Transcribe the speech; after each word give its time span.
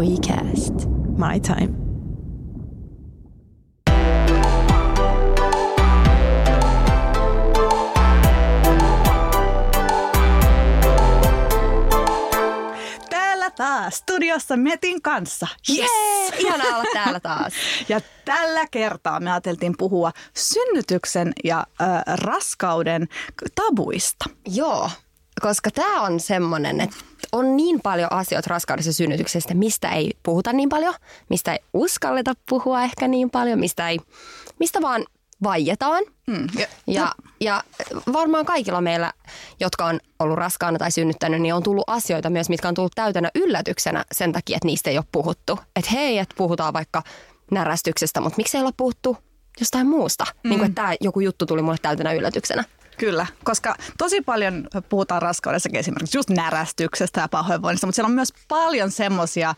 WeCast. 0.00 0.74
My 1.18 1.40
time. 1.40 1.74
Täällä 13.10 13.50
taas 13.50 13.96
studiossa 13.96 14.56
Metin 14.56 15.02
kanssa. 15.02 15.46
Yes! 15.70 15.88
Ihanaa 16.38 16.76
olla 16.76 16.84
täällä 16.92 17.20
taas. 17.20 17.52
Ja 17.88 18.00
tällä 18.24 18.66
kertaa 18.70 19.20
me 19.20 19.30
ajateltiin 19.30 19.74
puhua 19.78 20.12
synnytyksen 20.36 21.32
ja 21.44 21.66
äh, 21.80 21.88
raskauden 22.16 23.08
tabuista. 23.54 24.24
Joo, 24.48 24.90
koska 25.40 25.70
tämä 25.70 26.00
on 26.00 26.20
semmoinen, 26.20 26.80
että 26.80 26.96
on 27.32 27.56
niin 27.56 27.80
paljon 27.80 28.12
asioita 28.12 28.50
raskaudessa 28.50 28.92
synnytyksestä, 28.92 29.54
mistä 29.54 29.88
ei 29.88 30.10
puhuta 30.22 30.52
niin 30.52 30.68
paljon, 30.68 30.94
mistä 31.28 31.52
ei 31.52 31.58
uskalleta 31.74 32.34
puhua 32.48 32.82
ehkä 32.82 33.08
niin 33.08 33.30
paljon, 33.30 33.58
mistä, 33.58 33.88
ei, 33.88 33.98
mistä 34.58 34.80
vaan 34.82 35.04
vaietaan. 35.42 36.04
Mm, 36.26 36.46
ja, 36.58 36.66
Ja, 36.86 37.14
ja 37.40 37.64
varmaan 38.12 38.44
kaikilla 38.44 38.80
meillä, 38.80 39.12
jotka 39.60 39.84
on 39.86 40.00
ollut 40.18 40.38
raskaana 40.38 40.78
tai 40.78 40.90
synnyttänyt, 40.90 41.40
niin 41.42 41.54
on 41.54 41.62
tullut 41.62 41.84
asioita 41.86 42.30
myös, 42.30 42.48
mitkä 42.48 42.68
on 42.68 42.74
tullut 42.74 42.92
täytänä 42.94 43.30
yllätyksenä 43.34 44.04
sen 44.12 44.32
takia, 44.32 44.56
että 44.56 44.66
niistä 44.66 44.90
ei 44.90 44.98
ole 44.98 45.04
puhuttu. 45.12 45.58
Että 45.76 45.90
hei, 45.90 46.18
että 46.18 46.34
puhutaan 46.38 46.72
vaikka 46.72 47.02
närästyksestä, 47.50 48.20
mutta 48.20 48.36
miksi 48.36 48.56
ei 48.56 48.62
olla 48.62 48.72
puhuttu 48.76 49.16
jostain 49.60 49.86
muusta? 49.86 50.24
Mm. 50.24 50.50
Niin 50.50 50.58
kuin, 50.58 50.68
että 50.68 50.82
tämä 50.82 50.94
joku 51.00 51.20
juttu 51.20 51.46
tuli 51.46 51.62
mulle 51.62 51.78
täytänä 51.82 52.12
yllätyksenä. 52.12 52.64
Kyllä, 53.00 53.26
koska 53.44 53.74
tosi 53.98 54.20
paljon 54.20 54.68
puhutaan 54.88 55.22
raskaudessakin 55.22 55.80
esimerkiksi 55.80 56.18
just 56.18 56.30
närästyksestä 56.30 57.20
ja 57.20 57.28
pahoinvoinnista, 57.28 57.86
mutta 57.86 57.94
siellä 57.94 58.08
on 58.08 58.14
myös 58.14 58.32
paljon 58.48 58.90
semmoisia 58.90 59.54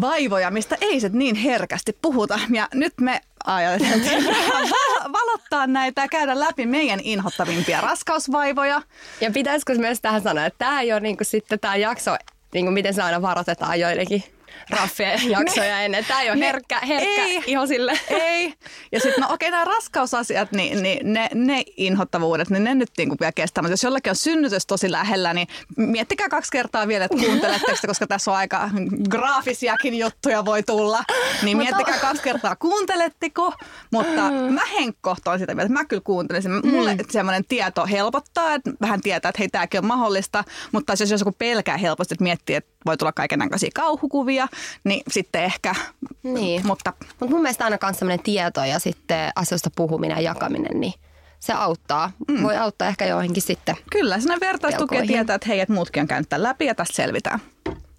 vaivoja, 0.00 0.50
mistä 0.50 0.76
ei 0.80 1.00
se 1.00 1.10
niin 1.12 1.36
herkästi 1.36 1.98
puhuta. 2.02 2.40
Ja 2.50 2.68
nyt 2.74 2.92
me 3.00 3.20
ajateltiin 3.44 4.24
valottaa 5.18 5.66
näitä 5.66 6.02
ja 6.02 6.08
käydä 6.08 6.40
läpi 6.40 6.66
meidän 6.66 7.00
inhottavimpia 7.02 7.80
raskausvaivoja. 7.80 8.82
Ja 9.20 9.30
pitäisikö 9.30 9.74
myös 9.74 10.00
tähän 10.00 10.22
sanoa, 10.22 10.46
että 10.46 10.58
tämä 10.58 10.80
ei 10.80 10.92
ole 10.92 11.00
niin 11.00 11.16
kuin 11.16 11.26
sitten 11.26 11.60
tämä 11.60 11.76
jakso, 11.76 12.16
niin 12.54 12.64
kuin 12.64 12.74
miten 12.74 12.94
se 12.94 13.02
aina 13.02 13.22
varoitetaan 13.22 13.80
joillekin 13.80 14.24
raffia 14.70 15.08
jaksoja 15.28 15.80
ennen. 15.80 16.04
Tämä 16.04 16.20
ei 16.22 16.30
ole 16.30 16.38
Ne- 16.38 16.46
herkkä, 16.46 16.80
herkkä 16.80 17.24
ei. 17.24 17.42
iho 17.46 17.66
sille. 17.66 18.00
Ei. 18.10 18.54
Ja 18.92 19.00
sitten 19.00 19.20
no 19.20 19.26
okei, 19.26 19.48
okay, 19.48 19.50
nämä 19.50 19.64
raskausasiat, 19.64 20.52
niin, 20.52 20.82
niin 20.82 21.12
ne, 21.12 21.28
ne 21.34 21.62
inhottavuudet, 21.76 22.50
niin 22.50 22.64
ne 22.64 22.74
nyt 22.74 22.90
niinku 22.98 23.16
vielä 23.20 23.32
kestää. 23.32 23.62
Mutta 23.62 23.72
jos 23.72 23.82
jollakin 23.82 24.10
on 24.10 24.16
synnytys 24.16 24.66
tosi 24.66 24.90
lähellä, 24.90 25.34
niin 25.34 25.48
miettikää 25.76 26.28
kaksi 26.28 26.50
kertaa 26.52 26.88
vielä, 26.88 27.04
että 27.04 27.18
kuunteletteko 27.18 27.90
koska 27.90 28.06
tässä 28.06 28.30
on 28.30 28.36
aika 28.36 28.70
graafisiakin 29.10 29.98
juttuja 29.98 30.44
voi 30.44 30.62
tulla. 30.62 31.04
Niin 31.42 31.56
miettikää 31.56 31.98
kaksi 31.98 32.22
kertaa, 32.22 32.56
kuunteletteko. 32.56 33.52
Mutta 33.92 34.30
mä 34.30 34.66
henkkohtaan 34.78 35.38
sitä 35.38 35.54
mieltä, 35.54 35.66
että 35.66 35.80
mä 35.80 35.84
kyllä 35.84 36.02
kuuntelisin. 36.04 36.66
Mulle 36.66 36.96
semmoinen 37.10 37.44
tieto 37.44 37.86
helpottaa, 37.86 38.54
että 38.54 38.70
vähän 38.80 39.00
tietää, 39.00 39.28
että 39.28 39.38
hei, 39.38 39.48
tämäkin 39.48 39.78
on 39.78 39.86
mahdollista. 39.86 40.44
Mutta 40.72 40.92
jos 41.00 41.10
joku 41.10 41.32
pelkää 41.32 41.76
helposti, 41.76 42.14
että 42.14 42.22
miettii, 42.22 42.56
että 42.56 42.69
voi 42.86 42.96
tulla 42.96 43.12
kaikenlaisia 43.12 43.70
kauhukuvia, 43.74 44.48
niin 44.84 45.02
sitten 45.10 45.44
ehkä. 45.44 45.74
Niin. 46.22 46.66
Mutta 46.66 46.92
Mutta 47.20 47.34
mun 47.34 47.42
mielestä 47.42 47.64
aina 47.64 47.78
myös 47.82 47.98
sellainen 47.98 48.24
tieto 48.24 48.64
ja 48.64 48.78
sitten 48.78 49.30
asioista 49.36 49.70
puhuminen 49.76 50.16
ja 50.16 50.20
jakaminen, 50.22 50.80
niin 50.80 50.94
se 51.40 51.52
auttaa. 51.52 52.12
Mm. 52.28 52.42
Voi 52.42 52.56
auttaa 52.56 52.88
ehkä 52.88 53.06
joihinkin 53.06 53.42
sitten 53.42 53.76
Kyllä, 53.90 54.20
sinä 54.20 54.40
vertaistuki 54.40 54.96
ja 54.96 55.06
tietää, 55.06 55.34
että 55.34 55.48
hei, 55.48 55.60
että 55.60 55.74
muutkin 55.74 56.00
on 56.00 56.06
käynyt 56.08 56.28
tämän 56.28 56.42
läpi 56.42 56.66
ja 56.66 56.74
tästä 56.74 56.96
selvitään. 56.96 57.40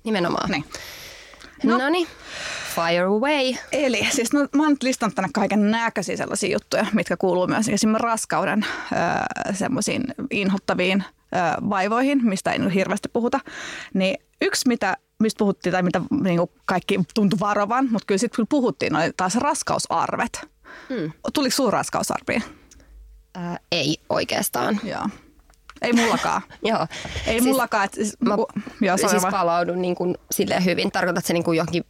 nimenomaan. 0.03 0.52
Niin. 0.52 0.65
No 1.64 1.90
niin, 1.90 2.08
fire 2.76 3.04
away. 3.04 3.54
Eli 3.72 4.08
siis 4.12 4.34
no, 4.34 4.48
mä 4.56 4.64
oon 4.64 4.72
nyt 4.72 4.84
listannut 4.84 5.16
tänne 5.16 5.30
kaiken 5.34 5.72
näköisiä 5.72 6.17
sellaisia 6.17 6.52
juttuja, 6.52 6.86
mitkä 6.94 7.17
kuuluu 7.17 7.48
myös 7.48 7.70
esimerkiksi 7.70 8.04
raskauden 8.04 8.66
öö, 8.92 9.54
semmoisiin 9.54 10.04
inhottaviin 10.32 11.04
öö, 11.36 11.42
vaivoihin, 11.70 12.20
mistä 12.26 12.52
ei 12.52 12.60
nyt 12.60 12.73
hirveästi 12.73 13.10
puhuta. 13.14 13.39
Niin 13.94 14.17
yksi, 14.42 14.67
mitä, 14.67 14.98
mistä 15.20 15.38
puhuttiin 15.38 15.73
tai 15.73 15.83
mitä 15.83 16.02
niin 16.23 16.39
kaikki 16.66 17.00
tuntui 17.14 17.39
varovan, 17.39 17.88
mutta 17.92 18.05
kyllä 18.05 18.20
sitten 18.20 18.48
puhuttiin, 18.50 18.95
oli 18.95 19.11
taas 19.17 19.36
raskausarvet. 19.36 20.50
Hmm. 20.89 21.11
Tuliko 21.33 21.55
sun 21.55 21.73
raskausarvia? 21.73 22.42
Ää, 23.36 23.58
ei 23.71 23.98
oikeastaan. 24.10 24.80
Joo. 24.83 25.08
Ei 25.81 25.93
mullakaan. 25.93 26.42
Joo. 26.64 26.87
Ei 27.27 27.33
siis, 27.33 27.43
mullakaan. 27.43 27.86
Et, 27.86 27.93
siis, 27.93 28.17
Mä 28.19 28.37
joo, 28.81 28.97
siis 28.97 29.25
palaudun 29.31 29.81
niin 29.81 29.95
kuin 29.95 30.15
silleen 30.31 30.65
hyvin. 30.65 30.92
Tarkoitat 30.92 31.25
se 31.25 31.33
niin 31.33 31.43
kuin 31.43 31.58
johonkin... 31.58 31.83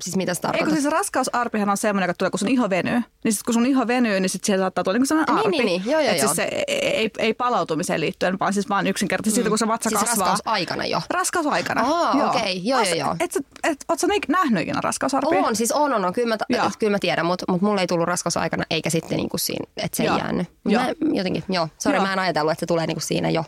Siis 0.00 0.16
mitä 0.16 0.34
se 0.34 0.38
Eikö 0.38 0.48
tarkoittaa? 0.48 0.80
siis 0.82 0.92
raskausarpihan 0.92 1.70
on 1.70 1.76
semmoinen, 1.76 2.08
joka 2.08 2.14
tulee, 2.18 2.30
kun 2.30 2.38
sun 2.38 2.48
iho 2.48 2.70
venyy. 2.70 3.00
Niin 3.24 3.32
sit 3.32 3.42
kun 3.42 3.54
sun 3.54 3.66
iho 3.66 3.86
venyy, 3.86 4.20
niin 4.20 4.30
sit 4.30 4.44
siellä 4.44 4.62
saattaa 4.62 4.84
tulla 4.84 4.94
niinku 4.94 5.06
sellainen 5.06 5.34
Niin, 5.34 5.46
arpi. 5.46 5.56
niin, 5.56 5.66
niin. 5.66 5.82
Joo, 5.92 6.00
joo, 6.00 6.10
Et 6.12 6.18
joo. 6.18 6.26
siis 6.26 6.36
se 6.36 6.42
ei, 6.68 6.86
ei, 6.96 7.10
ei 7.18 7.34
palautumiseen 7.34 8.00
liittyen, 8.00 8.38
vaan 8.40 8.52
siis 8.52 8.68
vaan 8.68 8.86
yksinkertaisesti 8.86 9.34
siitä, 9.34 9.48
kun 9.48 9.58
se 9.58 9.68
vatsa 9.68 9.88
siis 9.90 10.00
kasvaa. 10.00 10.28
raskausaikana 10.28 10.86
jo. 10.86 11.02
Raskausaikana. 11.10 11.82
Aa, 11.86 12.28
okei. 12.30 12.60
Joo, 12.64 12.80
As- 12.80 12.88
joo, 12.88 12.96
joo. 12.98 13.16
Et, 13.20 13.32
sä- 13.32 13.40
et, 13.64 13.84
oot 13.88 13.98
sä 13.98 14.06
nik- 14.06 14.28
nähnyt 14.28 14.62
ikinä 14.62 14.80
raskausarpia? 14.82 15.38
On, 15.40 15.56
siis 15.56 15.72
on, 15.72 15.92
on, 15.94 16.04
on. 16.04 16.12
Kyllä 16.12 16.28
mä, 16.28 16.36
Joo. 16.48 16.70
kyllä 16.78 16.90
mä 16.90 16.98
tiedän, 16.98 17.26
mutta 17.26 17.44
mut 17.52 17.62
mulla 17.62 17.80
ei 17.80 17.86
tullut 17.86 18.08
raskausaikana 18.08 18.64
eikä 18.70 18.90
sitten 18.90 19.16
niinku 19.16 19.38
siinä, 19.38 19.64
että 19.76 19.96
se 19.96 20.04
Joo. 20.04 20.14
ei 20.16 20.20
jäänyt. 20.22 20.46
Joo. 20.68 20.82
Mä, 20.82 20.88
jotenkin, 21.12 21.44
joo. 21.48 21.68
Sori, 21.78 21.96
Joo. 21.96 22.06
mä 22.06 22.12
en 22.12 22.18
ajatellut, 22.18 22.52
että 22.52 22.60
se 22.60 22.66
tulee 22.66 22.86
niinku 22.86 23.00
siinä 23.00 23.30
jo 23.30 23.44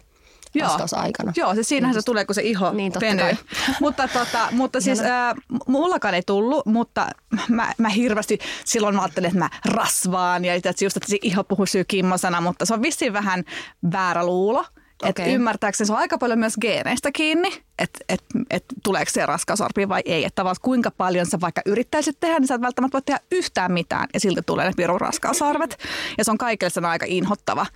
raskausaikana. 0.60 1.32
Joo, 1.36 1.54
siis 1.54 1.68
siinähän 1.68 1.94
se 1.94 2.02
tulee, 2.02 2.24
kun 2.24 2.34
se 2.34 2.42
iho 2.42 2.72
Niin, 2.72 2.92
kai. 2.92 3.36
mutta, 3.80 4.08
tota, 4.08 4.48
mutta 4.50 4.80
siis 4.80 5.00
äh, 5.00 5.34
mullakaan 5.66 6.14
ei 6.14 6.22
tullut, 6.26 6.66
mutta 6.66 7.06
mä, 7.48 7.72
mä 7.78 7.88
hirveästi 7.88 8.38
silloin 8.64 8.94
mä 8.94 9.02
ajattelin, 9.02 9.28
että 9.28 9.38
mä 9.38 9.50
rasvaan 9.64 10.44
ja 10.44 10.54
että 10.54 10.84
just, 10.84 10.96
että 10.96 11.10
se 11.10 11.18
iho 11.22 11.44
pysyy 11.44 11.84
kimmosana, 11.84 12.40
mutta 12.40 12.66
se 12.66 12.74
on 12.74 12.82
vissiin 12.82 13.12
vähän 13.12 13.44
väärä 13.92 14.26
luulo. 14.26 14.64
Että 15.06 15.22
Okei. 15.22 15.34
ymmärtääkseni 15.34 15.86
se 15.86 15.92
on 15.92 15.98
aika 15.98 16.18
paljon 16.18 16.38
myös 16.38 16.54
geeneistä 16.60 17.12
kiinni, 17.12 17.62
että 17.78 17.98
et, 18.08 18.24
et 18.50 18.64
tuleeko 18.84 19.10
se 19.10 19.26
raskausarpi 19.26 19.88
vai 19.88 20.02
ei. 20.04 20.24
Että 20.24 20.34
tavallaan 20.34 20.56
kuinka 20.62 20.90
paljon 20.90 21.26
sä 21.26 21.40
vaikka 21.40 21.62
yrittäisit 21.66 22.20
tehdä, 22.20 22.38
niin 22.38 22.46
sä 22.46 22.54
et 22.54 22.60
välttämättä 22.60 22.92
voi 22.92 23.02
tehdä 23.02 23.20
yhtään 23.32 23.72
mitään 23.72 24.08
ja 24.14 24.20
silti 24.20 24.40
tulee 24.46 24.66
ne 24.66 24.72
pirun 24.76 25.00
raskausarvet. 25.00 25.78
Ja 26.18 26.24
se 26.24 26.30
on 26.30 26.38
kaikille 26.38 26.70
sen 26.70 26.84
aika 26.84 27.06
inhottava, 27.08 27.66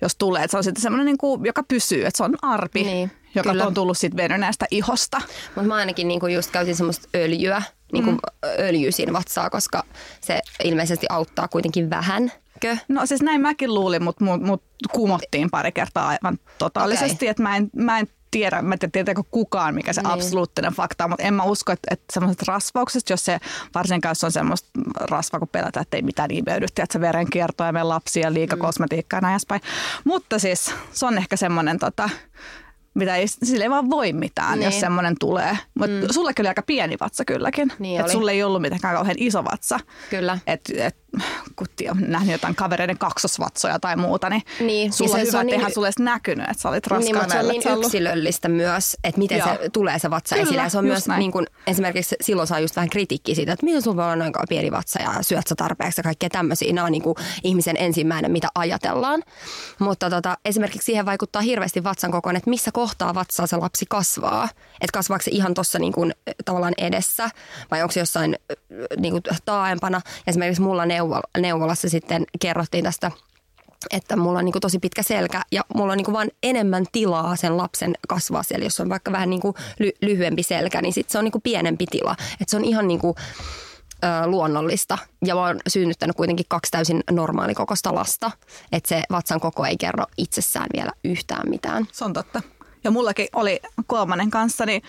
jos 0.00 0.16
tulee. 0.16 0.44
Että 0.44 0.50
se 0.50 0.56
on 0.56 0.64
sitten 0.64 0.82
semmoinen, 0.82 1.06
niin 1.06 1.18
kuin, 1.18 1.44
joka 1.44 1.62
pysyy, 1.62 2.06
että 2.06 2.16
se 2.16 2.24
on 2.24 2.36
arpi, 2.42 2.82
Niin, 2.84 3.10
joka 3.34 3.50
kyllä. 3.50 3.66
on 3.66 3.74
tullut 3.74 3.98
sitten 3.98 4.16
venyneestä 4.16 4.66
ihosta. 4.70 5.20
Mutta 5.54 5.68
mä 5.68 5.74
ainakin 5.74 6.08
niinku 6.08 6.26
just 6.26 6.50
käytin 6.50 6.76
semmoista 6.76 7.08
öljyä, 7.14 7.62
niinku 7.92 8.10
mm. 8.10 8.18
öljy 8.58 8.92
siinä 8.92 9.12
vatsaa, 9.12 9.50
koska 9.50 9.84
se 10.20 10.40
ilmeisesti 10.64 11.06
auttaa 11.08 11.48
kuitenkin 11.48 11.90
vähän. 11.90 12.32
Kö? 12.60 12.76
No 12.88 13.06
siis 13.06 13.22
näin 13.22 13.40
mäkin 13.40 13.74
luulin, 13.74 14.04
mutta 14.04 14.24
mut, 14.24 14.42
mut 14.42 14.62
kumottiin 14.92 15.50
pari 15.50 15.72
kertaa 15.72 16.08
aivan 16.08 16.38
totaalisesti. 16.58 17.16
Okei. 17.16 17.28
Että 17.28 17.42
mä 17.42 17.56
en, 17.56 17.70
mä 17.76 17.98
en 17.98 18.08
tiedä, 18.30 18.62
mä 18.62 18.74
en 18.74 18.78
tiedä 18.78 18.92
tietääkö 18.92 19.22
kukaan, 19.30 19.74
mikä 19.74 19.92
se 19.92 20.02
Niin. 20.02 20.12
absoluuttinen 20.12 20.72
fakta 20.72 21.04
on, 21.04 21.10
mutta 21.10 21.22
en 21.22 21.34
mä 21.34 21.42
usko, 21.42 21.72
että, 21.72 21.88
että 21.90 22.04
semmoiset 22.12 22.42
rasvaukset, 22.42 23.10
jos 23.10 23.24
se 23.24 23.40
varsinkaan 23.74 24.10
jos 24.10 24.24
on 24.24 24.32
semmoista 24.32 24.70
rasvaa, 25.00 25.38
kun 25.38 25.48
pelätään, 25.48 25.82
että 25.82 25.96
ei 25.96 26.02
mitään 26.02 26.30
imeydytti, 26.30 26.82
että 26.82 26.92
se 26.92 27.00
verenkierto 27.00 27.64
ja 27.64 27.72
meidän 27.72 27.88
lapsia, 27.88 28.32
liika 28.32 28.56
mm. 28.56 28.60
kosmetiikkaa 28.60 29.16
ja 29.16 29.20
näin 29.20 29.32
edespäin. 29.32 29.60
Mutta 30.04 30.38
siis 30.38 30.74
se 30.92 31.06
on 31.06 31.18
ehkä 31.18 31.36
semmoinen 31.36 31.78
tota, 31.78 32.10
mitä 32.94 33.16
ei, 33.16 33.28
sille 33.28 33.64
ei 33.64 33.70
vaan 33.70 33.90
voi 33.90 34.12
mitään, 34.12 34.58
niin. 34.58 34.64
jos 34.64 34.80
semmoinen 34.80 35.14
tulee. 35.20 35.58
Mutta 35.74 35.96
mm. 35.96 36.06
sullekin 36.10 36.42
oli 36.42 36.48
aika 36.48 36.62
pieni 36.62 36.96
vatsa 37.00 37.24
kylläkin. 37.24 37.72
Niin 37.78 38.00
että 38.00 38.04
oli. 38.04 38.12
sulle 38.12 38.32
ei 38.32 38.42
ollut 38.42 38.62
mitenkään 38.62 38.94
kauhean 38.94 39.16
iso 39.18 39.44
vatsa. 39.44 39.80
Kyllä. 40.10 40.38
Et, 40.46 40.60
et, 40.76 40.96
kun 41.56 41.66
on 41.90 41.96
nähnyt 42.00 42.32
jotain 42.32 42.54
kavereiden 42.54 42.98
kaksosvatsoja 42.98 43.78
tai 43.78 43.96
muuta, 43.96 44.30
niin, 44.30 44.42
Niin, 44.60 44.92
sulla 44.92 45.10
ja 45.10 45.14
se- 45.14 45.20
hyvä, 45.20 45.30
se 45.30 45.38
on 45.38 45.46
niin- 45.46 45.74
sulle 45.74 45.86
edes 45.86 45.98
näkynyt, 45.98 46.48
että 46.50 46.62
sä 46.62 46.68
olit 46.68 46.86
Niin, 46.86 46.90
raskaana. 46.90 47.18
mutta 47.22 47.32
se 47.34 47.38
on 47.40 47.48
niin 47.48 47.68
ollut- 47.68 47.84
yksilöllistä 47.84 48.48
myös, 48.48 48.96
että 49.04 49.18
miten 49.18 49.38
Joo. 49.38 49.48
se 49.48 49.68
tulee 49.72 49.98
se 49.98 50.10
vatsa 50.10 50.34
Kyllä, 50.34 50.42
esille. 50.48 50.62
Ja 50.62 50.68
se 50.68 50.78
on 50.78 50.84
myös 50.84 51.08
näin. 51.08 51.18
niin 51.18 51.32
kuin, 51.32 51.46
esimerkiksi 51.66 52.16
silloin 52.20 52.48
saa 52.48 52.60
just 52.60 52.76
vähän 52.76 52.90
kritiikkiä 52.90 53.34
siitä, 53.34 53.52
että 53.52 53.66
miten 53.66 53.82
sulla 53.82 53.96
voi 53.96 54.04
olla 54.04 54.16
noin 54.16 54.32
pieni 54.48 54.70
vatsa 54.70 55.02
ja 55.02 55.10
syöt 55.22 55.46
sä 55.46 55.54
tarpeeksi 55.54 55.98
ja 56.00 56.02
kaikkea 56.02 56.28
tämmöisiä. 56.30 56.72
Nämä 56.72 56.84
on 56.86 56.92
niin 56.92 57.02
kuin 57.02 57.14
ihmisen 57.44 57.76
ensimmäinen, 57.78 58.32
mitä 58.32 58.48
ajatellaan. 58.54 59.22
Mutta 59.78 60.10
tota, 60.10 60.38
esimerkiksi 60.44 60.86
siihen 60.86 61.06
vaikuttaa 61.06 61.42
hirveästi 61.42 61.84
vatsan 61.84 62.10
kokoon, 62.10 62.36
että 62.36 62.50
missä 62.50 62.70
kohtaa 62.72 63.14
vatsaa 63.14 63.46
se 63.46 63.56
lapsi 63.56 63.84
kasvaa. 63.88 64.44
Että 64.80 64.92
kasvaako 64.92 65.22
se 65.22 65.30
ihan 65.30 65.54
tuossa 65.54 65.78
niin 65.78 65.92
kuin, 65.92 66.14
tavallaan 66.44 66.74
edessä 66.78 67.30
vai 67.70 67.82
onko 67.82 67.92
se 67.92 68.00
jossain 68.00 68.36
äh, 68.50 68.56
niin 68.96 69.12
kuin 69.12 69.22
taaempana. 69.44 70.00
Esimerkiksi 70.26 70.62
mulla 70.62 70.84
neuvo- 70.86 70.99
neuvolassa 71.38 71.88
sitten 71.88 72.24
kerrottiin 72.40 72.84
tästä 72.84 73.10
että 73.90 74.16
mulla 74.16 74.38
on 74.38 74.44
niinku 74.44 74.60
tosi 74.60 74.78
pitkä 74.78 75.02
selkä 75.02 75.42
ja 75.52 75.64
mulla 75.74 75.92
on 75.92 75.96
niinku 75.96 76.12
vaan 76.12 76.30
enemmän 76.42 76.84
tilaa 76.92 77.36
sen 77.36 77.56
lapsen 77.56 77.94
kasvaa 78.08 78.42
siellä. 78.42 78.64
Jos 78.64 78.80
on 78.80 78.88
vaikka 78.88 79.12
vähän 79.12 79.30
niinku 79.30 79.54
ly- 79.78 79.96
lyhyempi 80.02 80.42
selkä, 80.42 80.82
niin 80.82 80.92
sit 80.92 81.10
se 81.10 81.18
on 81.18 81.24
niinku 81.24 81.40
pienempi 81.40 81.86
tila. 81.86 82.16
Et 82.40 82.48
se 82.48 82.56
on 82.56 82.64
ihan 82.64 82.88
niinku, 82.88 83.14
ö, 84.04 84.26
luonnollista. 84.26 84.98
Ja 85.24 85.34
mä 85.34 85.40
oon 85.40 85.60
synnyttänyt 85.68 86.16
kuitenkin 86.16 86.46
kaksi 86.48 86.70
täysin 86.70 87.02
normaalikokoista 87.10 87.94
lasta. 87.94 88.30
Että 88.72 88.88
se 88.88 89.02
vatsan 89.10 89.40
koko 89.40 89.64
ei 89.64 89.76
kerro 89.76 90.04
itsessään 90.18 90.66
vielä 90.76 90.92
yhtään 91.04 91.50
mitään. 91.50 91.86
Se 91.92 92.04
on 92.04 92.12
totta. 92.12 92.42
Ja 92.84 92.90
mullakin 92.90 93.28
oli 93.32 93.60
kolmannen 93.86 94.30
kanssa, 94.30 94.66
niin 94.66 94.82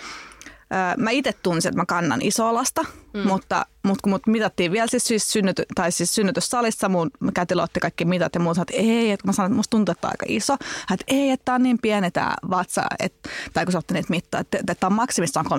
mä 0.98 1.12
itse 1.12 1.34
tunsin, 1.34 1.70
että 1.70 1.82
mä 1.82 1.86
kannan 1.86 2.22
isoa 2.22 2.54
lasta, 2.54 2.86
mm. 3.14 3.28
mutta, 3.28 3.66
mutta 3.84 4.02
kun 4.04 4.12
mut 4.12 4.28
mitattiin 4.28 4.72
vielä 4.72 4.88
siis, 4.88 5.04
siis, 5.04 5.32
synnyty, 5.32 5.66
tai 5.76 5.92
siis 5.92 6.16
synnytyssalissa, 6.16 6.90
mun 6.90 7.12
kätilö 7.34 7.64
otti 7.64 7.80
kaikki 7.80 8.06
mitat 8.06 8.36
ja 8.36 8.42
muut 8.42 8.56
sanoi, 8.56 8.66
että 8.70 8.82
ei, 8.82 9.12
että 9.12 9.28
mä 9.28 9.34
sanoin, 9.34 9.52
että 9.52 9.56
musta 9.56 9.70
tuntuu, 9.72 9.92
että 9.92 10.08
on 10.08 10.14
aika 10.14 10.26
iso. 10.30 10.58
Hän, 10.88 10.98
että 11.00 11.16
ei, 11.16 11.30
että 11.30 11.46
tämä 11.46 11.56
on 11.56 11.64
niin 11.64 11.80
pieni 11.82 12.12
tämä 12.12 12.34
vatsa, 12.50 12.84
että, 13.00 13.30
tai 13.54 13.66
kun 13.66 13.72
sä 13.72 13.78
otti 13.78 13.94
niitä 13.94 14.10
mittaa, 14.10 14.42
että, 14.42 14.58
että 14.58 14.76
tämä 14.76 14.88
on 14.88 14.94
maksimissaan 14.94 15.46
3,6 15.46 15.52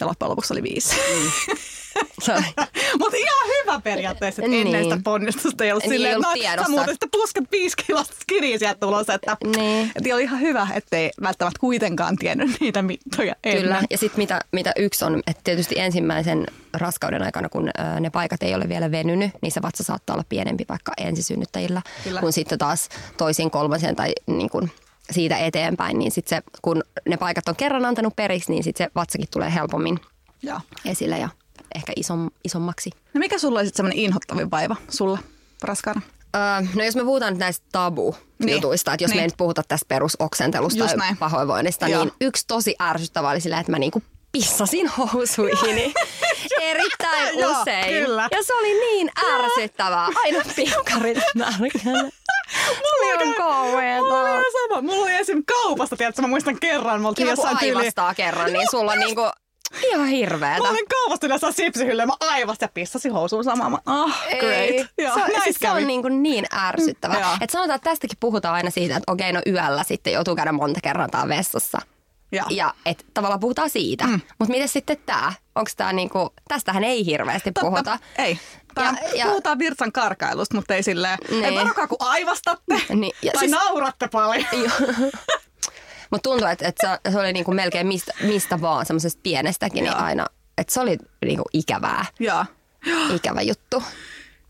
ja 0.00 0.06
loppujen 0.06 0.30
lopuksi 0.30 0.54
oli 0.54 0.62
5. 0.62 0.96
Mm. 0.96 1.56
Mutta 3.00 3.16
ihan 3.16 3.48
hyvä 3.60 3.80
periaatteessa, 3.80 4.42
että 4.42 4.50
niin. 4.50 4.66
ennen 4.66 4.84
sitä 4.84 4.98
ponnistusta 5.04 5.64
ei 5.64 5.72
ollut 5.72 5.84
niin, 5.84 5.92
silleen, 5.92 6.16
että 6.16 6.56
no, 6.56 6.62
sä 6.62 6.68
muuten 6.68 6.94
sitten 6.94 7.10
puskat 7.10 7.44
viisi 7.52 7.76
kilosta 7.86 8.16
skiniä 8.22 8.58
sieltä 8.58 8.80
tulos. 8.80 9.10
Että, 9.10 9.36
niin. 9.56 9.92
että 9.96 10.14
oli 10.14 10.22
ihan 10.22 10.40
hyvä, 10.40 10.68
ettei 10.74 11.10
välttämättä 11.22 11.60
kuitenkaan 11.60 12.16
tiennyt 12.16 12.50
niitä 12.60 12.82
mittoja 12.82 13.34
ennen. 13.44 13.62
Kyllä, 13.62 13.82
ja 13.90 13.98
sitten 13.98 14.18
mitä, 14.18 14.40
mitä 14.52 14.72
yksi 14.76 15.04
on, 15.04 15.22
että 15.26 15.40
tietysti 15.44 15.78
ensimmäisen 15.78 16.39
raskauden 16.72 17.22
aikana, 17.22 17.48
kun 17.48 17.70
ne 18.00 18.10
paikat 18.10 18.42
ei 18.42 18.54
ole 18.54 18.68
vielä 18.68 18.90
venynyt, 18.90 19.30
niin 19.42 19.52
se 19.52 19.62
vatsa 19.62 19.84
saattaa 19.84 20.14
olla 20.14 20.24
pienempi 20.28 20.64
vaikka 20.68 20.92
ensisynnyttäjillä, 20.98 21.82
Kyllä. 22.04 22.20
kun 22.20 22.32
sitten 22.32 22.58
taas 22.58 22.88
toisin 23.16 23.50
kolmasen 23.50 23.96
tai 23.96 24.12
niin 24.26 24.50
kuin 24.50 24.72
siitä 25.10 25.36
eteenpäin, 25.36 25.98
niin 25.98 26.10
sitten 26.10 26.38
se, 26.38 26.50
kun 26.62 26.82
ne 27.08 27.16
paikat 27.16 27.48
on 27.48 27.56
kerran 27.56 27.84
antanut 27.84 28.16
periksi, 28.16 28.52
niin 28.52 28.64
sitten 28.64 28.86
se 28.86 28.90
vatsakin 28.94 29.28
tulee 29.30 29.54
helpommin 29.54 30.00
ja. 30.42 30.60
esille 30.84 31.18
ja 31.18 31.28
ehkä 31.74 31.92
ison, 31.96 32.30
isommaksi. 32.44 32.90
No 33.14 33.18
mikä 33.18 33.38
sulla 33.38 33.58
oli 33.58 33.66
sitten 33.66 33.76
semmoinen 33.76 34.04
inhottavin 34.04 34.50
vaiva 34.50 34.76
sulla 34.88 35.18
raskaana? 35.62 36.00
Öö, 36.36 36.68
no 36.74 36.84
jos 36.84 36.96
me 36.96 37.04
puhutaan 37.04 37.32
nyt 37.32 37.40
näistä 37.40 37.66
tabu-jutuista, 37.72 38.90
niin. 38.90 38.94
että 38.94 39.04
jos 39.04 39.10
niin. 39.10 39.18
me 39.18 39.22
ei 39.22 39.26
nyt 39.26 39.36
puhuta 39.36 39.62
tästä 39.68 39.86
perusoksentelusta 39.88 40.84
ja 40.84 41.16
pahoinvoinnista, 41.18 41.88
Joo. 41.88 42.04
niin 42.04 42.14
yksi 42.20 42.44
tosi 42.46 42.74
ärsyttävä 42.82 43.30
oli 43.30 43.40
sillä, 43.40 43.60
että 43.60 43.72
mä 43.72 43.78
niinku 43.78 44.02
pissasin 44.32 44.88
housuihini 44.88 45.94
erittäin 46.60 47.46
usein. 47.46 48.04
Kyllä. 48.04 48.28
Ja 48.30 48.42
se 48.42 48.54
oli 48.54 48.80
niin 48.80 49.10
ärsyttävää. 49.34 50.08
Aina 50.14 50.44
pikkarit 50.56 51.18
nälkänä. 51.34 52.10
Mulla 52.66 53.22
on 53.22 53.34
kauheeta. 53.34 54.02
Mulla 54.02 54.30
on 54.30 54.44
sama. 54.52 54.82
Mulla 54.82 55.04
oli 55.04 55.14
esim. 55.14 55.42
kaupasta, 55.46 55.96
tiedätkö, 55.96 56.22
mä 56.22 56.28
muistan 56.28 56.60
kerran. 56.60 57.02
Mä 57.02 57.08
oltiin 57.08 57.28
jossain 57.28 57.58
tyyli... 57.58 57.90
kerran, 58.16 58.52
niin 58.52 58.66
sulla 58.70 58.92
on 58.92 58.98
niinku 58.98 59.22
Ihan 59.82 60.06
hirveetä. 60.06 60.62
Mä 60.62 60.70
olin 60.70 60.88
kaupasta 60.88 61.26
yleensä 61.26 61.52
sipsihyllyä, 61.52 62.06
mä 62.06 62.12
aivasta 62.20 62.64
ja 62.64 62.68
pissasin 62.74 63.12
housuun 63.12 63.44
samaan. 63.44 63.78
Oh, 63.86 64.12
great. 64.38 64.86
Joo, 64.98 65.14
se, 65.14 65.42
siis 65.44 65.56
se 65.60 65.70
on 65.70 65.86
niin, 65.86 66.02
kuin 66.02 66.22
niin 66.22 66.46
ärsyttävä. 66.54 67.14
Mm, 67.14 67.20
että 67.40 67.52
sanotaan, 67.52 67.76
että 67.76 67.90
tästäkin 67.90 68.16
puhutaan 68.20 68.54
aina 68.54 68.70
siitä, 68.70 68.96
että 68.96 69.12
okei, 69.12 69.32
no 69.32 69.40
yöllä 69.46 69.82
sitten 69.82 70.12
joutuu 70.12 70.36
käydä 70.36 70.52
monta 70.52 70.80
kertaa 70.82 71.28
vessassa. 71.28 71.78
Ja, 72.32 72.44
ja 72.50 72.74
että 72.86 73.04
tavallaan 73.14 73.40
puhutaan 73.40 73.70
siitä. 73.70 74.06
Mm. 74.06 74.20
Mutta 74.38 74.52
miten 74.52 74.68
sitten 74.68 74.96
tämä? 75.06 75.32
Onko 75.54 75.70
tämä 75.76 75.92
niinku, 75.92 76.34
tästähän 76.48 76.84
ei 76.84 77.06
hirveästi 77.06 77.52
Totta, 77.52 77.70
puhuta. 77.70 77.98
Ei. 78.18 78.38
ja, 78.76 78.94
ja, 79.14 79.26
puhutaan 79.26 79.58
virtsan 79.58 79.92
karkailusta, 79.92 80.56
mutta 80.56 80.74
ei 80.74 80.82
silleen, 80.82 81.18
niin. 81.30 81.44
ei 81.44 81.54
varokaa 81.54 81.86
kun 81.86 81.98
aivastatte 82.00 82.74
niin. 82.94 83.12
ja 83.22 83.32
tai 83.32 83.40
siis, 83.40 83.52
nauratte 83.52 84.08
paljon. 84.08 84.46
Mutta 86.10 86.30
tuntuu, 86.30 86.48
että, 86.48 86.68
että 86.68 87.00
se, 87.04 87.12
se 87.12 87.18
oli 87.18 87.32
niinku 87.32 87.52
melkein 87.52 87.86
mistä, 87.86 88.12
mistä 88.20 88.60
vaan, 88.60 88.86
semmoisesta 88.86 89.20
pienestäkin, 89.22 89.84
niin 89.84 89.96
aina, 89.96 90.26
että 90.58 90.74
se 90.74 90.80
oli 90.80 90.98
niinku 91.24 91.44
ikävää. 91.52 92.04
Joo. 92.18 92.44
Ikävä 93.14 93.42
juttu. 93.42 93.82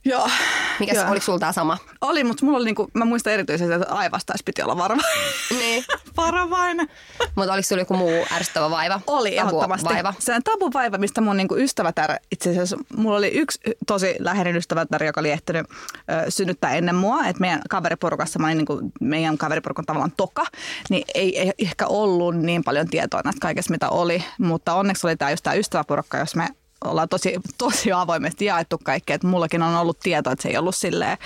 Joo. 0.05 0.31
Mikäs, 0.79 0.97
Joo. 0.97 1.11
oliko 1.11 1.38
tämä 1.38 1.52
sama? 1.52 1.79
Oli, 2.00 2.25
mutta 2.25 2.44
mulla 2.44 2.58
oli 2.58 2.64
niinku, 2.64 2.91
mä 2.94 3.05
muistan 3.05 3.32
erityisesti, 3.32 3.73
että 3.73 3.94
aivastaisi 3.94 4.44
piti 4.44 4.62
olla 4.62 4.76
varovainen. 4.85 5.32
Niin. 5.50 5.85
varovainen. 6.17 6.88
mutta 7.35 7.52
oliko 7.52 7.67
sulla 7.69 7.82
joku 7.82 7.97
muu 7.97 8.26
ärsyttävä 8.32 8.70
vaiva? 8.70 9.00
Oli 9.06 9.38
ehdottomasti. 9.38 9.88
Vaiva. 9.88 10.14
Se 10.19 10.35
on 10.35 10.43
tabuvaiva, 10.43 10.99
mistä 10.99 11.20
mun 11.20 11.37
niinku 11.37 11.56
ystävätär, 11.56 12.17
itse 12.32 12.50
asiassa 12.50 12.76
mulla 12.97 13.17
oli 13.17 13.29
yksi 13.29 13.61
tosi 13.87 14.17
läheinen 14.19 14.56
ystävätär, 14.56 15.05
joka 15.05 15.20
oli 15.20 15.31
ehtinyt 15.31 15.67
ö, 15.70 16.31
synnyttää 16.31 16.75
ennen 16.75 16.94
mua. 16.94 17.26
Että 17.26 17.41
meidän 17.41 17.61
kaveriporukassa, 17.70 18.38
mä 18.38 18.46
olin 18.46 18.56
niinku, 18.56 18.81
meidän 19.00 19.38
kaveriporukan 19.38 19.87
tavallaan 19.87 20.12
toka, 20.17 20.46
niin 20.91 21.05
ei, 21.14 21.38
ei 21.38 21.53
ehkä 21.58 21.87
ollut 21.87 22.37
niin 22.37 22.64
paljon 22.64 22.88
tietoa 22.88 23.20
näistä 23.25 23.41
kaikesta, 23.41 23.70
mitä 23.70 23.88
oli. 23.88 24.25
Mutta 24.38 24.75
onneksi 24.75 25.06
oli 25.06 25.17
tämä 25.17 25.31
just 25.31 25.43
tämä 25.43 25.55
ystäväporukka, 25.55 26.19
jos 26.19 26.37
me 26.37 26.49
ollaan 26.85 27.09
tosi, 27.09 27.35
tosi 27.59 27.93
avoimesti 27.93 28.44
jaettu 28.44 28.79
kaikkea. 28.85 29.15
Että 29.15 29.27
mullakin 29.27 29.62
on 29.62 29.77
ollut 29.77 29.99
tieto, 29.99 30.31
että 30.31 30.43
se 30.43 30.49
ei 30.49 30.56
ollut 30.56 30.77
silleen 30.77 31.19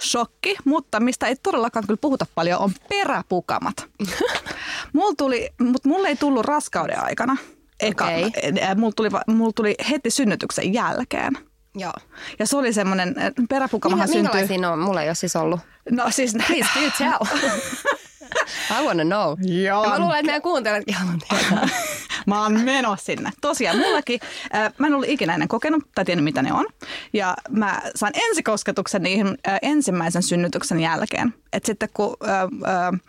shokki, 0.00 0.56
mutta 0.64 1.00
mistä 1.00 1.26
ei 1.26 1.36
todellakaan 1.36 1.86
kyllä 1.86 1.98
puhuta 2.00 2.26
paljon, 2.34 2.60
on 2.60 2.72
peräpukamat. 2.88 3.86
mulla 4.92 5.14
tuli, 5.18 5.50
mutta 5.60 5.88
mulle 5.88 6.08
ei 6.08 6.16
tullut 6.16 6.46
raskauden 6.46 7.04
aikana. 7.04 7.36
Eka, 7.80 8.04
okay. 8.04 8.30
mulla, 8.76 8.92
tuli, 8.96 9.08
mulla 9.26 9.52
tuli 9.52 9.74
heti 9.90 10.10
synnytyksen 10.10 10.72
jälkeen. 10.72 11.38
Joo. 11.74 11.92
Ja 12.38 12.46
se 12.46 12.56
oli 12.56 12.72
semmoinen, 12.72 13.14
peräpukamahan 13.48 14.08
Minkä, 14.08 14.12
syntyy... 14.12 14.40
Minkälaisia 14.40 14.72
on? 14.72 14.78
Mulla 14.78 15.02
ei 15.02 15.08
ole 15.08 15.14
siis 15.14 15.36
ollut. 15.36 15.60
No 15.90 16.10
siis... 16.10 16.32
Please, 16.46 16.68
do 16.74 16.90
tell. 16.98 17.50
I 18.80 18.84
wanna 18.86 19.04
know. 19.04 19.38
Joo. 19.62 19.84
Ja 19.84 19.90
mä 19.90 19.98
luulen, 19.98 20.18
että 20.18 20.26
meidän 20.26 20.42
kuuntelijatkin 20.42 20.94
haluan 20.94 21.18
tietää. 21.18 21.68
mä 22.26 22.42
oon 22.42 22.60
menossa 22.60 23.06
sinne. 23.06 23.30
Tosiaan, 23.40 23.78
mullakin, 23.78 24.20
äh, 24.54 24.72
mä 24.78 24.86
en 24.86 24.94
ollut 24.94 25.08
ikinä 25.08 25.34
ennen 25.34 25.48
kokenut 25.48 25.84
tai 25.94 26.04
tiennyt, 26.04 26.24
mitä 26.24 26.42
ne 26.42 26.52
on. 26.52 26.66
Ja 27.12 27.36
mä 27.50 27.82
sain 27.94 28.14
ensikosketuksen 28.28 29.02
niihin 29.02 29.26
äh, 29.26 29.58
ensimmäisen 29.62 30.22
synnytyksen 30.22 30.80
jälkeen. 30.80 31.34
Että 31.52 31.66
sitten 31.66 31.88
kun... 31.94 32.16
Äh, 32.28 32.42
äh, 32.42 33.00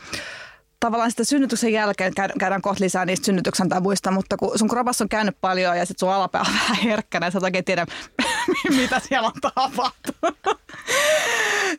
tavallaan 0.79 1.11
sitä 1.11 1.23
synnytyksen 1.23 1.73
jälkeen 1.73 2.13
käydään 2.39 2.61
kohta 2.61 2.83
lisää 2.83 3.05
niistä 3.05 3.25
synnytyksen 3.25 3.69
tavuista, 3.69 4.11
mutta 4.11 4.37
kun 4.37 4.59
sun 4.59 4.67
kropassa 4.67 5.03
on 5.03 5.09
käynyt 5.09 5.37
paljon 5.41 5.77
ja 5.77 5.85
sitten 5.85 5.99
sun 5.99 6.15
alapää 6.15 6.41
on 6.41 6.53
vähän 6.61 6.77
herkkänä, 6.83 7.31
sä 7.31 7.39
oikein 7.43 7.65
tiedä, 7.65 7.85
mitä 8.81 8.99
siellä 8.99 9.27
on 9.27 9.41
tapahtunut. 9.41 10.61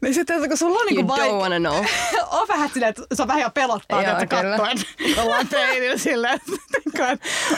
Niin 0.03 0.15
sitten 0.15 0.49
kun 0.49 0.57
sulla 0.57 0.79
on 0.79 0.87
niinku 0.87 1.09
vaik... 1.09 1.33
don't 1.33 1.41
wanna 1.41 1.59
know. 1.59 1.85
on 2.41 2.49
vähän 2.49 2.71
silleen, 2.75 2.91
että 2.91 3.03
se 3.15 3.23
on 3.23 3.29
vähän 3.29 3.43
jo 3.43 3.51
pelottaa, 3.51 4.03
että 4.03 4.27
katsoen 4.27 4.79
ollaan 5.23 5.49
peinillä 5.49 5.99
silleen, 5.99 6.35
että 6.35 6.53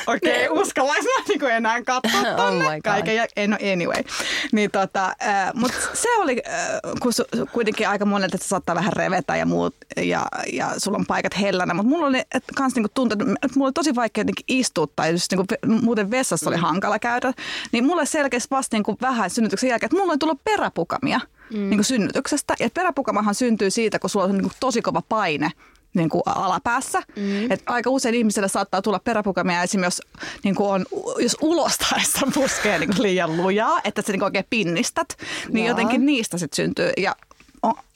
okei, 0.07 0.47
okay, 0.47 0.63
uskallais 0.63 1.05
mä 1.05 1.25
niinku 1.29 1.47
enää 1.47 1.83
katsoa 1.83 2.21
oh 2.31 2.37
tonne 2.37 2.65
oh 2.65 2.73
kaiken. 2.85 3.17
Ja, 3.17 3.27
no 3.49 3.57
anyway. 3.73 4.03
Niin 4.53 4.71
tota, 4.71 5.07
äh, 5.07 5.51
mutta 5.55 5.79
se 5.93 6.09
oli 6.17 6.43
äh, 6.49 6.93
kun 7.01 7.13
su, 7.13 7.25
kuitenkin 7.53 7.89
aika 7.89 8.05
monelta, 8.05 8.37
että 8.37 8.45
se 8.45 8.49
saattaa 8.49 8.75
vähän 8.75 8.93
revetä 8.93 9.37
ja 9.37 9.47
muut, 9.47 9.77
ja, 9.97 10.27
ja 10.53 10.73
sulla 10.79 10.99
on 10.99 11.07
paikat 11.07 11.41
hellänä, 11.41 11.75
mutta 11.75 11.91
mulla 11.91 12.07
oli 12.07 12.19
et, 12.19 12.45
kans 12.57 12.75
niinku 12.75 12.91
tuntuu, 12.95 13.19
että 13.43 13.59
mulla 13.59 13.67
oli 13.67 13.73
tosi 13.73 13.95
vaikea 13.95 14.21
jotenkin 14.23 14.45
istua 14.49 14.87
tai 14.97 15.12
just 15.12 15.33
niinku, 15.33 15.45
muuten 15.83 16.11
vessassa 16.11 16.50
oli 16.50 16.57
mm. 16.57 16.62
hankala 16.62 16.99
käydä. 16.99 17.33
Niin 17.73 17.85
mulle 17.85 18.07
selkeästi 18.07 18.49
vasta 18.50 18.76
niinku 18.76 18.97
vähän 19.00 19.31
synnytyksen 19.31 19.71
jälkeen, 19.71 19.87
että 19.87 19.97
mulla 19.97 20.12
oli 20.12 20.19
tullut 20.19 20.45
peräpukamia 20.45 21.21
mm. 21.52 21.71
niin 21.71 21.85
synnytyksestä. 21.85 22.54
Ja 22.61 22.71
peräpukamahan 22.75 23.35
syntyy 23.35 23.71
siitä, 23.71 23.99
kun 23.99 24.11
sulla 24.11 24.25
on 24.25 24.38
niin 24.38 24.52
tosi 24.61 24.83
kova 24.83 25.02
paine 25.09 25.50
niin 25.95 26.09
kuin 26.09 26.23
alapäässä. 26.26 27.02
Mm. 27.16 27.50
Et 27.50 27.62
aika 27.66 27.90
usein 27.90 28.14
ihmiselle 28.14 28.49
saattaa 28.49 28.83
tulla 28.83 28.99
peräpukamia 28.99 29.62
esimerkiksi, 29.62 30.02
jos, 30.12 30.23
niin 30.45 30.54
kuin 30.54 30.71
on, 30.71 30.87
jos 31.19 31.37
ulostaessa 31.40 32.26
puskee 32.35 32.78
niin 32.78 32.90
kuin 32.90 33.02
liian 33.02 33.37
lujaa, 33.37 33.80
että 33.85 34.02
sä 34.02 34.12
niin 34.12 34.25
oikein 34.25 34.45
pinnistät, 34.50 35.16
niin 35.49 35.64
Jaa. 35.64 35.69
jotenkin 35.69 36.07
niistä 36.07 36.38
sitten 36.38 36.57
syntyy. 36.57 36.92
Ja 36.97 37.16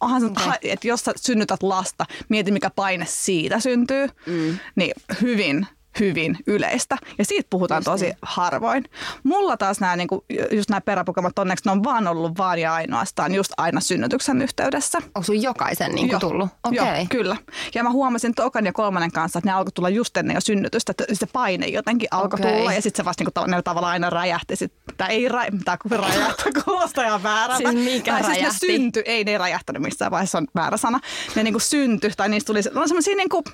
onhan 0.01 0.21
se, 0.21 0.27
okay. 0.27 0.53
että 0.63 0.89
jos 0.89 1.01
sä 1.01 1.13
synnytät 1.17 1.63
lasta, 1.63 2.07
mieti 2.29 2.51
mikä 2.51 2.71
paine 2.71 3.07
siitä 3.09 3.61
syntyy, 3.61 4.09
mm. 4.27 4.59
niin 4.77 4.93
hyvin 5.23 5.67
hyvin 6.01 6.39
yleistä. 6.47 6.97
Ja 7.19 7.25
siitä 7.25 7.47
puhutaan 7.51 7.79
just 7.79 7.85
tosi 7.85 8.05
niin. 8.05 8.17
harvoin. 8.23 8.85
Mulla 9.23 9.57
taas 9.57 9.81
nämä, 9.81 9.97
niin 9.97 10.09
kuin, 10.09 10.21
just 10.53 10.71
nämä 10.71 10.81
peräpukamat, 10.81 11.39
onneksi 11.39 11.65
ne 11.65 11.73
on 11.73 11.85
vaan 11.85 12.07
ollut 12.07 12.39
vaan 12.39 12.59
ja 12.59 12.75
ainoastaan 12.75 13.35
just 13.35 13.53
aina 13.57 13.81
synnytyksen 13.81 14.43
yhteydessä. 14.43 14.99
Onko 14.99 15.23
sun 15.23 15.43
jokaisen 15.43 15.93
niin 15.95 16.09
kuin 16.09 16.21
tullut? 16.21 16.49
Okay. 16.63 16.77
Joo, 16.77 17.07
kyllä. 17.11 17.37
Ja 17.75 17.83
mä 17.83 17.91
huomasin 17.91 18.35
tokan 18.35 18.67
ja 18.67 18.73
kolmannen 18.73 19.13
kanssa, 19.13 19.39
että 19.39 19.51
ne 19.51 19.55
alkoi 19.55 19.73
tulla 19.73 19.89
just 19.89 20.17
ennen 20.17 20.35
jo 20.35 20.41
synnytystä, 20.41 20.91
että 20.91 21.05
se 21.13 21.27
paine 21.27 21.67
jotenkin 21.67 22.09
alkoi 22.11 22.41
okay. 22.41 22.53
tulla 22.53 22.73
ja 22.73 22.83
sitten 22.83 22.97
se 22.97 23.05
vasta 23.05 23.25
niin 23.25 23.33
kuin, 23.35 23.65
tavallaan 23.65 23.93
aina 23.93 24.11
räjähti. 24.11 24.55
Tämä 24.97 25.09
ei 25.09 25.29
rä, 25.29 25.47
tämä 25.65 25.79
räjähti, 25.97 26.43
kuulostaa 26.65 27.05
ihan 27.05 27.23
väärältä. 27.23 27.71
Siis 27.71 27.85
mikä 27.85 28.13
tai 28.13 28.23
räjähti? 28.23 28.59
Siis 28.59 28.63
ne 28.63 28.79
syntyi, 28.79 29.03
ei 29.07 29.25
ne 29.25 29.39
räjähtänyt 29.39 29.83
missään 29.83 30.11
vaiheessa, 30.11 30.39
on 30.39 30.47
väärä 30.55 30.77
sana. 30.77 31.01
Ne 31.35 31.43
niin 31.43 31.55
kuin 31.55 31.63
syntyi 31.63 32.11
tai 32.17 32.29
niistä 32.29 32.47
tuli, 32.47 32.61
on 32.75 32.89
semmoisia 32.89 33.17
niin 33.17 33.29
kuin, 33.29 33.45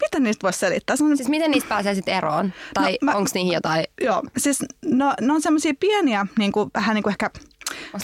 miten 0.00 0.22
niistä 0.22 0.42
voisi 0.42 0.58
selittää? 0.58 0.96
Siis 0.96 1.28
miten 1.28 1.50
niistä 1.50 1.68
pääsee 1.82 1.94
sitten 1.94 2.14
eroon? 2.14 2.52
Tai 2.74 2.98
no, 3.02 3.12
onko 3.16 3.30
niihin 3.34 3.52
jotain? 3.52 3.84
Joo, 4.00 4.22
siis 4.36 4.64
no, 4.84 5.14
ne 5.20 5.32
on 5.32 5.42
semmoisia 5.42 5.72
pieniä, 5.80 6.26
niin 6.38 6.52
kuin, 6.52 6.70
vähän 6.74 6.94
niin 6.94 7.02
kuin 7.02 7.10
ehkä 7.10 7.30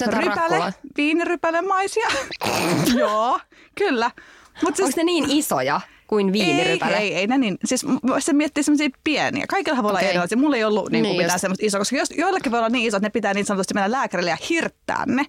rypäle, 0.07 0.75
viinirypälemaisia. 0.97 2.09
joo, 2.99 3.41
kyllä. 3.75 4.11
Mut 4.63 4.77
siis, 4.77 4.87
onko 4.87 4.97
ne 4.97 5.05
niin 5.05 5.31
isoja? 5.31 5.81
Kuin 6.09 6.33
viinirypäle. 6.33 6.97
Ei, 6.97 7.15
ei, 7.15 7.15
ei 7.15 7.27
ne 7.27 7.39
niin. 7.39 7.59
Siis 7.65 7.87
se 8.19 8.33
miettii 8.33 8.65
semmoisia 8.65 8.89
pieniä. 9.05 9.45
Kaikilla 9.49 9.83
voi 9.83 9.91
olla 9.91 9.99
okay. 9.99 10.09
erilaisia. 10.09 10.39
Mulla 10.39 10.57
ei 10.57 10.65
ollut 10.65 10.91
niin 10.91 11.05
kuin 11.05 11.13
niin 11.13 11.23
mitään 11.23 11.41
semmoista 11.41 11.67
isoa, 11.67 11.79
koska 11.79 11.97
jos, 11.97 12.11
joillakin 12.11 12.53
voi 12.53 12.59
olla 12.59 12.69
niin 12.69 12.89
iso, 12.89 12.97
että 12.97 13.07
ne 13.07 13.11
pitää 13.11 13.35
niin 13.35 13.47
sanotusti 13.47 13.75
mennä 13.75 13.91
lääkärille 13.91 14.31
ja 14.31 14.37
hirttää 14.51 15.05
ne. 15.07 15.25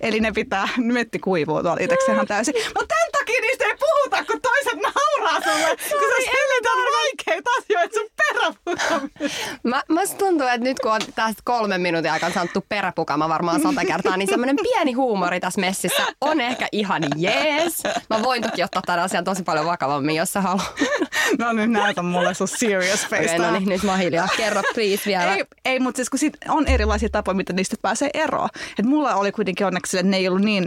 Eli 0.00 0.20
ne 0.20 0.32
pitää, 0.32 0.68
metti 0.98 1.18
kuivua 1.18 1.62
tuolla 1.62 1.80
itseksi 1.80 2.10
ihan 2.10 2.26
täysin. 2.26 2.54
Mutta 2.56 2.94
tämän 2.94 3.08
takia 3.12 3.40
niistä 3.40 3.64
ei 3.64 3.74
puhuta, 3.80 4.24
kun 4.24 4.40
toiset 4.40 4.80
nauraa 4.82 5.40
sulle. 5.40 5.76
kun 5.76 6.08
sä 6.10 6.30
selität 6.30 6.80
vaikeita 6.96 7.50
asioita 7.58 7.94
sun. 7.94 8.08
Mä, 9.62 9.82
musta 9.88 10.16
tuntuu, 10.16 10.46
että 10.46 10.58
nyt 10.58 10.78
kun 10.78 10.92
on 10.92 11.00
tästä 11.14 11.42
kolmen 11.44 11.80
minuutin 11.80 12.12
aikana 12.12 12.34
sanottu 12.34 12.64
peräpukama 12.68 13.28
varmaan 13.28 13.60
sata 13.60 13.84
kertaa, 13.86 14.16
niin 14.16 14.28
semmoinen 14.28 14.56
pieni 14.62 14.92
huumori 14.92 15.40
tässä 15.40 15.60
messissä 15.60 16.02
on 16.20 16.40
ehkä 16.40 16.68
ihan 16.72 17.02
jees. 17.16 17.82
Mä 18.10 18.22
voin 18.22 18.42
toki 18.42 18.62
ottaa 18.62 18.82
tämän 18.86 19.00
asian 19.00 19.24
tosi 19.24 19.42
paljon 19.42 19.66
vakavammin, 19.66 20.16
jos 20.16 20.32
sä 20.32 20.40
haluat. 20.40 20.74
No 21.38 21.52
nyt 21.52 21.70
näytä 21.70 22.02
mulle 22.02 22.34
sun 22.34 22.48
serious 22.48 23.06
face. 23.06 23.24
Okei, 23.24 23.38
no 23.38 23.50
niin, 23.50 23.68
nyt 23.68 23.82
mä 23.82 23.96
hiljaa. 23.96 24.28
Kerro 24.36 24.62
please 24.74 25.02
vielä. 25.06 25.34
Ei, 25.34 25.44
ei 25.64 25.80
mutta 25.80 25.96
siis 25.96 26.10
kun 26.10 26.18
sit 26.18 26.36
on 26.48 26.66
erilaisia 26.66 27.08
tapoja, 27.08 27.34
miten 27.34 27.56
niistä 27.56 27.76
pääsee 27.82 28.10
eroon. 28.14 28.48
Et 28.78 28.84
mulla 28.84 29.14
oli 29.14 29.32
kuitenkin 29.32 29.66
onneksi, 29.66 29.98
että 29.98 30.10
ne 30.10 30.16
ei 30.16 30.28
ollut 30.28 30.42
niin 30.42 30.66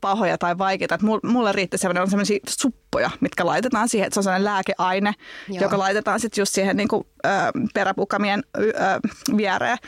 pahoja 0.00 0.38
tai 0.38 0.58
vaikeita. 0.58 0.94
Että 0.94 1.06
mulla 1.22 1.52
riitti 1.52 1.78
sellainen, 1.78 2.02
on 2.02 2.10
sellaisia 2.10 2.38
suppoja, 2.48 3.10
mitkä 3.20 3.46
laitetaan 3.46 3.88
siihen, 3.88 4.06
että 4.06 4.14
se 4.14 4.20
on 4.20 4.24
sellainen 4.24 4.44
lääkeaine, 4.44 5.14
Joo. 5.48 5.62
joka 5.62 5.78
laitetaan 5.78 6.20
sitten 6.20 6.42
just 6.42 6.54
siihen 6.54 6.76
niin 6.76 6.88
kuin, 6.90 7.06
ö, 7.26 7.28
peräpukamien 7.74 8.42
ö, 8.58 8.62
viereen. 9.36 9.78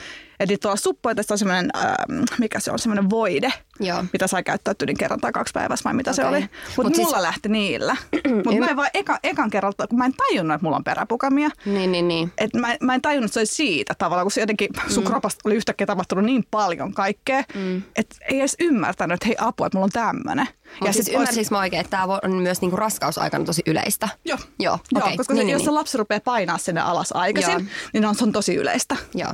Eli 0.42 0.56
tuolla 0.56 0.76
suppoja 0.76 1.14
on 1.30 1.38
semmoinen, 1.38 1.70
äh, 1.76 1.94
mikä 2.38 2.60
se 2.60 2.70
on, 2.70 2.78
semmoinen 2.78 3.10
voide, 3.10 3.52
Joo. 3.80 4.04
mitä 4.12 4.26
sai 4.26 4.42
käyttää 4.42 4.74
tyyliin 4.74 4.98
kerran 4.98 5.20
tai 5.20 5.32
kaksi 5.32 5.52
päivässä 5.52 5.84
vai 5.84 5.94
mitä 5.94 6.10
okay. 6.10 6.24
se 6.24 6.28
oli. 6.28 6.40
Mutta 6.40 6.82
Mut 6.82 6.96
mulla 6.96 7.10
siis... 7.10 7.22
lähti 7.22 7.48
niillä. 7.48 7.96
Mutta 8.44 8.58
mä 8.58 8.66
en 8.66 8.76
vaan 8.76 8.90
eka, 8.94 9.18
ekan 9.22 9.50
kerran, 9.50 9.72
kun 9.88 9.98
mä 9.98 10.04
en 10.04 10.14
tajunnut, 10.14 10.54
että 10.54 10.64
mulla 10.64 10.76
on 10.76 10.84
peräpukamia. 10.84 11.50
Niin, 11.64 11.92
niin, 11.92 12.08
niin. 12.08 12.32
Et 12.38 12.54
mä, 12.54 12.76
mä 12.80 12.94
en 12.94 13.02
tajunnut, 13.02 13.28
että 13.28 13.34
se 13.34 13.40
oli 13.40 13.46
siitä 13.46 13.94
tavallaan, 13.98 14.24
kun 14.24 14.32
se 14.32 14.40
jotenkin 14.40 14.68
sun 14.94 15.04
mm. 15.04 15.06
kropasta 15.06 15.40
oli 15.44 15.54
yhtäkkiä 15.54 15.86
tapahtunut 15.86 16.24
niin 16.24 16.44
paljon 16.50 16.94
kaikkea, 16.94 17.42
mm. 17.54 17.82
että 17.96 18.16
ei 18.28 18.38
edes 18.38 18.56
ymmärtänyt, 18.60 19.14
että 19.14 19.26
hei 19.26 19.36
apua, 19.38 19.66
että 19.66 19.78
mulla 19.78 19.84
on 19.84 19.90
tämmöinen. 19.90 20.48
Ja 20.84 20.92
siis 20.92 21.08
ymmärsinkö 21.08 21.48
mä 21.50 21.58
oikein, 21.58 21.80
että 21.80 21.90
tämä 21.90 22.18
on 22.22 22.32
myös 22.32 22.60
niinku 22.60 22.76
raskausaikana 22.76 23.44
tosi 23.44 23.62
yleistä? 23.66 24.08
Joo. 24.24 24.38
Joo, 24.58 24.74
okay. 24.74 25.10
Joo 25.10 25.16
koska 25.16 25.34
niin, 25.34 25.40
se, 25.40 25.44
niin, 25.44 25.52
jos 25.52 25.60
niin. 25.60 25.64
se 25.64 25.70
lapsi 25.70 25.98
rupeaa 25.98 26.20
painaa 26.20 26.58
sinne 26.58 26.80
alas 26.80 27.12
aikaisin, 27.12 27.52
Joo. 27.52 27.62
niin 27.92 28.04
on, 28.04 28.14
se 28.14 28.24
on 28.24 28.32
tosi 28.32 28.54
yleistä. 28.54 28.96
Joo. 29.14 29.32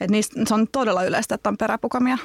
Et 0.00 0.10
niistä, 0.10 0.40
se 0.46 0.54
on 0.54 0.66
todella 0.72 1.04
yleistä, 1.04 1.34
että 1.34 1.48
on 1.48 1.58
peräpukamia 1.58 2.18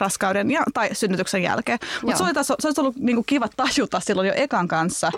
raskauden 0.00 0.50
ja, 0.50 0.62
tai 0.74 0.88
synnytyksen 0.92 1.42
jälkeen. 1.42 1.78
Mutta 2.02 2.16
se, 2.16 2.24
olisi, 2.24 2.54
se 2.60 2.68
olisi 2.68 2.80
ollut 2.80 2.96
niinku 2.96 3.22
kiva 3.22 3.48
tajuta 3.56 4.00
silloin 4.00 4.28
jo 4.28 4.34
ekan 4.36 4.68
kanssa, 4.68 5.12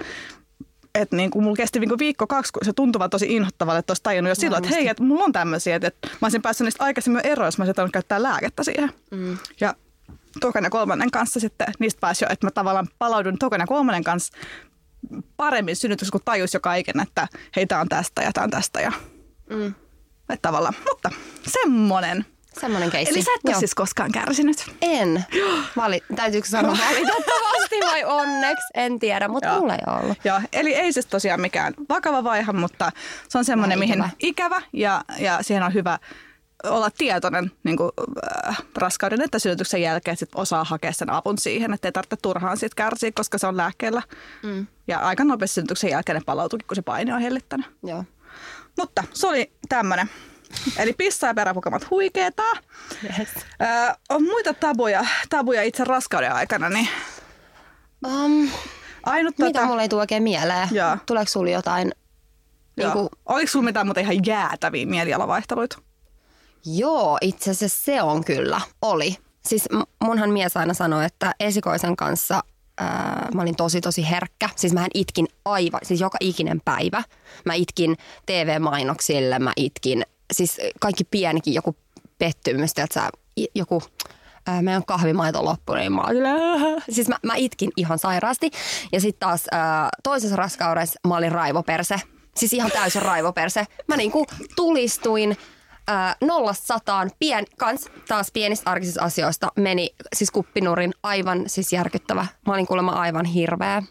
että 0.95 1.17
niinku, 1.17 1.41
mulla 1.41 1.57
kesti 1.57 1.81
niinku 1.81 1.99
viikko 1.99 2.27
kaksi, 2.27 2.53
kun 2.53 2.65
se 2.65 2.73
tuntui 2.73 3.09
tosi 3.09 3.37
inhottavalle, 3.37 3.79
että 3.79 3.91
olisi 3.91 4.03
tajunnut 4.03 4.29
jo 4.29 4.35
silloin, 4.35 4.65
että 4.65 4.77
hei, 4.77 4.89
että 4.89 5.03
mulla 5.03 5.25
on 5.25 5.33
tämmöisiä, 5.33 5.77
että, 5.77 5.89
että 5.89 6.09
mä 6.09 6.19
olisin 6.23 6.43
päässyt 6.43 6.65
niistä 6.65 6.85
aikaisemmin 6.85 7.27
eroon, 7.27 7.47
jos 7.47 7.59
mä 7.59 7.65
olisin 7.65 7.93
käyttää 7.93 8.23
lääkettä 8.23 8.65
siihen. 8.65 8.91
Mm. 9.11 9.39
Ja 9.61 9.75
tokan 10.41 10.65
ja 10.65 10.71
kolmannen 10.71 11.11
kanssa 11.11 11.41
sitten 11.41 11.67
niistä 11.79 12.01
pääsi 12.01 12.25
jo, 12.25 12.29
että 12.31 12.47
mä 12.47 12.51
tavallaan 12.51 12.89
palaudun 12.99 13.39
tokan 13.39 13.61
ja 13.61 13.67
kolmannen 13.67 14.05
kanssa 14.05 14.33
paremmin 15.37 15.77
synnytyksessä, 15.77 16.13
kun 16.13 16.21
tajus 16.25 16.55
joka 16.55 16.75
iken, 16.75 17.01
että 17.01 17.29
hei, 17.57 17.67
tää 17.67 17.81
on 17.81 17.89
tästä 17.89 18.23
ja 18.23 18.33
tää 18.33 18.45
on 18.45 18.51
tästä 18.51 18.81
ja 18.81 18.93
mm. 19.51 19.75
Että 20.33 20.49
tavallaan. 20.49 20.75
Mutta 20.91 21.11
semmonen. 21.47 22.27
Semmoinen 22.61 22.91
keissi. 22.91 23.15
Eli 23.15 23.23
sä 23.23 23.31
et 23.35 23.49
ole 23.49 23.59
siis 23.59 23.75
koskaan 23.75 24.13
kärsinyt? 24.13 24.57
En. 24.83 25.25
Vali, 25.77 26.03
täytyykö 26.17 26.49
sanoa 26.49 26.77
valitettavasti 26.89 27.81
vai 27.87 28.05
onneksi? 28.21 28.67
En 28.75 28.99
tiedä, 28.99 29.29
mutta 29.29 29.49
Joo. 29.49 29.61
mulla 29.61 29.75
ei 29.75 30.01
ollut. 30.01 30.19
Joo, 30.25 30.41
eli 30.53 30.75
ei 30.75 30.93
siis 30.93 31.07
tosiaan 31.07 31.41
mikään 31.41 31.75
vakava 31.89 32.25
vaihe, 32.25 32.53
mutta 32.53 32.93
se 33.29 33.39
on 33.39 33.45
semmoinen, 33.45 33.79
mihin 33.79 33.95
ikävä. 33.95 34.11
ikävä 34.19 34.63
ja, 34.73 35.05
ja 35.19 35.39
siihen 35.43 35.63
on 35.63 35.75
hyvä 35.75 35.99
olla 36.65 36.91
tietoinen 36.91 37.53
niin 37.65 37.77
kuin, 37.77 37.91
äh, 38.49 38.63
raskauden 38.77 39.21
että 39.21 39.39
synnytyksen 39.39 39.83
jälkeen, 39.83 40.17
että 40.23 40.39
osaa 40.39 40.65
hakea 40.65 40.93
sen 40.93 41.11
avun 41.11 41.39
siihen, 41.39 41.73
että 41.73 41.89
ei 41.89 41.93
tarvitse 41.93 42.17
turhaan 42.23 42.57
siitä 42.57 42.77
kärsiä, 42.77 43.13
koska 43.15 43.39
se 43.39 43.47
on 43.47 43.57
lääkkeellä. 43.57 44.03
Mm. 44.43 44.67
Ja 44.87 44.99
aika 44.99 45.25
nopeasti 45.25 45.55
synnytyksen 45.55 45.91
jälkeen 45.91 46.17
ne 46.17 46.23
palautuukin, 46.27 46.67
kun 46.67 46.77
se 46.77 46.83
paine 46.83 47.15
on 47.15 47.21
hellittänyt. 47.21 47.67
Joo. 47.83 48.05
Mutta 48.79 49.05
se 49.13 49.27
oli 49.27 49.53
tämmöinen. 49.77 50.11
Eli 50.77 50.93
pissa 50.93 51.27
ja 51.27 51.35
peräpukamat 51.35 51.91
huikeeta. 51.91 52.43
Yes. 53.19 53.29
Öö, 53.63 53.95
on 54.09 54.23
muita 54.23 54.55
tabuja, 54.55 55.05
tabuja 55.31 55.63
itse 55.63 55.85
raskauden 55.85 56.33
aikana, 56.33 56.69
niin... 56.69 56.89
Um, 58.07 58.51
Ainut 59.03 59.39
mitä 59.39 59.53
tota... 59.53 59.67
mulle 59.67 59.83
ei 59.83 59.89
tule 59.89 60.01
oikein 60.01 60.23
mieleen? 60.23 60.69
Joo. 60.71 60.97
Tuleeko 61.07 61.29
sulla 61.31 61.51
jotain... 61.51 61.93
Niin 62.77 62.91
kuin... 62.91 63.09
Oliko 63.27 63.51
sulla 63.51 63.65
mitään 63.65 63.87
muuta 63.87 64.01
ihan 64.01 64.27
jäätäviä 64.27 64.87
mielialavaihteluita? 64.87 65.79
Joo, 66.67 67.19
itse 67.21 67.51
asiassa 67.51 67.85
se 67.85 68.03
on 68.03 68.25
kyllä. 68.25 68.61
Oli. 68.83 69.17
Siis 69.47 69.69
munhan 70.05 70.31
mies 70.31 70.57
aina 70.57 70.75
sanoi, 70.75 71.05
että 71.05 71.35
esikoisen 71.41 71.97
kanssa 71.97 72.43
ää, 72.79 73.29
mä 73.35 73.43
olin 73.43 73.57
tosi 73.57 73.81
tosi 73.81 74.11
herkkä. 74.11 74.49
Siis 74.57 74.73
mä 74.73 74.87
itkin 74.95 75.29
aivan, 75.45 75.81
siis 75.83 76.01
joka 76.01 76.19
ikinen 76.21 76.61
päivä. 76.65 77.03
Mä 77.45 77.55
itkin 77.55 77.97
TV-mainoksille, 78.27 79.39
mä 79.39 79.53
itkin, 79.57 80.07
siis 80.33 80.61
kaikki 80.81 81.05
pienikin 81.05 81.55
joku 81.55 81.77
pettymys, 82.19 82.71
että 82.77 83.11
joku 83.55 83.83
ää, 84.47 84.63
meidän 84.63 84.85
kahvimaito 84.85 85.45
loppui, 85.45 85.79
niin 85.79 85.93
mä 85.93 86.01
olin, 86.01 86.23
siis 86.91 87.09
mä, 87.09 87.17
mä 87.23 87.35
itkin 87.37 87.71
ihan 87.77 87.99
sairaasti. 87.99 88.51
Ja 88.93 89.01
sitten 89.01 89.29
taas 89.29 89.45
ää, 89.53 89.89
toisessa 90.03 90.37
raskaudessa 90.37 91.01
mä 91.09 91.17
olin 91.17 91.33
raivoperse. 91.33 92.01
Siis 92.37 92.53
ihan 92.53 92.71
täysin 92.71 93.03
raivoperse. 93.03 93.65
Mä 93.89 93.97
niinku 93.97 94.27
tulistuin 94.57 95.37
äh, 95.91 96.17
nollasta 96.21 96.67
sataan, 96.67 97.11
pien, 97.19 97.45
kans 97.59 97.89
taas 98.09 98.31
pienistä 98.33 98.71
arkisista 98.71 99.03
asioista 99.03 99.49
meni 99.57 99.95
siis 100.15 100.31
kuppinurin 100.31 100.95
aivan 101.03 101.45
siis 101.47 101.73
järkyttävä. 101.73 102.27
Mä 102.47 102.55
olin 102.55 102.67
kuulemma 102.67 102.93
aivan 102.93 103.25
hirveä. 103.25 103.83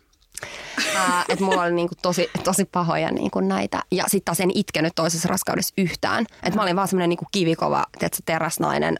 Äh, 0.95 1.25
että 1.29 1.45
mulla 1.45 1.61
oli 1.61 1.71
niinku 1.71 1.95
tosi, 2.01 2.29
tosi 2.43 2.65
pahoja 2.65 3.11
niinku 3.11 3.39
näitä. 3.39 3.83
Ja 3.91 4.03
sitten 4.07 4.25
taas 4.25 4.39
en 4.39 4.51
itkenyt 4.55 4.95
toisessa 4.95 5.27
raskaudessa 5.27 5.73
yhtään. 5.77 6.25
Että 6.43 6.55
mä 6.55 6.63
olin 6.63 6.75
vaan 6.75 6.87
semmoinen 6.87 7.09
niinku 7.09 7.25
kivikova, 7.31 7.85
tiedätkö, 7.99 8.21
teräsnainen 8.25 8.97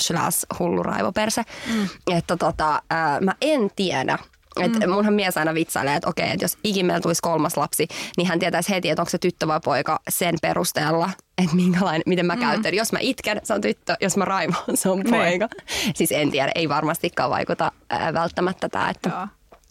slash 0.00 0.46
hullu 0.58 0.82
raivoperse. 0.82 1.42
Mm. 1.74 1.88
Että 2.16 2.36
tota, 2.36 2.74
äh, 2.74 3.20
mä 3.20 3.34
en 3.40 3.70
tiedä, 3.76 4.18
et 4.60 4.72
mm. 4.72 4.90
Munhan 4.90 5.14
mies 5.14 5.36
aina 5.36 5.54
vitsailee, 5.54 5.96
että 5.96 6.08
okei, 6.08 6.30
että 6.30 6.44
jos 6.44 6.58
ikin 6.64 6.86
meillä 6.86 7.00
tulisi 7.00 7.22
kolmas 7.22 7.56
lapsi, 7.56 7.86
niin 8.16 8.28
hän 8.28 8.38
tietäisi 8.38 8.70
heti, 8.70 8.90
että 8.90 9.02
onko 9.02 9.10
se 9.10 9.18
tyttö 9.18 9.46
vai 9.46 9.60
poika 9.64 10.00
sen 10.08 10.34
perusteella, 10.42 11.10
että 11.38 11.56
minkälainen, 11.56 12.02
miten 12.06 12.26
mä 12.26 12.34
mm. 12.34 12.40
käytän. 12.40 12.74
Jos 12.74 12.92
mä 12.92 12.98
itken, 13.00 13.40
se 13.44 13.54
on 13.54 13.60
tyttö, 13.60 13.96
jos 14.00 14.16
mä 14.16 14.24
raivon, 14.24 14.56
se 14.74 14.88
on 14.88 14.98
niin. 14.98 15.14
poika. 15.14 15.48
Ne. 15.56 15.92
Siis 15.94 16.12
en 16.12 16.30
tiedä, 16.30 16.52
ei 16.54 16.68
varmastikaan 16.68 17.30
vaikuta 17.30 17.72
ää, 17.90 18.14
välttämättä 18.14 18.68
tämä, 18.68 18.90
että 18.90 19.28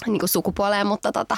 niin 0.08 0.20
kuin 0.20 0.30
sukupuoleen, 0.30 0.88
mutta 0.88 1.12
tota, 1.12 1.38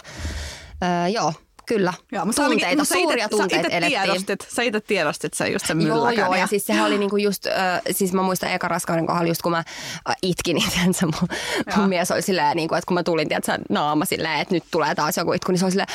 ää, 0.82 1.08
joo, 1.08 1.34
Kyllä, 1.65 1.93
joo, 2.12 2.25
mutta 2.25 2.41
tunteita, 2.41 2.67
oli, 2.67 2.75
mutta 2.75 2.93
suuria 2.93 3.25
ite, 3.25 3.36
tunteita 3.36 3.70
sä 3.70 3.77
elettiin. 3.77 4.01
Tiedostit, 4.01 4.48
sä 4.50 4.63
itse 4.63 4.79
tiedostit 4.79 5.34
sen 5.34 5.53
just 5.53 5.65
sen 5.67 5.82
Joo, 5.82 6.10
joo, 6.10 6.36
ja 6.36 6.48
siis 6.48 6.65
sehän 6.65 6.86
oli 6.86 6.98
niinku 6.98 7.17
just, 7.17 7.48
äh, 7.48 7.82
siis 7.91 8.13
mä 8.13 8.22
muistan 8.22 8.51
eka 8.51 8.67
raskauden 8.67 9.05
kohdalla 9.05 9.27
just 9.27 9.41
kun 9.41 9.51
mä 9.51 9.58
äh, 9.58 10.15
itkin, 10.22 10.55
niin 10.55 10.72
tiedätkö, 10.72 11.05
mun, 11.05 11.29
mun 11.75 11.89
mies 11.89 12.12
oli 12.12 12.22
silleen, 12.22 12.55
niinku, 12.55 12.75
että 12.75 12.88
kun 12.88 12.96
mä 12.96 13.03
tulin, 13.03 13.27
tiedätkö, 13.27 13.58
naama 13.70 14.05
silleen, 14.05 14.39
että 14.39 14.53
nyt 14.53 14.63
tulee 14.72 14.96
taas 14.96 15.17
joku 15.17 15.34
itku, 15.34 15.51
niin 15.51 15.60
se 15.60 15.65
oli 15.65 15.72
silleen, 15.72 15.89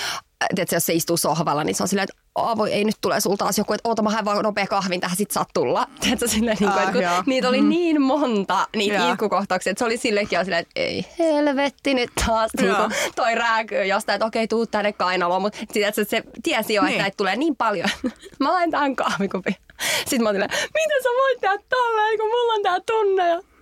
tiedätkö, 0.54 0.76
jos 0.76 0.86
se 0.86 0.92
istuu 0.92 1.16
sohvalla, 1.16 1.64
niin 1.64 1.74
se 1.74 1.82
on 1.82 1.88
silleen, 1.88 2.08
että 2.10 2.28
voi 2.56 2.72
ei 2.72 2.84
nyt 2.84 2.96
tule 3.00 3.20
sulta 3.20 3.44
taas 3.44 3.58
joku, 3.58 3.72
että 3.72 3.88
oota 3.88 4.02
mä 4.02 4.10
haen 4.10 4.24
vaan 4.24 4.42
nopea 4.42 4.66
kahvin 4.66 5.00
tähän, 5.00 5.16
sit 5.16 5.30
saat 5.30 5.48
tulla. 5.54 5.86
Tiedätkö, 6.00 6.28
silleen, 6.28 6.56
niin 6.60 6.72
kuin, 6.72 6.82
että 6.82 6.92
kun 6.92 7.22
niitä 7.26 7.48
oli 7.48 7.60
mm. 7.60 7.68
niin 7.68 8.02
monta, 8.02 8.68
niitä 8.76 9.10
itkukohtauksia, 9.10 9.70
että 9.70 9.78
se 9.78 9.84
oli 9.84 9.96
sillekin 9.96 10.38
silleen, 10.44 10.60
että 10.60 10.72
ei 10.76 11.06
helvetti 11.18 11.94
nyt 11.94 12.10
taas 12.26 12.50
niin 12.60 12.76
kuin, 12.76 12.92
toi 13.16 13.34
rääkyy 13.34 13.84
jostain, 13.84 14.14
että 14.14 14.26
okei, 14.26 14.48
tuu 14.48 14.66
tänne 14.66 14.92
kainaloon, 14.92 15.42
mutta 15.42 15.58
tiedätkö, 15.72 16.04
se 16.04 16.22
tiesi 16.42 16.74
jo, 16.74 16.82
että 16.82 16.90
niin. 16.90 17.00
näitä 17.00 17.16
tulee 17.16 17.36
niin 17.36 17.56
paljon. 17.56 17.88
mä 18.40 18.52
lain 18.52 18.70
tähän 18.70 18.96
kahvikupin. 18.96 19.54
Sitten 19.98 20.22
mä 20.22 20.28
olin, 20.28 20.40
miten 20.74 21.02
sä 21.02 21.08
voit 21.08 21.40
tehdä 21.40 21.58
tolleen, 21.68 22.18
kun 22.18 22.28
mulla 22.28 22.52
on 22.52 22.62
tää 22.62 22.80
tunne. 22.86 23.57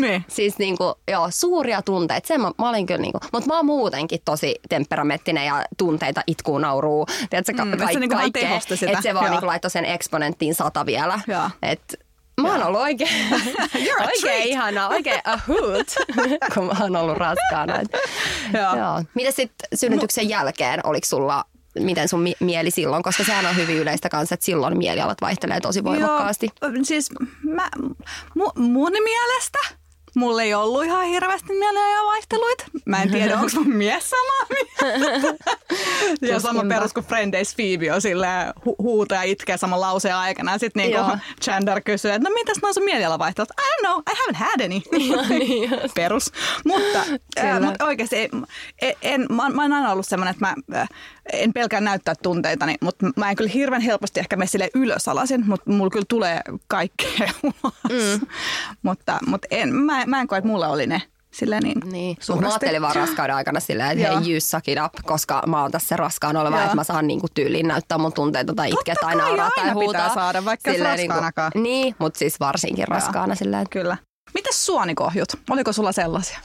Niin. 0.00 0.24
Siis 0.28 0.58
niinku, 0.58 0.94
joo, 1.10 1.26
suuria 1.30 1.82
tunteita. 1.82 2.28
Sen 2.28 2.40
mä, 2.40 2.50
mä 2.58 2.68
olin 2.68 2.86
kyllä 2.86 3.00
niinku, 3.00 3.18
mutta 3.32 3.46
mä 3.48 3.56
oon 3.56 3.66
muutenkin 3.66 4.20
tosi 4.24 4.54
temperamenttinen 4.68 5.46
ja 5.46 5.64
tunteita 5.78 6.22
itkuu, 6.26 6.58
nauruu. 6.58 7.06
Tiedätkö, 7.30 7.52
ka- 7.56 7.64
mm, 7.64 7.70
ka- 7.70 7.86
niinku 8.00 8.16
kaikkea. 8.16 8.50
Että 8.92 9.02
se 9.02 9.14
vaan 9.14 9.30
niinku 9.30 9.46
laittoi 9.46 9.70
sen 9.70 9.84
eksponenttiin 9.84 10.54
sata 10.54 10.86
vielä. 10.86 11.20
Että 11.62 11.96
Mä 12.40 12.52
oon 12.52 12.62
ollut 12.62 12.80
oikein, 12.80 13.10
oikein 14.06 14.42
ihana, 14.48 14.88
oikein 14.88 15.20
a 15.24 15.36
hoot, 15.48 15.86
kun 16.54 16.66
mä 16.66 16.72
oon 16.80 16.96
ollut 16.96 17.16
raskaana. 17.18 17.74
Joo. 18.54 18.76
Joo. 18.76 19.02
Mitä 19.14 19.30
sitten 19.30 19.68
synnytyksen 19.74 20.28
jälkeen, 20.28 20.80
oliko 20.86 21.06
sulla 21.06 21.44
miten 21.78 22.08
sun 22.08 22.20
mi- 22.20 22.36
mieli 22.40 22.70
silloin, 22.70 23.02
koska 23.02 23.24
sehän 23.24 23.46
on 23.46 23.56
hyvin 23.56 23.76
yleistä 23.76 24.08
kanssa, 24.08 24.34
että 24.34 24.46
silloin 24.46 24.78
mielialat 24.78 25.20
vaihtelee 25.20 25.60
tosi 25.60 25.84
voimakkaasti. 25.84 26.48
Joo, 26.62 26.70
siis 26.82 27.08
mä, 27.42 27.68
mu, 28.34 28.50
mun 28.56 28.92
mielestä 29.04 29.58
Mulla 30.14 30.42
ei 30.42 30.54
ollut 30.54 30.84
ihan 30.84 31.04
hirveästi 31.06 31.52
mieliä 31.52 32.04
vaihteluita. 32.06 32.64
Mä 32.86 33.02
en 33.02 33.10
tiedä, 33.10 33.34
onko 33.34 33.50
mun 33.54 33.76
mies 33.76 34.10
sama 34.10 34.46
Ja 36.20 36.40
sama 36.40 36.64
perus 36.68 36.92
kuin 36.92 37.06
Friendays 37.06 37.54
Phoebe 37.54 37.92
on 37.92 38.00
silleen 38.02 38.48
hu- 38.48 38.74
huuta 38.78 39.14
ja 39.14 39.22
itkee 39.22 39.56
saman 39.56 39.80
lauseen 39.80 40.16
aikana. 40.16 40.58
Sitten 40.58 40.82
niinku 40.82 41.00
Chandler 41.42 41.80
kysyy, 41.80 42.10
että 42.10 42.28
no 42.28 42.34
mitäs 42.34 42.56
mä 42.62 42.72
sun 42.72 42.84
mielialavaihtelut? 42.84 43.50
I 43.50 43.62
don't 43.62 43.86
know, 43.86 43.98
I 43.98 44.16
haven't 44.16 44.36
had 44.36 44.60
any. 44.64 44.80
Niin 45.38 45.70
perus. 45.94 46.32
Mutta, 46.64 46.98
äh, 47.38 47.60
mutta 47.60 47.84
oikeasti 47.84 48.16
ei, 48.16 48.28
en, 48.82 48.94
en, 49.02 49.26
mä, 49.30 49.48
mä 49.48 49.62
oon 49.62 49.72
aina 49.72 49.92
ollut 49.92 50.06
semmoinen, 50.06 50.30
että 50.34 50.46
mä, 50.46 50.78
äh, 50.80 50.88
en 51.32 51.52
pelkää 51.52 51.80
näyttää 51.80 52.14
tunteitani, 52.22 52.74
mutta 52.80 53.06
mä 53.16 53.30
en 53.30 53.36
kyllä 53.36 53.50
hirveän 53.54 53.82
helposti 53.82 54.20
ehkä 54.20 54.36
mene 54.36 54.46
sille 54.46 54.70
ylösalasin, 54.74 55.44
mutta 55.46 55.70
mulla 55.70 55.90
kyllä 55.90 56.04
tulee 56.08 56.40
kaikkea 56.68 57.28
ulos. 57.42 57.74
Mm. 57.88 58.26
mutta, 58.82 59.18
mutta 59.26 59.48
en, 59.50 59.74
mä, 59.74 60.04
mä 60.06 60.20
en 60.20 60.26
koe, 60.26 60.38
että 60.38 60.48
mulla 60.48 60.68
oli 60.68 60.86
ne 60.86 61.02
silleen 61.30 61.62
niin 61.62 61.80
Niin, 61.92 62.16
mä 62.40 62.48
ajattelin 62.48 62.82
vaan 62.82 62.96
raskauden 62.96 63.36
aikana 63.36 63.60
silleen, 63.60 63.90
että 64.00 64.18
hei, 64.20 64.30
you 64.32 64.40
suck 64.40 64.68
it 64.68 64.78
up, 64.84 64.92
koska 65.04 65.42
mä 65.46 65.62
oon 65.62 65.70
tässä 65.70 65.96
raskaan 65.96 66.36
oleva, 66.36 66.56
Joo. 66.56 66.64
että 66.64 66.76
mä 66.76 66.84
saan 66.84 67.06
niinku 67.06 67.26
tyyliin 67.34 67.68
näyttää 67.68 67.98
mun 67.98 68.12
tunteita 68.12 68.54
tai 68.54 68.70
itkeä 68.70 68.94
tai 69.00 69.16
nauraa 69.16 69.50
tai 69.56 69.64
aina 69.64 69.74
pitää 69.80 69.84
huutaa. 69.84 70.14
saada, 70.14 70.44
vaikka 70.44 70.72
Silleen 70.72 70.98
raskaanakaan. 70.98 71.52
Niinku, 71.54 71.62
niin, 71.68 71.94
mutta 71.98 72.18
siis 72.18 72.40
varsinkin 72.40 72.88
raskaana 72.88 73.34
silleen. 73.34 73.62
että- 73.62 73.72
Kyllä. 73.80 73.96
Mites 74.34 74.66
suonikohjut? 74.66 75.28
Oliko 75.50 75.72
sulla 75.72 75.92
sellaisia? 75.92 76.38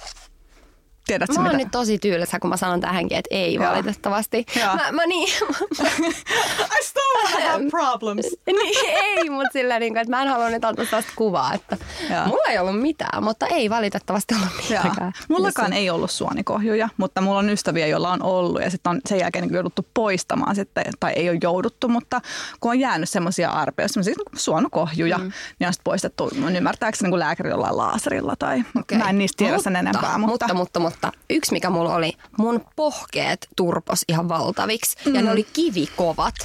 Tiedätkö 1.08 1.34
Mä 1.34 1.40
oon 1.40 1.48
mitä? 1.48 1.58
nyt 1.58 1.72
tosi 1.72 1.98
tyylisä, 1.98 2.40
kun 2.40 2.50
mä 2.50 2.58
sanon 2.58 2.82
tähänkin, 2.82 3.18
että 3.18 3.36
ei 3.36 3.54
Joo. 3.54 3.66
valitettavasti. 3.66 4.46
Joo. 4.60 4.76
Mä, 4.76 4.92
mä 4.92 5.06
niin, 5.06 5.28
I 6.80 6.84
still 6.84 7.40
have 7.42 7.64
problems. 7.80 8.26
niin, 8.46 8.86
ei, 8.88 9.30
mutta 9.30 9.50
silleen, 9.54 9.82
niin 9.82 9.94
kuin, 9.94 10.02
että 10.02 10.16
mä 10.16 10.22
en 10.22 10.28
halua 10.28 10.50
nyt 10.50 10.66
antaa 10.66 10.86
sellaista 10.86 11.12
kuvaa, 11.16 11.54
että 11.54 11.78
Joo. 12.10 12.26
mulla 12.26 12.44
ei 12.50 12.58
ollut 12.58 12.82
mitään, 12.82 13.24
mutta 13.24 13.48
ei 13.48 13.70
valitettavasti 13.70 14.36
ollut 14.36 14.70
Joo. 14.70 14.84
mitään. 14.84 15.14
Mullakaan 15.30 15.74
ei 15.74 15.90
ollut 15.90 16.12
suonikohjuja, 16.12 16.90
mutta 16.98 17.22
mulla 17.22 17.40
on 17.40 17.50
ystäviä, 17.50 17.88
joilla 17.88 18.12
on 18.12 18.24
ollut 18.24 18.62
ja 18.62 18.70
sitten 18.70 18.90
on 18.90 19.02
sen 19.08 19.20
jälkeen 19.20 19.46
niin 19.46 19.56
jouduttu 19.56 19.88
poistamaan 19.94 20.56
sitten, 20.56 20.84
tai 21.00 21.14
ei 21.14 21.30
ole 21.30 21.40
jouduttu, 21.44 21.88
mutta 21.88 22.22
kun 22.60 22.72
on 22.72 22.80
jäänyt 22.80 23.10
semmoisia 23.10 23.50
arpeja, 23.50 23.88
semmoisia 23.88 24.14
niin 24.18 24.40
suonokohjuja, 24.40 25.18
mm. 25.18 25.32
niin 25.60 25.68
on 25.68 25.74
sitten 25.74 25.84
poistettu 25.84 26.32
ymmärtääkseni 26.58 27.10
niin 27.10 27.20
lääkäri 27.20 27.50
jollain 27.50 27.78
laaserilla 27.78 28.36
tai 28.40 28.64
okay. 28.80 28.98
mä 28.98 29.10
en 29.10 29.18
niistä 29.18 29.38
tiedä 29.38 29.58
sen 29.58 29.76
enempää. 29.76 30.18
Mutta, 30.18 30.54
mutta, 30.54 30.80
mutta 30.80 30.95
yksi 31.30 31.52
mikä 31.52 31.70
mulla 31.70 31.96
oli, 31.96 32.14
mun 32.38 32.66
pohkeet 32.76 33.48
turpos 33.56 34.04
ihan 34.08 34.30
valtaviksi 34.30 34.98
mm. 35.06 35.16
ja 35.16 35.22
ne 35.22 35.32
oli 35.32 35.48
kivikovat. 35.54 36.36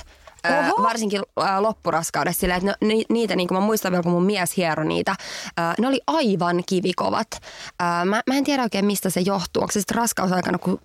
Oho. 0.44 0.82
varsinkin 0.82 1.22
loppuraskaudessa 1.58 2.40
sillä, 2.40 2.56
että 2.56 2.74
niitä, 3.08 3.36
niin 3.36 3.48
kuin 3.48 3.58
mä 3.58 3.66
muistan 3.66 3.92
vielä, 3.92 4.02
kun 4.02 4.12
mun 4.12 4.24
mies 4.24 4.56
hiero 4.56 4.84
niitä, 4.84 5.14
ne 5.78 5.88
oli 5.88 6.00
aivan 6.06 6.62
kivikovat. 6.66 7.28
Mä, 8.04 8.22
mä 8.26 8.34
en 8.34 8.44
tiedä 8.44 8.62
oikein, 8.62 8.84
mistä 8.84 9.10
se 9.10 9.20
johtuu. 9.20 9.62
Onko 9.62 9.72
se 9.72 9.80
sitten 9.80 9.96
raskausaikana, 9.96 10.58
kun 10.58 10.80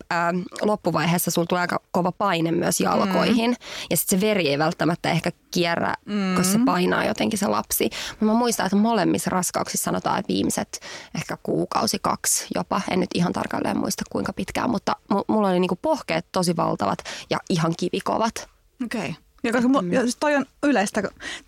loppuvaiheessa 0.62 1.32
sulla 1.32 1.48
tulee 1.48 1.62
aika 1.62 1.80
kova 1.92 2.12
paine 2.12 2.52
myös 2.52 2.80
jalkoihin. 2.80 3.52
Mm. 3.52 3.58
Ja 3.90 3.98
sitten 3.98 4.20
se 4.20 4.28
veri 4.28 4.50
ei 4.50 4.60
välttämättä 4.60 5.12
ehkä 5.12 5.32
kierrä, 5.52 5.94
mm. 6.06 6.36
koska 6.36 6.54
se 6.54 6.60
painaa 6.66 7.06
jotenkin 7.06 7.40
se 7.40 7.48
lapsi. 7.48 7.90
Mä 8.20 8.34
muistan, 8.34 8.66
että 8.66 8.76
molemmissa 8.76 9.30
raskauksissa 9.30 9.84
sanotaan, 9.86 10.20
että 10.20 10.34
viimeiset 10.34 10.80
ehkä 11.16 11.38
kuukausi, 11.44 11.98
kaksi 12.02 12.48
jopa. 12.56 12.82
En 12.92 13.00
nyt 13.00 13.10
ihan 13.14 13.34
tarkalleen 13.34 13.78
muista 13.78 14.04
kuinka 14.12 14.34
pitkään, 14.34 14.70
mutta 14.70 14.96
mu- 15.14 15.26
mulla 15.28 15.48
oli 15.48 15.60
niinku 15.60 15.80
pohkeet 15.82 16.26
tosi 16.32 16.56
valtavat 16.56 17.00
ja 17.30 17.38
ihan 17.50 17.74
kivikovat. 17.78 18.50
Okei. 18.84 19.10
Okay. 19.10 19.25
Ja 19.46 19.54
koska 19.54 19.70
mu- 19.70 19.94
ja 19.94 20.02
siis 20.02 20.18
toi 20.20 20.36
on 20.36 20.46
yleistä, 20.64 21.04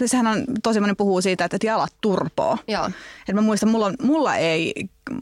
sehän 0.06 0.28
on 0.28 0.44
tosi 0.64 0.80
moni 0.80 0.96
puhuu 0.96 1.22
siitä, 1.22 1.46
että, 1.46 1.56
että 1.56 1.68
jalat 1.68 1.94
turpoo. 2.02 2.58
Joo. 2.68 2.90
Et 3.30 3.36
mä 3.36 3.42
muistan, 3.42 3.70
mulla, 3.70 3.86
on, 3.86 3.96
mulla 4.02 4.36
ei, 4.36 4.74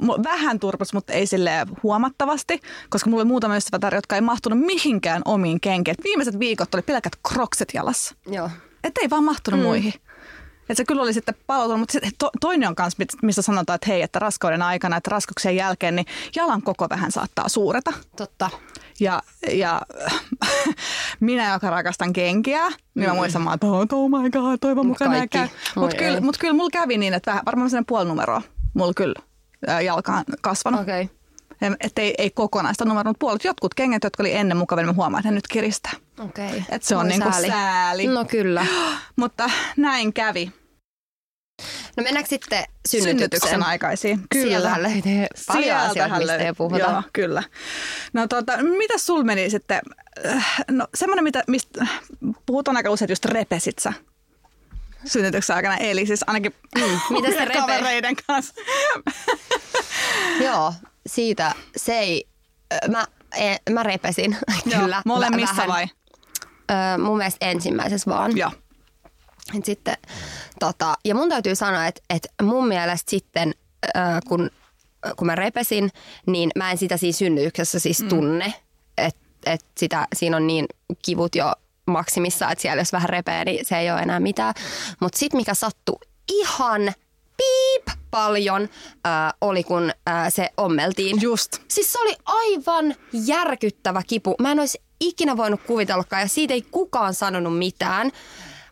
mulla 0.01 0.24
vähän 0.24 0.60
turpos, 0.60 0.94
mutta 0.94 1.13
ei 1.13 1.27
sille 1.27 1.51
huomattavasti, 1.84 2.62
koska 2.89 3.10
mulla 3.10 3.22
oli 3.22 3.27
muutama 3.27 3.58
ystävä, 3.58 3.96
jotka 3.96 4.15
ei 4.15 4.22
mahtunut 4.22 4.60
mihinkään 4.60 5.22
omiin 5.25 5.62
kenkiin. 5.62 5.96
Et 6.00 6.03
viimeiset 6.03 6.39
viikot 6.39 6.74
oli 6.75 6.82
pelkät 6.82 7.13
krokset 7.27 7.70
jalassa. 7.74 8.15
Joo. 8.27 8.50
Että 8.84 9.01
ei 9.01 9.10
vaan 9.10 9.24
mahtunut 9.24 9.60
mm. 9.60 9.65
muihin. 9.65 9.94
Että 10.70 10.74
se 10.74 10.86
kyllä 10.86 11.01
oli 11.01 11.13
sitten 11.13 11.36
palautunut, 11.48 11.79
mutta 11.79 12.08
to, 12.20 12.29
toinen 12.41 12.70
on 12.70 12.75
kanssa, 12.75 13.03
mistä 13.22 13.41
sanotaan, 13.41 13.75
että 13.75 13.88
hei, 13.88 14.01
että 14.01 14.20
raskauden 14.20 14.62
aikana, 14.62 14.98
että 14.98 15.10
raskauksen 15.12 15.55
jälkeen, 15.55 15.96
niin 15.96 16.05
jalan 16.36 16.62
koko 16.62 16.89
vähän 16.89 17.12
saattaa 17.12 17.50
suureta. 17.50 17.94
Totta. 18.15 18.50
Ja, 19.00 19.22
ja 19.52 19.82
minä, 21.20 21.54
joka 21.54 21.70
rakastan 21.70 22.14
kenkiä, 22.14 22.68
niin 22.96 23.10
mä 23.10 23.16
muistan, 23.16 23.42
mä, 23.42 23.54
että 23.54 23.68
oh, 23.68 23.88
oh 23.92 24.10
my 24.10 24.30
god, 24.30 24.58
toivon 24.62 24.88
mukaan 24.88 25.12
kaikki. 25.12 25.38
käy. 25.38 25.48
Mutta 25.75 25.96
kyllä, 25.96 26.22
mut 26.22 26.38
kyllä 26.38 26.54
mulla 26.54 26.70
kävi 26.70 26.98
niin, 26.98 27.13
että 27.13 27.32
vähän, 27.32 27.43
varmaan 27.46 27.69
sellainen 27.69 27.86
puoli 27.86 28.06
numeroa 28.06 28.41
mulla 28.76 28.93
kyllä 28.93 29.15
jalkaan 29.86 30.24
kasvanut. 30.41 30.82
Okay. 30.82 31.08
Että 31.80 32.02
ei, 32.02 32.15
ei 32.17 32.30
kokonaista 32.30 32.86
numeroa, 32.86 33.10
mutta 33.10 33.19
puolet 33.19 33.43
jotkut 33.43 33.74
kengät, 33.74 34.04
jotka 34.04 34.24
oli 34.24 34.34
ennen 34.34 34.58
mukavia, 34.58 34.84
niin 34.84 34.96
mä 34.96 35.02
huomaan, 35.02 35.19
että 35.22 35.32
ne 35.32 35.36
nyt 35.36 35.48
kiristää. 35.48 35.91
Okay. 36.19 36.62
Et 36.69 36.84
se 36.84 36.96
on 36.96 37.08
niinku 37.08 37.30
sääli. 37.48 38.08
No 38.08 38.26
kyllä. 38.26 38.65
Mutta 39.15 39.50
näin 39.78 40.13
kävi. 40.13 40.52
No 41.98 42.04
mennäänkö 42.04 42.30
sitten 42.30 42.63
synnytykseen? 42.88 43.18
Synnytyksen 43.18 43.63
aikaisiin. 43.63 44.20
Kyllä. 44.30 44.48
Sieltähän 44.48 44.84
löytyy 44.84 45.28
paljon 45.48 45.78
asioita, 45.78 46.18
mistä 46.18 46.36
ei 46.38 46.54
puhuta. 46.54 46.80
Joo, 46.80 47.04
kyllä. 47.13 47.44
No 48.13 48.28
tota, 48.28 48.58
mitä 48.58 48.98
sul 48.98 49.24
meni 49.24 49.50
sitten? 49.50 49.82
Äh, 50.26 50.56
No 50.72 50.88
semmoinen, 50.96 51.24
mitä, 51.24 51.44
mistä 51.48 51.88
puhutaan 52.46 52.78
aika 52.78 52.89
usein, 52.89 53.12
just 53.12 53.26
repesit 53.26 53.80
sä 53.80 53.94
synnytyksen 55.06 55.56
aikana. 55.56 55.78
Eli 55.78 56.06
siis 56.06 56.24
ainakin 56.28 56.54
Mm, 56.78 56.84
mitä 57.15 57.28
se 57.32 57.46
kavereiden 57.60 58.15
kanssa. 58.28 58.54
Joo, 60.46 60.74
siitä 61.08 61.52
se 61.78 62.00
ei, 62.00 62.28
ö, 62.74 62.88
mä, 62.91 63.06
e, 63.38 63.56
mä 63.70 63.84
repesin 63.84 64.38
kyllä. 64.63 64.96
Joo, 64.96 65.02
molemmissa 65.06 65.56
Vähän. 65.56 65.68
vai? 65.70 65.88
Ö, 66.72 66.98
mun 66.98 67.18
mielestä 67.18 67.46
ensimmäisessä 67.46 68.12
vaan. 68.12 68.38
Joo. 68.38 68.52
Et 69.53 69.65
sitten, 69.65 69.97
tota, 70.60 70.95
ja 71.05 71.15
mun 71.15 71.29
täytyy 71.29 71.55
sanoa, 71.55 71.88
että, 71.88 72.01
että 72.10 72.29
mun 72.43 72.67
mielestä 72.67 73.12
sitten, 73.12 73.53
ö, 73.86 73.89
kun, 74.27 74.49
kun 75.17 75.27
mä 75.27 75.36
repesin, 75.36 75.91
niin 76.25 76.51
mä 76.55 76.71
en 76.71 76.77
sitä 76.77 76.97
siinä 76.97 77.17
synnytyksessä 77.17 77.79
siis 77.79 78.03
tunne. 78.10 78.53
Että 78.97 79.19
et 79.45 79.65
sitä, 79.77 80.08
siinä 80.15 80.38
on 80.38 80.47
niin 80.47 80.65
kivut 81.05 81.36
jo 81.36 81.53
maksimissa, 81.88 82.51
että 82.51 82.62
siellä 82.62 82.81
jos 82.81 82.93
vähän 82.93 83.10
repee, 83.10 83.45
niin 83.45 83.65
se 83.65 83.77
ei 83.77 83.91
ole 83.91 84.01
enää 84.01 84.19
mitään. 84.19 84.53
Mutta 84.99 85.17
sitten 85.17 85.38
mikä 85.38 85.53
sattui 85.53 85.99
ihan 86.27 86.81
piip 87.38 87.97
paljon, 88.12 88.62
ö, 88.62 88.69
oli 89.41 89.63
kun 89.63 89.84
ö, 89.89 90.12
se 90.29 90.49
ommeltiin. 90.58 91.21
Just. 91.21 91.58
Siis 91.67 91.93
se 91.93 91.99
oli 91.99 92.15
aivan 92.25 92.95
järkyttävä 93.13 94.01
kipu. 94.08 94.36
Mä 94.39 94.51
en 94.51 94.60
olisi 94.60 94.81
ikinä 94.99 95.38
voinut 95.38 95.62
kuvitellakaan 95.63 96.21
ja 96.21 96.27
siitä 96.27 96.53
ei 96.53 96.62
kukaan 96.62 97.13
sanonut 97.13 97.58
mitään. 97.58 98.12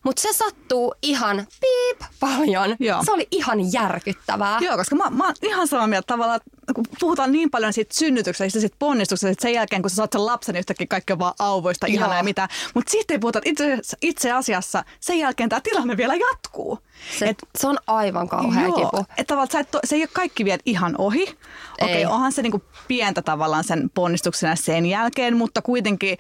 Mutta 0.04 0.22
se 0.22 0.34
sattuu 0.34 0.96
ihan 1.02 1.48
piip 1.62 2.10
paljon. 2.20 2.76
Joo. 2.80 3.04
Se 3.06 3.12
oli 3.12 3.28
ihan 3.32 3.74
järkyttävää. 3.74 4.58
Joo, 4.62 4.78
koska 4.78 4.96
mä, 4.96 5.10
mä 5.10 5.26
oon 5.26 5.34
ihan 5.42 5.68
samaa 5.68 5.88
mieltä 5.88 6.08
tavallaan, 6.08 6.36
että 6.36 6.74
kun 6.74 6.86
puhutaan 7.00 7.32
niin 7.32 7.50
paljon 7.50 7.74
siitä 7.74 7.94
synnytyksestä 7.96 8.58
ja 8.58 8.62
siitä 8.62 8.76
ponnistuksesta, 8.80 9.32
että 9.32 9.42
sen 9.42 9.54
jälkeen 9.54 9.82
kun 9.82 9.90
sä 9.90 9.96
saat 9.96 10.12
sen 10.14 10.26
lapsen, 10.26 10.56
yhtäkkiä 10.56 10.88
kaikki 10.88 11.14
on 11.14 11.20
vaan 11.20 11.34
auvoista, 11.40 11.86
ihanaa 11.88 12.18
ja 12.18 12.24
mitä. 12.24 12.48
Mutta 12.74 12.92
siitä 12.92 13.14
ei 13.14 13.20
puhuta, 13.20 13.40
että 13.46 13.50
itse, 13.50 13.78
itse 14.02 14.32
asiassa 14.32 14.84
sen 15.00 15.20
jälkeen 15.20 15.50
tämä 15.50 15.62
tilanne 15.62 15.98
vielä 15.98 16.16
jatkuu. 16.16 16.80
Se, 17.20 17.30
Et- 17.30 17.44
se 17.58 17.68
on 17.68 17.78
aivan 17.88 18.30
kauhea 18.30 18.64
Joo, 18.64 18.74
kipu. 18.76 18.98
että 19.18 19.24
tavallaan 19.36 19.62
et, 19.62 19.68
se 19.84 19.96
ei 19.96 20.02
ole 20.02 20.10
kaikki 20.14 20.46
vielä 20.46 20.60
ihan 20.66 20.96
ohi. 20.98 21.38
Okei, 21.82 21.96
Ei. 21.96 22.06
onhan 22.06 22.32
se 22.32 22.42
niinku 22.42 22.64
pientä 22.88 23.22
tavallaan 23.22 23.64
sen 23.64 23.90
ponnistuksena 23.94 24.56
sen 24.56 24.86
jälkeen, 24.86 25.38
mutta 25.38 25.62
kuitenkin 25.62 26.18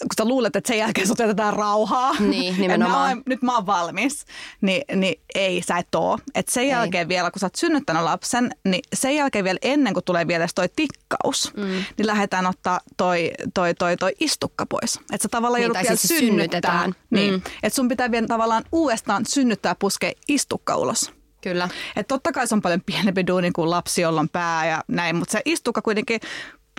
kun 0.00 0.08
sä 0.18 0.24
luulet, 0.24 0.56
että 0.56 0.68
sen 0.68 0.78
jälkeen 0.78 1.06
sut 1.06 1.18
jätetään 1.18 1.52
rauhaa. 1.52 2.14
Niin, 2.20 2.54
nimenomaan. 2.60 3.00
mä 3.00 3.08
oon- 3.08 3.22
nyt 3.26 3.42
mä 3.42 3.54
oon 3.54 3.66
valmis. 3.66 4.24
Niin, 4.60 4.82
niin 5.00 5.20
ei, 5.34 5.62
sä 5.62 5.78
et 5.78 5.94
oo. 5.94 6.18
Et 6.34 6.48
sen 6.48 6.62
Ei. 6.62 6.68
jälkeen 6.68 7.08
vielä, 7.08 7.30
kun 7.30 7.40
sä 7.40 7.46
oot 7.46 7.54
synnyttänyt 7.54 8.02
lapsen, 8.02 8.50
niin 8.64 8.82
sen 8.94 9.16
jälkeen 9.16 9.44
vielä 9.44 9.58
ennen 9.62 9.94
kuin 9.94 10.04
tulee 10.04 10.26
vielä 10.26 10.46
toi 10.54 10.68
tikkaus, 10.76 11.52
mm. 11.56 11.62
niin 11.96 12.06
lähdetään 12.06 12.46
ottaa 12.46 12.80
toi, 12.96 13.30
toi, 13.54 13.74
toi, 13.74 13.96
toi 13.96 14.12
istukka 14.20 14.66
pois. 14.66 14.96
Että 14.96 15.22
sä 15.22 15.28
tavallaan 15.30 15.60
Niin, 15.60 15.64
joudut 15.66 15.82
vielä 15.82 15.96
siis 15.96 16.08
synnyttää. 16.08 16.28
synnytetään. 16.30 16.94
Niin. 17.10 17.34
Mm. 17.34 17.40
Että 17.62 17.76
sun 17.76 17.88
pitää 17.88 18.10
vielä 18.10 18.26
tavallaan 18.26 18.64
uudestaan 18.72 19.26
synnyttää 19.26 19.74
puskea 19.78 20.12
istukka 20.28 20.76
ulos. 20.76 21.12
Kyllä. 21.42 21.68
Et 21.96 22.08
totta 22.08 22.32
kai 22.32 22.46
se 22.46 22.54
on 22.54 22.62
paljon 22.62 22.80
pienempi 22.86 23.26
duuni 23.26 23.50
kuin 23.50 23.70
lapsi, 23.70 24.02
jolla 24.02 24.20
on 24.20 24.28
pää 24.28 24.66
ja 24.66 24.84
näin, 24.88 25.16
mutta 25.16 25.32
se 25.32 25.42
istukka 25.44 25.82
kuitenkin 25.82 26.20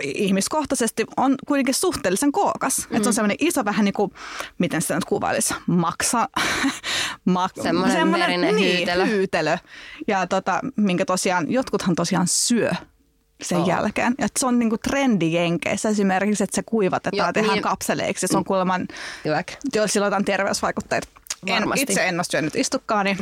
ihmiskohtaisesti 0.04 1.06
on 1.18 1.36
kuitenkin 1.48 1.74
suhteellisen 1.74 2.32
kookas. 2.32 2.88
Mm. 2.90 2.96
Et 2.96 3.04
se 3.04 3.10
on 3.10 3.14
semmoinen 3.14 3.38
iso 3.40 3.66
vähän 3.66 3.86
niin 3.86 3.94
kuin, 3.94 4.12
miten 4.58 4.82
sitä 4.82 4.96
nyt 4.96 5.06
kuvailisi, 5.06 5.54
maksa. 5.68 6.30
mak- 7.30 7.64
Semmoinen 7.64 8.12
verinen 8.12 8.56
niin, 8.56 8.78
hyytelö. 8.78 9.06
hyytelö. 9.06 9.58
Ja 10.08 10.28
tota, 10.28 10.60
minkä 10.76 11.06
tosiaan, 11.06 11.52
jotkuthan 11.52 11.96
tosiaan 11.96 12.28
syö 12.28 12.72
sen 13.42 13.58
oh. 13.58 13.68
jälkeen. 13.68 14.16
Ja 14.18 14.28
se 14.40 14.46
on 14.46 14.60
niinku 14.60 14.78
trendi 14.78 15.34
Jenkeissä 15.34 15.90
esimerkiksi, 15.90 16.44
että 16.44 16.56
se 16.56 16.64
kuivatetaan 16.64 17.34
tehdään 17.34 17.54
niin. 17.54 17.64
kapseleiksi. 17.64 18.28
Se 18.28 18.38
on 18.38 18.44
kuulemma, 18.44 18.80
Hyväk. 19.26 19.52
joo, 19.76 19.88
sillä 19.88 20.16
on 20.16 20.26
terveysvaikutteita. 20.26 21.08
En, 21.47 21.63
itse 21.75 22.08
en 22.08 22.15
ole 22.15 22.23
syönyt 22.23 22.56
istukkaa, 22.56 23.04
niin 23.04 23.17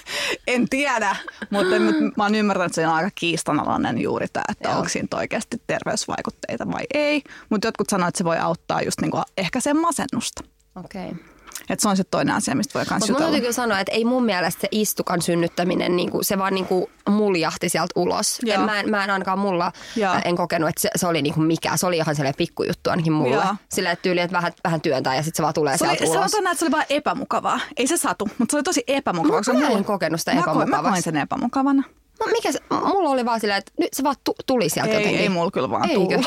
en 0.46 0.68
tiedä, 0.68 1.16
mutta 1.50 1.80
mut 1.80 2.16
mä 2.16 2.22
oon 2.22 2.34
ymmärtänyt, 2.34 2.66
että 2.66 2.74
se 2.74 2.86
on 2.86 2.94
aika 2.94 3.10
kiistanalainen 3.14 3.98
juuri 3.98 4.26
tämä, 4.32 4.44
että 4.48 4.68
Joo. 4.68 4.76
onko 4.76 4.88
siinä 4.88 5.08
oikeasti 5.12 5.62
terveysvaikutteita 5.66 6.70
vai 6.70 6.82
ei. 6.94 7.22
Mutta 7.48 7.68
jotkut 7.68 7.88
sanoo, 7.88 8.08
että 8.08 8.18
se 8.18 8.24
voi 8.24 8.38
auttaa 8.38 8.82
just 8.82 9.00
niinku 9.00 9.22
ehkä 9.36 9.60
sen 9.60 9.76
masennusta. 9.76 10.44
Okei. 10.76 11.08
Okay. 11.08 11.31
Että 11.72 11.82
se 11.82 11.88
on 11.88 11.96
se 11.96 12.04
toinen 12.04 12.34
asia, 12.34 12.54
mistä 12.54 12.74
voi 12.74 12.82
Mutta 12.90 12.98
mun 12.98 13.08
jutella. 13.08 13.38
kyllä 13.38 13.52
sanoa, 13.52 13.80
että 13.80 13.92
ei 13.92 14.04
mun 14.04 14.24
mielestä 14.24 14.60
se 14.60 14.68
istukan 14.70 15.22
synnyttäminen, 15.22 15.96
niinku, 15.96 16.18
se 16.22 16.38
vaan 16.38 16.54
niinku 16.54 16.90
muljahti 17.08 17.68
sieltä 17.68 17.92
ulos. 17.96 18.38
Joo. 18.42 18.54
En, 18.54 18.60
mä, 18.60 18.80
en, 18.80 18.90
mä 18.90 19.04
en 19.04 19.10
ainakaan 19.10 19.38
mulla, 19.38 19.72
Joo. 19.96 20.12
äh, 20.14 20.22
en 20.24 20.36
kokenut, 20.36 20.68
että 20.68 20.80
se, 20.80 20.88
se 20.96 21.06
oli 21.06 21.22
niinku 21.22 21.40
mikä. 21.40 21.76
Se 21.76 21.86
oli 21.86 21.96
ihan 21.96 22.14
sellainen 22.16 22.36
pikkujuttu 22.38 22.90
ainakin 22.90 23.12
mulle. 23.12 23.34
Joo. 23.34 23.44
Silleen, 23.68 23.92
että 23.92 24.02
tyyli, 24.02 24.20
että 24.20 24.36
vähän, 24.36 24.52
vähän 24.64 24.80
työntää 24.80 25.14
ja 25.16 25.22
sitten 25.22 25.36
se 25.36 25.42
vaan 25.42 25.54
tulee 25.54 25.78
Se 25.78 25.84
oli, 25.88 25.96
sieltä 25.98 26.18
ulos. 26.18 26.30
sanotaan 26.30 26.52
että 26.52 26.58
se 26.58 26.64
oli 26.64 26.72
vaan 26.72 26.84
epämukavaa. 26.90 27.60
Ei 27.76 27.86
se 27.86 27.96
satu, 27.96 28.28
mutta 28.38 28.52
se 28.52 28.56
oli 28.56 28.62
tosi 28.62 28.84
epämukavaa. 28.86 29.32
Mä- 29.36 29.40
koska 29.40 29.52
mä 29.52 29.58
mulla- 29.66 29.78
en 29.78 29.84
kokenut 29.84 30.20
sitä 30.20 30.32
koin- 30.32 30.70
Mä 30.70 30.82
koin 30.82 31.02
sen 31.02 31.16
epämukavana. 31.16 31.82
No, 32.20 32.26
mikä 32.32 32.52
se, 32.52 32.58
mulla 32.70 33.10
oli 33.10 33.24
vaan 33.24 33.40
silleen, 33.40 33.58
että 33.58 33.72
nyt 33.78 33.88
se 33.94 34.02
vaan 34.02 34.16
tu, 34.24 34.34
tuli 34.46 34.68
sieltä 34.68 34.90
Ei, 34.92 34.96
jotenkin. 34.96 35.20
ei 35.20 35.28
mulla 35.28 35.50
kyllä 35.50 35.70
vaan 35.70 35.90
Eikö? 35.90 36.20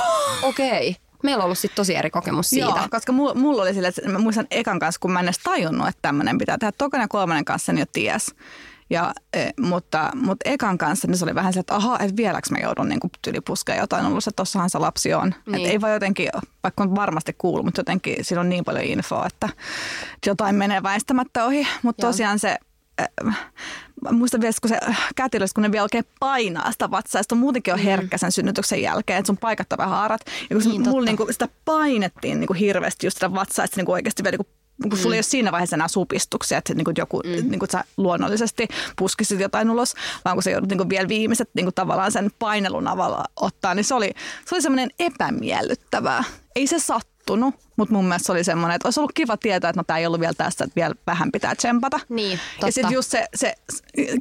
Okei. 0.44 0.90
Okay. 0.90 1.05
Meillä 1.24 1.42
on 1.42 1.46
ollut 1.46 1.58
sitten 1.58 1.76
tosi 1.76 1.96
eri 1.96 2.10
kokemus 2.10 2.50
siitä. 2.50 2.66
Joo, 2.66 2.88
koska 2.92 3.12
mulla, 3.12 3.34
mulla 3.34 3.62
oli 3.62 3.74
silleen, 3.74 3.94
että 3.98 4.12
mä 4.12 4.20
muistan 4.20 4.48
ekan 4.52 4.80
kanssa, 4.80 5.00
kun 5.00 5.12
mä 5.12 5.20
en 5.20 5.26
edes 5.26 5.40
tajunnut, 5.44 5.88
että 5.88 6.02
tämmöinen 6.02 6.38
pitää 6.38 6.58
tehdä. 6.58 6.72
Tokan 6.78 7.02
ja 7.02 7.08
kolmannen 7.08 7.46
kanssa 7.46 7.74
niin 7.74 7.80
jo 7.80 7.86
ties. 7.94 8.36
Ja, 8.90 9.14
e, 9.34 9.50
mutta, 9.60 10.12
mutta 10.16 10.50
ekan 10.50 10.78
kanssa 10.78 11.08
niin 11.08 11.18
se 11.18 11.26
oli 11.26 11.36
vähän 11.36 11.54
se, 11.54 11.60
että 11.60 11.76
aha, 11.76 12.00
että 12.00 12.18
vieläks 12.18 12.52
mä 12.52 12.58
joudun 12.58 12.90
niin 12.90 13.00
tyyli 13.22 13.42
puskea 13.42 13.76
jotain 13.76 14.06
ollut, 14.06 14.28
että 14.28 14.36
tossahan 14.36 14.70
se 14.70 14.78
lapsi 14.78 15.14
on. 15.14 15.36
Niin. 15.46 15.66
Et 15.66 15.72
ei 15.72 15.82
vaan 15.82 15.94
jotenkin, 15.94 16.30
vaikka 16.64 16.84
on 16.84 16.96
varmasti 16.96 17.36
kuullut, 17.38 17.66
mutta 17.66 17.80
jotenkin 17.80 18.16
siinä 18.22 18.42
on 18.42 18.50
niin 18.50 18.66
paljon 18.66 18.86
infoa, 18.86 19.26
että 19.26 19.50
jotain 20.26 20.56
menee 20.56 20.84
väistämättä 20.84 21.46
ohi. 21.46 21.68
Mutta 21.84 22.08
tosiaan 22.08 22.40
se, 22.40 22.58
äh, 23.02 23.08
mä 23.24 23.34
muistan 24.12 24.42
vielä, 24.42 24.54
kun 24.62 24.70
se 24.70 24.80
kätilös, 25.16 25.54
kun 25.54 25.62
ne 25.62 25.72
vielä 25.72 25.84
oikein 25.84 26.06
painaa 26.20 26.72
sitä 26.72 26.92
vatsaa, 26.92 27.22
ja 27.32 27.36
muutenkin 27.36 27.74
on 27.74 27.80
herkkä 27.80 28.18
sen 28.18 28.32
synnytyksen 28.32 28.82
jälkeen, 28.82 29.20
että 29.20 29.28
sun 29.28 29.38
paikat 29.38 29.74
on 29.74 29.78
vähän 29.78 29.90
haarat. 29.90 30.22
Ja 30.50 30.56
kun 30.56 30.62
se, 30.62 30.70
Niin, 30.70 30.82
niin, 30.82 30.90
mulla 30.90 31.06
niinku, 31.06 31.28
sitä 31.32 31.50
painettiin 31.66 32.40
niinku 32.40 32.54
hirveästi 32.54 33.08
just 33.08 33.18
sitä 33.18 33.34
vatsaa, 33.34 33.66
että 33.66 33.76
se 33.76 33.80
niinku 33.80 33.92
oikeasti 33.92 34.24
vielä 34.24 34.38
niinku 34.38 34.52
kun 34.90 34.98
sulla 34.98 35.16
ei 35.16 35.18
ole 35.18 35.24
siinä 35.24 35.52
vaiheessa 35.52 35.76
enää 35.76 35.88
supistuksia, 35.88 36.58
että 36.58 36.74
niinku 36.74 36.92
joku, 36.98 37.22
mm. 37.26 37.50
niinku, 37.50 37.66
sä 37.72 37.84
luonnollisesti 37.98 38.68
puskisit 38.98 39.40
jotain 39.40 39.70
ulos, 39.70 39.94
vaan 40.26 40.36
kun 40.36 40.44
sä 40.44 40.50
joudut 40.50 40.70
niinku 40.70 40.90
vielä 40.90 41.08
viimeiset 41.08 41.50
niinku 41.54 41.72
tavallaan 41.72 42.12
sen 42.12 42.32
painelun 42.40 42.88
avalla 42.88 43.26
ottaa, 43.36 43.76
niin 43.76 43.84
se 43.84 43.96
oli, 43.96 44.12
se 44.46 44.56
oli 44.56 44.62
semmoinen 44.62 44.90
epämiellyttävää. 45.00 46.24
Ei 46.56 46.68
se 46.68 46.80
sattunut, 47.26 47.56
mutta 47.76 47.94
mun 47.94 48.06
mielestä 48.06 48.26
se 48.26 48.32
oli 48.32 48.44
semmoinen, 48.44 48.76
että 48.76 48.88
olisi 48.88 49.00
ollut 49.00 49.12
kiva 49.14 49.38
tietää, 49.38 49.70
että 49.70 49.80
no 49.80 49.84
tämä 49.84 49.98
ei 49.98 50.06
ollut 50.06 50.20
vielä 50.20 50.34
tässä, 50.38 50.64
että 50.64 50.76
vielä 50.76 50.96
vähän 51.08 51.32
pitää 51.32 51.56
tsempata. 51.56 52.00
Niin, 52.10 52.40
totta. 52.54 52.68
Ja 52.68 52.72
sitten 52.72 52.94
just 52.94 53.12
se, 53.12 53.26
se 53.36 53.54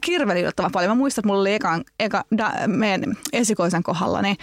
kirveli 0.03 0.41
yllättävän 0.41 0.73
paljon. 0.73 0.91
Mä 0.91 0.95
muistan, 0.95 1.23
että 1.23 1.27
mulla 1.27 1.41
oli 1.41 1.55
ekan, 1.55 1.85
eka, 2.01 2.25
da, 2.39 2.53
meidän 2.67 3.15
esikoisen 3.33 3.83
kohdalla 3.83 4.23
niin 4.23 4.37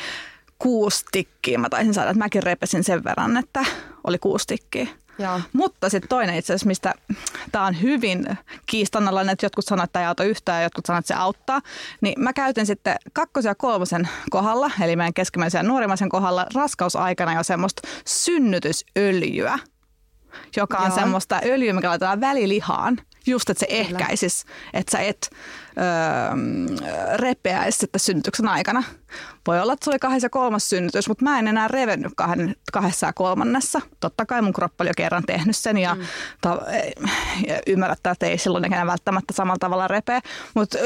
kuusi 0.59 1.05
tikkiä 1.11 1.57
mä 1.57 1.69
taisin 1.69 1.93
saada. 1.93 2.09
Että 2.09 2.23
mäkin 2.23 2.43
repesin 2.43 2.83
sen 2.83 3.03
verran, 3.03 3.37
että 3.37 3.65
oli 4.03 4.17
kuusi 4.17 4.47
tikkiä. 4.47 4.87
Joo. 5.19 5.41
Mutta 5.53 5.89
sitten 5.89 6.09
toinen 6.09 6.35
itse 6.35 6.53
asiassa, 6.53 6.67
mistä 6.67 6.93
tämä 7.51 7.65
on 7.65 7.81
hyvin 7.81 8.37
kiistanalainen, 8.65 9.33
että 9.33 9.45
jotkut 9.45 9.65
sanoo, 9.65 9.83
että 9.83 9.93
tämä 9.93 10.03
ei 10.03 10.07
auta 10.07 10.23
yhtään 10.23 10.57
ja 10.57 10.63
jotkut 10.63 10.85
sanoo, 10.85 10.99
että 10.99 11.07
se 11.07 11.13
auttaa, 11.13 11.61
niin 12.01 12.23
mä 12.23 12.33
käytin 12.33 12.65
sitten 12.65 12.95
kakkosen 13.13 13.49
ja 13.49 13.55
kolmosen 13.55 14.09
kohdalla, 14.29 14.71
eli 14.81 14.95
meidän 14.95 15.13
keskimmäisen 15.13 15.59
ja 15.59 15.63
nuorimmaisen 15.63 16.09
kohdalla 16.09 16.45
raskausaikana 16.55 17.33
jo 17.33 17.43
semmoista 17.43 17.87
synnytysöljyä, 18.05 19.59
joka 20.55 20.77
on 20.77 20.87
Joo. 20.87 20.95
semmoista 20.95 21.41
öljyä, 21.45 21.73
mikä 21.73 21.89
laitetaan 21.89 22.21
välilihaan, 22.21 22.97
just 23.27 23.49
että 23.49 23.59
se 23.59 23.65
ehkäisisi, 23.69 24.45
että 24.73 24.91
sä 24.91 24.99
et 24.99 25.29
öö, 25.77 27.17
repeäisi 27.17 27.77
sitten 27.77 27.99
synnytyksen 27.99 28.47
aikana. 28.47 28.83
Voi 29.47 29.59
olla, 29.61 29.73
että 29.73 29.83
se 29.83 29.89
oli 29.89 29.99
kahdessa 29.99 30.25
ja 30.25 30.29
kolmas 30.29 30.69
synnytys, 30.69 31.07
mutta 31.07 31.23
mä 31.23 31.39
en 31.39 31.47
enää 31.47 31.67
revennyt 31.67 32.11
kahden, 32.15 32.55
kahdessa 32.73 33.07
ja 33.07 33.13
kolmannessa. 33.13 33.81
Totta 33.99 34.25
kai 34.25 34.41
mun 34.41 34.53
kroppa 34.53 34.83
oli 34.83 34.89
jo 34.89 34.93
kerran 34.97 35.23
tehnyt 35.27 35.57
sen 35.57 35.77
ja, 35.77 35.95
mm. 35.95 36.01
ta, 36.41 36.61
ja 37.47 37.59
ymmärrättää, 37.67 38.11
että 38.11 38.25
ei 38.25 38.37
silloin 38.37 38.65
enää 38.65 38.87
välttämättä 38.87 39.33
samalla 39.33 39.59
tavalla 39.59 39.87
repeä. 39.87 40.21
Mutta 40.53 40.77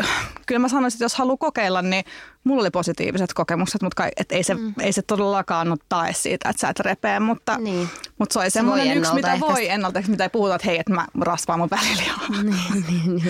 kyllä 0.46 0.60
mä 0.60 0.68
sanoisin, 0.70 0.98
että 0.98 1.06
jos 1.06 1.16
haluaa 1.16 1.38
kokeilla, 1.38 1.82
niin 1.82 2.04
mulla 2.46 2.62
oli 2.62 2.72
positiiviset 2.72 3.34
kokemukset, 3.34 3.82
mutta 3.82 3.96
kai, 3.96 4.10
et 4.18 4.32
ei, 4.32 4.44
se, 4.44 4.54
mm. 4.54 4.74
ei 4.80 4.92
se 4.94 5.02
todellakaan 5.02 5.68
ole 5.68 5.78
tae 5.90 6.14
siitä, 6.14 6.50
että 6.50 6.60
sä 6.60 6.70
et 6.70 6.80
repeä, 6.80 7.20
mutta, 7.20 7.58
Niin. 7.58 7.90
mutta 8.20 8.34
se 8.34 8.40
oli 8.40 8.50
semmoinen 8.50 8.98
yksi, 8.98 9.14
mitä 9.14 9.28
ennaltaehkäistä. 9.28 9.54
voi 9.54 9.70
ennaltaehkäistä, 9.70 10.12
mitä 10.12 10.24
ei 10.24 10.30
puhuta, 10.30 10.56
että 10.56 10.68
hei, 10.68 10.80
että 10.80 10.94
mä 10.94 11.06
rasvaan 11.22 11.60
mun 11.60 11.70
välilihaa. 11.70 12.28
niin, 12.44 13.24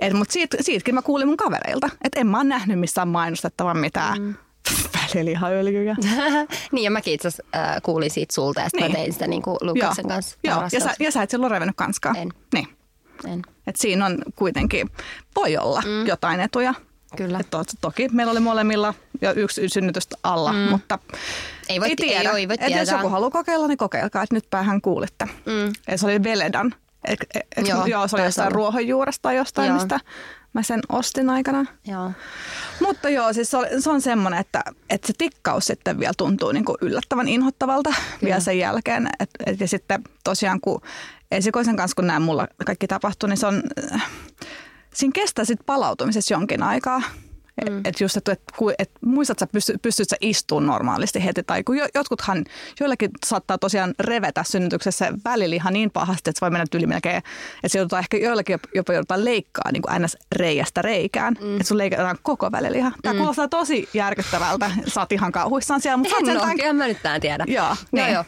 niin, 0.00 0.16
mutta 0.16 0.32
siitä, 0.32 0.56
siitäkin 0.84 0.94
mä 0.94 1.02
kuulin 1.02 1.28
mun 1.28 1.36
kavereilta, 1.36 1.90
että 2.04 2.20
en 2.20 2.26
mä 2.26 2.36
ole 2.36 2.44
nähnyt 2.44 2.78
missään 2.78 3.08
mainostettavan 3.08 3.78
mitään 3.78 4.22
mm. 4.22 4.34
välilihaöljyjä. 5.14 5.96
niin 6.72 6.84
ja 6.84 6.90
mäkin 6.90 7.14
itse 7.14 7.28
asiassa 7.28 7.44
äh, 7.56 7.82
kuulin 7.82 8.10
siitä 8.10 8.34
sulta 8.34 8.60
ja 8.60 8.68
sitten 8.68 8.80
Niin. 8.82 8.92
mä 8.92 8.96
tein 8.96 9.12
sitä 9.12 9.26
niin 9.26 9.42
kuin 9.42 9.56
Lukaksen 9.60 10.08
kanssa. 10.08 10.36
Joo, 10.44 10.62
ja 10.72 10.80
sä, 10.80 10.94
ja 10.98 11.10
sä 11.12 11.22
et 11.22 11.30
silloin 11.30 11.50
revennyt 11.50 11.76
kanskaan. 11.76 12.16
En. 12.16 12.28
Niin. 12.54 12.68
En. 13.32 13.42
Et 13.66 13.76
siinä 13.76 14.06
on 14.06 14.18
kuitenkin, 14.36 14.90
voi 15.36 15.56
olla 15.56 15.80
mm. 15.80 16.06
jotain 16.06 16.40
etuja. 16.40 16.74
Kyllä. 17.16 17.38
Et 17.38 17.50
to, 17.50 17.62
toki 17.80 18.08
meillä 18.12 18.30
oli 18.30 18.40
molemmilla 18.40 18.94
jo 19.22 19.32
yksi 19.36 19.68
synnytystä 19.68 20.16
alla, 20.22 20.52
mm. 20.52 20.58
mutta 20.58 20.98
Ei 21.68 21.80
voi- 21.80 21.86
ei 21.86 21.90
ei- 21.90 21.96
tiedä. 21.96 22.30
ei 22.30 22.48
voi 22.48 22.56
Et 22.60 22.76
jos 22.76 22.88
joku 22.90 23.08
haluaa 23.08 23.30
kokeilla, 23.30 23.66
niin 23.68 23.78
kokeilkaa, 23.78 24.22
että 24.22 24.34
nyt 24.34 24.50
päähän 24.50 24.80
kuulitte. 24.80 25.24
Mm. 25.24 25.72
Ja 25.88 25.98
se 25.98 26.06
oli 26.06 26.22
Veledan. 26.22 26.74
Et, 27.04 27.20
et, 27.34 27.42
et, 27.56 27.68
Joo, 27.68 27.86
joo, 27.86 28.08
se 28.08 28.16
oli 28.16 28.24
jostain 28.24 28.52
ruohonjuuresta 28.52 29.22
tai 29.22 29.36
jostain, 29.36 29.68
Joo. 29.68 29.74
mistä 29.74 30.00
mä 30.52 30.62
sen 30.62 30.80
ostin 30.88 31.30
aikana. 31.30 31.66
Joo. 31.86 32.12
Mutta 32.80 33.08
joo, 33.08 33.32
siis 33.32 33.50
se 33.50 33.56
on, 33.56 33.66
se 33.78 33.90
on 33.90 34.00
semmoinen, 34.00 34.40
että, 34.40 34.62
että 34.90 35.06
se 35.06 35.12
tikkaus 35.18 35.66
sitten 35.66 35.98
vielä 35.98 36.12
tuntuu 36.16 36.52
niin 36.52 36.64
kuin 36.64 36.76
yllättävän 36.80 37.28
inhottavalta 37.28 37.90
Kyllä. 37.90 38.20
vielä 38.22 38.40
sen 38.40 38.58
jälkeen. 38.58 39.08
Et, 39.20 39.30
et, 39.46 39.60
ja 39.60 39.68
sitten 39.68 40.02
tosiaan 40.24 40.60
kun 40.60 40.80
esikoisen 41.30 41.76
kanssa, 41.76 41.94
kun 41.94 42.06
nämä 42.06 42.20
mulla 42.20 42.48
kaikki 42.66 42.86
tapahtui, 42.86 43.28
niin 43.28 43.36
se 43.36 43.46
on, 43.46 43.62
äh, 43.92 44.10
siinä 44.94 45.12
kestää 45.14 45.44
sitten 45.44 45.66
palautumisessa 45.66 46.34
jonkin 46.34 46.62
aikaa. 46.62 47.02
Mm. 47.70 47.78
Että 47.78 48.04
just, 48.04 48.16
että 48.16 48.32
et, 48.32 48.42
et, 48.78 48.90
muistat 49.00 49.38
sä, 49.38 49.46
pystyt, 49.46 49.82
pystyt 49.82 50.08
sä 50.08 50.16
istumaan 50.20 50.66
normaalisti 50.66 51.24
heti. 51.24 51.42
Tai 51.42 51.64
kun 51.64 51.76
jo, 51.76 51.86
jotkuthan, 51.94 52.44
joillekin 52.80 53.10
saattaa 53.26 53.58
tosiaan 53.58 53.94
revetä 54.00 54.44
synnytyksessä 54.44 55.12
väliliha 55.24 55.70
niin 55.70 55.90
pahasti, 55.90 56.30
että 56.30 56.38
se 56.38 56.40
voi 56.40 56.50
mennä 56.50 56.66
yli 56.74 56.86
melkein, 56.86 57.16
että 57.16 57.28
se 57.66 57.78
joudutaan 57.78 58.00
ehkä 58.00 58.16
joillekin 58.16 58.52
jopa, 58.52 58.68
jopa 58.74 58.92
joudutaan 58.92 59.24
leikkaa 59.24 59.72
niin 59.72 59.82
kuin 59.82 60.02
ns. 60.02 60.16
reiästä 60.36 60.82
reikään. 60.82 61.36
Mm. 61.40 61.52
Että 61.52 61.68
sun 61.68 61.78
leikataan 61.78 62.18
koko 62.22 62.52
väliliha. 62.52 62.92
Tämä 63.02 63.12
mm. 63.12 63.18
kuulostaa 63.18 63.48
tosi 63.48 63.88
järkyttävältä. 63.94 64.70
Sä 64.86 65.00
oot 65.00 65.12
ihan 65.12 65.32
kauhuissaan 65.32 65.80
siellä, 65.80 65.96
mutta 65.96 66.10
sä 66.10 66.16
oot 66.16 66.28
En 66.28 66.30
ole, 66.30 66.38
sentään... 66.38 66.56
kyllä 66.56 66.72
mä 66.72 66.86
nyt 66.86 67.02
tämän. 67.02 67.20
Joo, 67.46 67.66
joo, 67.66 67.76
niin. 67.92 68.12
joo. 68.12 68.24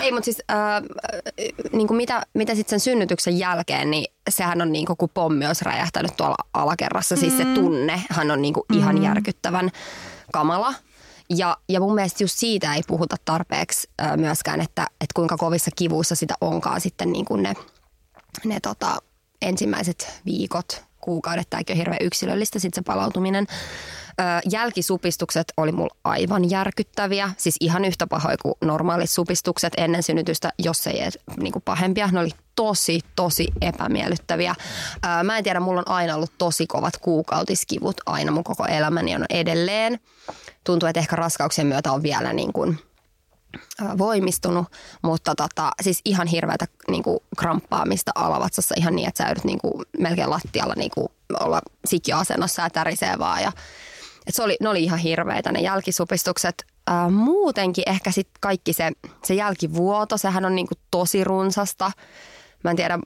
Ei, 0.00 0.12
mutta 0.12 0.24
siis 0.24 0.42
äh, 0.50 0.82
niin 1.72 1.88
kuin 1.88 1.96
mitä, 1.96 2.22
mitä 2.34 2.54
sitten 2.54 2.80
sen 2.80 2.92
synnytyksen 2.92 3.38
jälkeen, 3.38 3.90
niin 3.90 4.04
sehän 4.30 4.62
on 4.62 4.72
niin 4.72 4.86
kuin 4.86 4.96
kun 4.96 5.08
pommi 5.14 5.46
olisi 5.46 5.64
räjähtänyt 5.64 6.16
tuolla 6.16 6.36
alakerrassa. 6.54 7.14
Mm. 7.14 7.20
Siis 7.20 7.36
se 7.36 7.44
tunnehan 7.44 8.30
on 8.30 8.42
niin 8.42 8.54
kuin 8.54 8.64
ihan 8.72 8.96
Mm. 8.96 9.02
järkyttävän 9.02 9.70
kamala. 10.32 10.74
Ja, 11.30 11.56
ja 11.68 11.80
mun 11.80 11.94
mielestä 11.94 12.24
just 12.24 12.38
siitä 12.38 12.74
ei 12.74 12.82
puhuta 12.86 13.16
tarpeeksi 13.24 13.88
äh, 14.02 14.16
myöskään, 14.16 14.60
että, 14.60 14.82
että 14.82 15.12
kuinka 15.14 15.36
kovissa 15.36 15.70
kivuissa 15.76 16.14
sitä 16.14 16.34
onkaan 16.40 16.80
sitten 16.80 17.12
niin 17.12 17.24
kuin 17.24 17.42
ne, 17.42 17.54
ne 18.44 18.60
tota, 18.60 18.96
ensimmäiset 19.42 20.20
viikot, 20.26 20.84
kuukaudet. 21.02 21.50
Tämäkin 21.50 21.74
on 21.74 21.78
hirveän 21.78 21.98
yksilöllistä 22.00 22.58
sitten 22.58 22.82
se 22.82 22.86
palautuminen. 22.86 23.46
Ö, 24.20 24.22
jälkisupistukset 24.50 25.52
oli 25.56 25.72
mulla 25.72 25.96
aivan 26.04 26.50
järkyttäviä. 26.50 27.30
Siis 27.36 27.56
ihan 27.60 27.84
yhtä 27.84 28.06
pahoja 28.06 28.36
kuin 28.42 28.54
normaalit 28.64 29.10
supistukset 29.10 29.72
ennen 29.76 30.02
synnytystä, 30.02 30.52
jos 30.58 30.86
ei 30.86 31.02
edes 31.02 31.18
niin 31.36 31.52
kuin 31.52 31.62
pahempia. 31.62 32.08
Ne 32.12 32.20
oli 32.20 32.30
tosi, 32.54 33.00
tosi 33.16 33.46
epämiellyttäviä. 33.60 34.54
Mä 35.24 35.38
en 35.38 35.44
tiedä, 35.44 35.60
mulla 35.60 35.80
on 35.86 35.94
aina 35.94 36.14
ollut 36.14 36.32
tosi 36.38 36.66
kovat 36.66 36.96
kuukautiskivut 36.96 37.96
aina 38.06 38.32
mun 38.32 38.44
koko 38.44 38.66
elämäni 38.66 39.14
on 39.14 39.24
edelleen. 39.30 40.00
Tuntuu, 40.64 40.88
että 40.88 41.00
ehkä 41.00 41.16
raskauksien 41.16 41.66
myötä 41.66 41.92
on 41.92 42.02
vielä 42.02 42.32
niin 42.32 42.52
kuin 42.52 42.78
voimistunut, 43.98 44.66
mutta 45.02 45.34
tota, 45.34 45.72
siis 45.82 46.00
ihan 46.04 46.26
hirveätä 46.26 46.66
niin 46.88 47.02
kuin 47.02 47.18
kramppaamista 47.38 48.12
alavatsassa 48.14 48.74
ihan 48.78 48.96
niin, 48.96 49.08
että 49.08 49.24
sä 49.24 49.28
joudut 49.28 49.44
niin 49.44 49.58
kuin, 49.58 49.84
melkein 49.98 50.30
lattialla 50.30 50.74
niin 50.76 50.90
kuin, 50.94 51.08
olla 51.40 51.60
sikiöasennossa 51.84 52.62
ja 52.62 52.70
tärisee 52.70 53.18
vaan. 53.18 53.42
Ja, 53.42 53.52
et 54.26 54.34
se 54.34 54.42
oli, 54.42 54.56
ne 54.60 54.68
oli 54.68 54.84
ihan 54.84 54.98
hirveitä 54.98 55.52
ne 55.52 55.60
jälkisupistukset. 55.60 56.64
Ää, 56.86 57.10
muutenkin 57.10 57.84
ehkä 57.86 58.10
sitten 58.10 58.38
kaikki 58.40 58.72
se, 58.72 58.92
se 59.24 59.34
jälkivuoto, 59.34 60.18
sehän 60.18 60.44
on 60.44 60.54
niin 60.54 60.68
kuin 60.68 60.78
tosi 60.90 61.24
runsasta. 61.24 61.92
Mä 62.64 62.70
en 62.70 62.76
tiedä, 62.76 62.98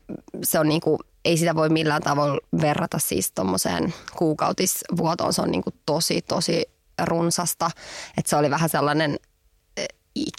se 0.42 0.58
on 0.58 0.68
niin 0.68 0.80
kuin, 0.80 0.98
ei 1.24 1.36
sitä 1.36 1.54
voi 1.54 1.68
millään 1.68 2.02
tavoin 2.02 2.40
verrata 2.60 2.98
siis 2.98 3.32
tuommoiseen 3.32 3.94
kuukautisvuotoon. 4.16 5.32
Se 5.32 5.42
on 5.42 5.50
niin 5.50 5.62
kuin 5.62 5.74
tosi, 5.86 6.22
tosi 6.22 6.66
runsasta. 7.04 7.70
Että 8.18 8.30
se 8.30 8.36
oli 8.36 8.50
vähän 8.50 8.68
sellainen 8.68 9.16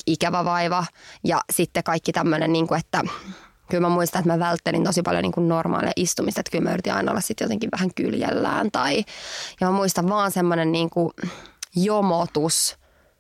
ikävä 0.07 0.45
vaiva. 0.45 0.85
Ja 1.23 1.41
sitten 1.53 1.83
kaikki 1.83 2.11
tämmöinen, 2.11 2.53
niin 2.53 2.67
kuin, 2.67 2.79
että 2.79 3.03
kyllä 3.69 3.81
mä 3.81 3.89
muistan, 3.89 4.19
että 4.19 4.33
mä 4.33 4.39
välttelin 4.39 4.83
tosi 4.83 5.01
paljon 5.01 5.21
niin 5.21 5.31
kuin 5.31 5.47
normaalia 5.47 5.91
istumista. 5.95 6.39
Että 6.41 6.51
kyllä 6.51 6.63
mä 6.63 6.73
yritin 6.73 6.93
aina 6.93 7.11
olla 7.11 7.21
sitten 7.21 7.45
jotenkin 7.45 7.69
vähän 7.71 7.89
kyljellään. 7.95 8.71
Tai, 8.71 9.05
ja 9.61 9.67
mä 9.67 9.73
muistan 9.73 10.09
vaan 10.09 10.31
semmoinen 10.31 10.71
niin 10.71 10.89
kuin 10.89 11.11
jomotus 11.75 12.77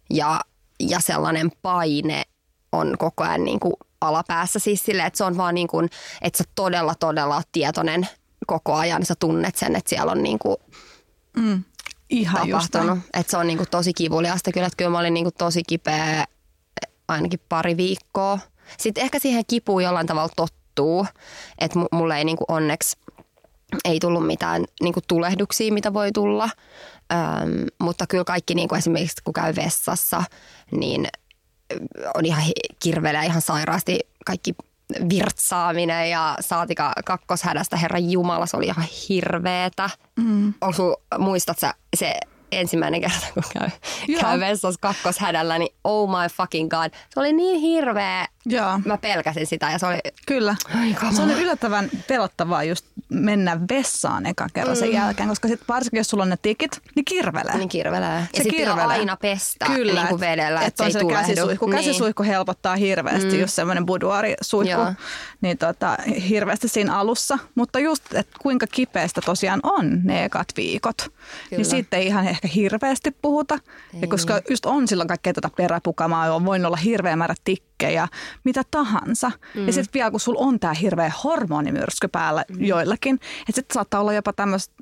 ja, 0.09 0.41
ja 0.79 0.99
sellainen 0.99 1.51
paine 1.61 2.23
on 2.71 2.95
koko 2.97 3.23
ajan 3.23 3.43
niin 3.43 3.59
kuin 3.59 3.73
alapäässä 4.01 4.59
siis 4.59 4.83
silleen, 4.85 5.07
että 5.07 5.17
se 5.17 5.23
on 5.23 5.37
vaan 5.37 5.55
niin 5.55 5.67
kuin, 5.67 5.89
että 6.21 6.37
sä 6.37 6.43
todella 6.55 6.95
todella 6.95 7.35
oot 7.35 7.47
tietoinen 7.51 8.07
koko 8.47 8.73
ajan, 8.73 9.05
sä 9.05 9.13
tunnet 9.19 9.55
sen, 9.55 9.75
että 9.75 9.89
siellä 9.89 10.11
on 10.11 10.23
niin 10.23 10.39
kuin 10.39 10.57
Ihan 12.09 12.47
just 12.47 12.71
tapahtunut. 12.71 12.99
Että 13.13 13.31
se 13.31 13.37
on 13.37 13.47
niin 13.47 13.57
kuin 13.57 13.69
tosi 13.69 13.93
kivuliasta 13.93 14.51
kyllä, 14.51 14.67
että 14.67 14.77
kyllä 14.77 14.91
mä 14.91 14.99
olin 14.99 15.13
niin 15.13 15.25
kuin 15.25 15.35
tosi 15.37 15.63
kipeä 15.67 16.25
ainakin 17.07 17.39
pari 17.49 17.77
viikkoa. 17.77 18.39
Sitten 18.77 19.03
ehkä 19.03 19.19
siihen 19.19 19.43
kipuun 19.47 19.83
jollain 19.83 20.07
tavalla 20.07 20.33
tottuu, 20.35 21.07
että 21.59 21.79
mulle 21.91 22.17
ei 22.17 22.25
niin 22.25 22.37
kuin 22.37 22.45
onneksi 22.47 22.97
ei 23.85 23.99
tullut 23.99 24.27
mitään 24.27 24.65
niin 24.81 24.93
kuin 24.93 25.03
tulehduksia, 25.07 25.73
mitä 25.73 25.93
voi 25.93 26.11
tulla. 26.11 26.49
Öm, 27.13 27.65
mutta 27.79 28.07
kyllä 28.07 28.23
kaikki 28.23 28.55
niin 28.55 28.67
kuin 28.67 28.79
esimerkiksi 28.79 29.23
kun 29.23 29.33
käy 29.33 29.55
vessassa, 29.55 30.23
niin 30.71 31.07
on 32.13 32.25
ihan 32.25 32.43
kirvelee 32.79 33.25
ihan 33.25 33.41
sairaasti 33.41 33.99
kaikki 34.25 34.55
virtsaaminen 35.09 36.09
ja 36.09 36.37
saatika 36.39 36.93
kakkoshädästä, 37.05 37.77
Herran 37.77 38.11
Jumala, 38.11 38.45
se 38.45 38.57
oli 38.57 38.65
ihan 38.65 38.85
hirveetä. 39.09 39.89
Mm. 40.15 40.53
Onko 40.61 41.01
muistat 41.17 41.59
sä 41.59 41.73
se 41.95 42.19
ensimmäinen 42.51 43.01
kerta, 43.01 43.27
kun 43.33 43.43
käy, 43.53 43.69
käy 44.21 44.39
vessassa 44.39 44.79
kakkoshädällä, 44.81 45.57
niin 45.57 45.75
oh 45.83 46.09
my 46.09 46.27
fucking 46.37 46.69
god. 46.69 46.93
Se 47.13 47.19
oli 47.19 47.33
niin 47.33 47.61
hirveä. 47.61 48.27
Joo. 48.49 48.79
Mä 48.85 48.97
pelkäsin 48.97 49.47
sitä 49.47 49.71
ja 49.71 49.79
se 49.79 49.85
oli... 49.85 49.97
Kyllä. 50.27 50.55
Ai, 50.79 51.13
se 51.15 51.21
oli 51.21 51.33
yllättävän 51.33 51.89
pelottavaa 52.07 52.63
just 52.63 52.85
mennä 53.09 53.59
vessaan 53.69 54.25
eka 54.25 54.47
kerran 54.53 54.75
sen 54.75 54.87
mm. 54.87 54.95
jälkeen, 54.95 55.29
koska 55.29 55.47
sit 55.47 55.61
varsinkin 55.67 55.97
jos 55.97 56.07
sulla 56.07 56.23
on 56.23 56.29
ne 56.29 56.37
tikit, 56.41 56.81
niin 56.95 57.05
kirvelee. 57.05 57.57
Niin 57.57 57.69
kirvelee. 57.69 58.27
Se 58.33 58.43
ja 58.43 58.49
kirvelee. 58.49 58.85
aina 58.85 59.17
pestä 59.17 59.65
Kyllä, 59.65 59.93
niin 59.93 60.07
kuin 60.07 60.19
vedellä, 60.19 60.61
että 60.61 60.83
et 60.85 60.87
et 60.87 60.93
se 60.93 60.99
ei 60.99 61.13
käsisuihku. 61.13 61.65
Niin. 61.65 61.77
Käsisuihku 61.77 62.23
helpottaa 62.23 62.75
hirveästi, 62.75 63.31
mm. 63.31 63.39
just 63.39 63.53
semmoinen 63.53 63.85
buduarisuihku, 63.85 64.81
Joo. 64.81 64.93
niin 65.41 65.57
tota, 65.57 65.97
hirveästi 66.29 66.67
siinä 66.67 66.97
alussa. 66.97 67.39
Mutta 67.55 67.79
just, 67.79 68.03
että 68.13 68.37
kuinka 68.41 68.67
kipeästä 68.67 69.21
tosiaan 69.25 69.59
on 69.63 70.01
ne 70.03 70.25
ekat 70.25 70.47
viikot, 70.57 70.97
Kyllä. 70.97 71.11
niin 71.51 71.65
siitä 71.65 71.97
ei 71.97 72.05
ihan 72.05 72.27
ehkä 72.27 72.47
hirveästi 72.47 73.11
puhuta. 73.21 73.59
Ei. 73.93 74.01
Ja 74.01 74.07
koska 74.07 74.41
just 74.49 74.65
on 74.65 74.87
silloin 74.87 75.07
kaikkea 75.07 75.33
tätä 75.33 75.49
peräpukamaa, 75.57 76.35
on 76.35 76.45
voinut 76.45 76.65
olla 76.65 76.77
hirveä 76.77 77.15
määrä 77.15 77.35
tikkejä, 77.77 78.07
mitä 78.43 78.61
tahansa. 78.71 79.31
Mm. 79.55 79.67
Ja 79.67 79.73
sitten 79.73 79.93
vielä 79.93 80.11
kun 80.11 80.19
sulla 80.19 80.45
on 80.45 80.59
tämä 80.59 80.73
hirveä 80.73 81.11
hormonimyrsky 81.23 82.07
päällä 82.07 82.45
mm. 82.49 82.63
joillakin, 82.63 83.15
että 83.15 83.51
sitten 83.55 83.73
saattaa 83.73 84.01
olla 84.01 84.13
jopa 84.13 84.33
tämmöistä 84.33 84.73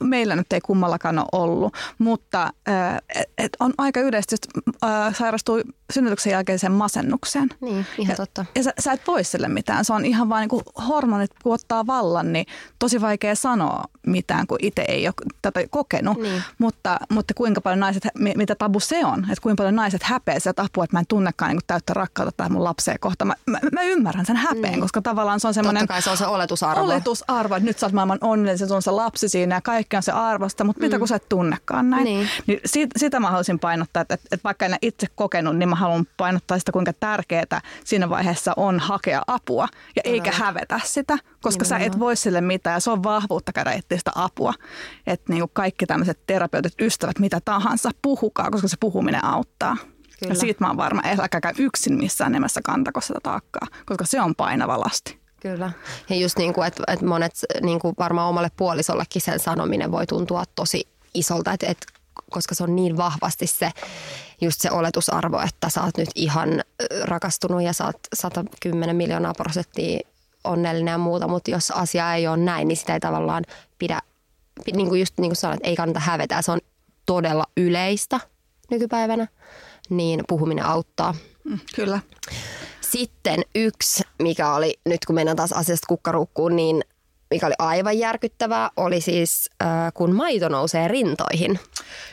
meillä 0.00 0.36
nyt 0.36 0.52
ei 0.52 0.60
kummallakaan 0.60 1.18
ole 1.18 1.26
ollut, 1.32 1.74
mutta 1.98 2.52
et, 3.14 3.30
et 3.38 3.56
on 3.60 3.74
aika 3.78 4.00
yleisesti, 4.00 4.34
että 4.34 5.12
sairastuu 5.18 5.60
synnytyksen 5.92 6.30
jälkeiseen 6.30 6.72
masennukseen. 6.72 7.48
Niin, 7.60 7.86
ihan 7.98 8.12
ja, 8.12 8.16
totta. 8.16 8.44
Ja 8.54 8.62
sä, 8.62 8.72
sä 8.78 8.92
et 8.92 9.06
voi 9.06 9.24
sille 9.24 9.48
mitään. 9.48 9.84
Se 9.84 9.92
on 9.92 10.04
ihan 10.04 10.28
vaan 10.28 10.48
niin 10.48 10.62
hormonit 10.88 11.30
kun 11.42 11.54
ottaa 11.54 11.86
vallan, 11.86 12.32
niin 12.32 12.46
tosi 12.78 13.00
vaikea 13.00 13.34
sanoa 13.34 13.84
mitään, 14.06 14.46
kun 14.46 14.58
itse 14.62 14.84
ei 14.88 15.06
ole 15.06 15.14
tätä 15.42 15.60
kokenut. 15.70 16.18
Niin. 16.18 16.42
Mutta, 16.58 16.98
mutta 17.10 17.34
kuinka 17.34 17.60
paljon 17.60 17.80
naiset, 17.80 18.02
mitä 18.36 18.54
tabu 18.54 18.80
se 18.80 19.04
on, 19.04 19.20
että 19.20 19.42
kuinka 19.42 19.60
paljon 19.60 19.76
naiset 19.76 20.02
häpeä 20.02 20.38
sitä 20.38 20.62
apua, 20.62 20.84
että 20.84 20.96
mä 20.96 21.00
en 21.00 21.06
tunnekaan 21.08 21.50
niin 21.50 21.60
täyttä 21.66 21.94
rakkautta 21.94 22.32
tähän 22.36 22.52
mun 22.52 22.64
lapseen 22.64 23.00
kohta. 23.00 23.24
Mä, 23.24 23.34
mä, 23.46 23.58
mä 23.72 23.82
ymmärrän 23.82 24.26
sen 24.26 24.36
häpeen, 24.36 24.62
niin. 24.62 24.80
koska 24.80 25.02
tavallaan 25.02 25.40
se 25.40 25.48
on 25.48 25.54
semmoinen... 25.54 25.80
Totta 25.80 25.94
kai 25.94 26.02
se 26.02 26.10
on 26.10 26.16
se 26.16 26.26
oletusarvo. 26.26 26.84
Oletusarvo, 26.84 27.54
että 27.54 27.66
nyt 27.66 27.78
sä 27.78 27.86
oot 27.86 27.92
maailman 27.92 28.18
onnellinen, 28.20 28.68
se 28.68 28.74
on 28.74 28.82
se 28.82 28.90
lapsi 28.90 29.28
siinä 29.34 29.54
ja 29.54 29.60
kaikki 29.60 29.96
on 29.96 30.02
se 30.02 30.12
arvosta, 30.12 30.64
mutta 30.64 30.80
mm. 30.80 30.86
mitä 30.86 30.98
kun 30.98 31.08
sä 31.08 31.16
et 31.16 31.28
tunnekaan 31.28 31.90
näin. 31.90 32.04
Niin. 32.04 32.28
niin 32.46 32.60
sit, 32.64 32.90
sitä 32.96 33.20
mä 33.20 33.30
haluaisin 33.30 33.58
painottaa, 33.58 34.00
että, 34.00 34.14
että, 34.14 34.28
että 34.32 34.44
vaikka 34.44 34.66
en 34.66 34.76
itse 34.82 35.06
kokenut, 35.14 35.56
niin 35.56 35.68
mä 35.68 35.74
haluan 35.76 36.06
painottaa 36.16 36.58
sitä, 36.58 36.72
kuinka 36.72 36.92
tärkeää 36.92 37.60
siinä 37.84 38.08
vaiheessa 38.08 38.52
on 38.56 38.80
hakea 38.80 39.22
apua 39.26 39.68
ja 39.96 40.02
eikä 40.04 40.30
no. 40.30 40.36
hävetä 40.36 40.80
sitä, 40.84 41.18
koska 41.40 41.64
Nimenomaan. 41.64 41.80
sä 41.80 41.86
et 41.86 41.98
voi 41.98 42.16
sille 42.16 42.40
mitään 42.40 42.76
ja 42.76 42.80
se 42.80 42.90
on 42.90 43.02
vahvuutta 43.02 43.52
käydä 43.52 43.72
etsiä 43.72 43.98
sitä 43.98 44.12
apua. 44.14 44.54
Että 45.06 45.32
niin 45.32 45.44
kaikki 45.52 45.86
tämmöiset 45.86 46.18
terapeutit, 46.26 46.80
ystävät, 46.80 47.18
mitä 47.18 47.40
tahansa, 47.44 47.90
puhukaa, 48.02 48.50
koska 48.50 48.68
se 48.68 48.76
puhuminen 48.80 49.24
auttaa. 49.24 49.76
Kyllä. 50.20 50.32
Ja 50.32 50.34
siitä 50.34 50.64
mä 50.64 50.68
oon 50.68 50.76
varma, 50.76 51.02
älkääkä 51.18 51.52
yksin 51.58 51.94
missään 51.94 52.32
nimessä 52.32 52.60
kantako 52.64 53.00
sitä 53.00 53.18
taakkaa, 53.22 53.68
koska 53.86 54.04
se 54.06 54.20
on 54.20 54.34
painava 54.34 54.80
lasti. 54.80 55.23
Kyllä. 55.44 55.72
Ja 56.08 56.16
just 56.16 56.38
niin 56.38 56.54
kuin, 56.54 56.66
että, 56.66 56.82
että 56.88 57.04
monet 57.06 57.32
niin 57.62 57.78
kuin 57.78 57.94
varmaan 57.98 58.28
omalle 58.28 58.50
puolisollekin 58.56 59.22
sen 59.22 59.38
sanominen 59.38 59.92
voi 59.92 60.06
tuntua 60.06 60.44
tosi 60.54 60.88
isolta, 61.14 61.52
että, 61.52 61.66
että 61.66 61.86
koska 62.30 62.54
se 62.54 62.64
on 62.64 62.76
niin 62.76 62.96
vahvasti 62.96 63.46
se, 63.46 63.70
just 64.40 64.60
se 64.60 64.70
oletusarvo, 64.70 65.40
että 65.40 65.68
sä 65.68 65.82
oot 65.82 65.96
nyt 65.96 66.08
ihan 66.14 66.64
rakastunut 67.02 67.62
ja 67.62 67.72
sä 67.72 67.84
oot 67.84 67.96
110 68.14 68.96
miljoonaa 68.96 69.34
prosenttia 69.34 70.00
onnellinen 70.44 70.92
ja 70.92 70.98
muuta, 70.98 71.28
mutta 71.28 71.50
jos 71.50 71.70
asia 71.70 72.14
ei 72.14 72.26
ole 72.26 72.36
näin, 72.36 72.68
niin 72.68 72.76
sitä 72.76 72.94
ei 72.94 73.00
tavallaan 73.00 73.44
pidä, 73.78 74.00
niin 74.72 74.88
kuin 74.88 75.00
just 75.00 75.18
niin 75.18 75.30
kuin 75.30 75.36
sanoit, 75.36 75.60
ei 75.62 75.76
kannata 75.76 76.00
hävetä. 76.00 76.42
Se 76.42 76.52
on 76.52 76.60
todella 77.06 77.44
yleistä 77.56 78.20
nykypäivänä, 78.70 79.26
niin 79.90 80.24
puhuminen 80.28 80.66
auttaa. 80.66 81.14
Mm, 81.44 81.58
kyllä. 81.74 82.00
Sitten 82.94 83.42
yksi, 83.54 84.02
mikä 84.18 84.54
oli, 84.54 84.74
nyt 84.86 85.04
kun 85.06 85.14
mennään 85.14 85.36
taas 85.36 85.52
asiasta 85.52 85.86
kukkarukkuun, 85.88 86.56
niin 86.56 86.84
mikä 87.30 87.46
oli 87.46 87.54
aivan 87.58 87.98
järkyttävää, 87.98 88.70
oli 88.76 89.00
siis 89.00 89.50
äh, 89.62 89.92
kun 89.94 90.14
maito 90.14 90.48
nousee 90.48 90.88
rintoihin. 90.88 91.60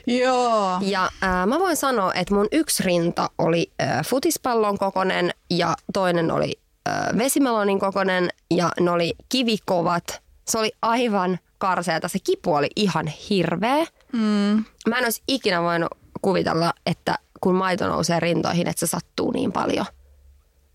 Joo. 0.07 0.77
Ja 0.81 1.09
äh, 1.23 1.47
mä 1.47 1.59
voin 1.59 1.75
sanoa, 1.75 2.13
että 2.13 2.33
mun 2.33 2.47
yksi 2.51 2.83
rinta 2.83 3.29
oli 3.37 3.71
äh, 3.81 4.05
futispallon 4.05 4.77
kokonen 4.77 5.31
ja 5.49 5.75
toinen 5.93 6.31
oli 6.31 6.59
äh, 6.89 7.17
vesimelonin 7.17 7.79
kokonen 7.79 8.29
ja 8.51 8.71
ne 8.79 8.91
oli 8.91 9.13
kivikovat. 9.29 10.21
Se 10.47 10.57
oli 10.57 10.71
aivan 10.81 11.39
karseata. 11.57 12.07
Se 12.07 12.19
kipu 12.23 12.53
oli 12.53 12.69
ihan 12.75 13.07
hirveä. 13.07 13.85
Mm. 14.13 14.65
Mä 14.87 14.97
en 14.97 15.03
olisi 15.03 15.23
ikinä 15.27 15.61
voinut 15.61 15.89
kuvitella, 16.21 16.73
että 16.85 17.17
kun 17.41 17.55
maito 17.55 17.87
nousee 17.87 18.19
rintoihin, 18.19 18.67
että 18.67 18.79
se 18.79 18.87
sattuu 18.87 19.31
niin 19.31 19.51
paljon– 19.51 19.85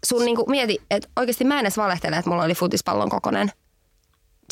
sun 0.07 0.25
niinku 0.25 0.45
mieti, 0.49 0.79
että 0.91 1.09
oikeasti 1.17 1.45
mä 1.45 1.55
en 1.55 1.61
edes 1.61 1.77
valehtele, 1.77 2.17
että 2.17 2.31
mulla 2.31 2.45
oli 2.45 2.55
futispallon 2.55 3.09
kokonen. 3.09 3.53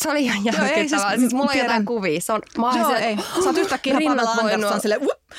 Se 0.00 0.10
oli 0.10 0.24
ihan 0.24 0.44
järkyttävää. 0.44 1.08
Siis, 1.08 1.20
siis 1.20 1.34
mulla 1.34 1.52
tiedän. 1.52 1.66
on 1.66 1.72
jotain 1.72 1.86
kuvia. 1.86 2.20
Se 2.20 2.32
on, 2.32 2.42
mä 2.58 2.72
Joo, 2.78 2.94
ei. 2.94 3.16
Sä 3.16 3.48
oot 3.48 3.58
yhtäkkiä 3.58 3.98
rinnat 3.98 4.28
voinut. 4.42 4.82
Sille, 4.82 4.98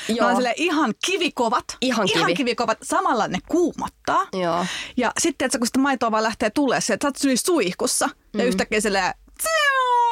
Joo. 0.10 0.28
on 0.28 0.36
sille 0.36 0.54
ihan 0.58 0.94
kivikovat. 1.06 1.64
Ihan, 1.82 2.08
kivi. 2.08 2.20
ihan 2.20 2.34
kivikovat. 2.34 2.78
Samalla 2.84 3.28
ne 3.28 3.38
kuumottaa. 3.48 4.28
Joo. 4.34 4.66
Ja 4.98 5.12
sitten, 5.20 5.46
että 5.46 5.58
kun 5.58 5.68
sitä 5.68 5.80
maitoa 5.80 6.12
vaan 6.12 6.24
lähtee 6.24 6.50
tulee, 6.50 6.78
että 6.78 7.12
sä 7.22 7.28
oot 7.28 7.38
suihkussa. 7.46 8.08
Mm. 8.08 8.40
Ja 8.40 8.46
yhtäkkiä 8.46 8.82
silleen, 8.82 9.14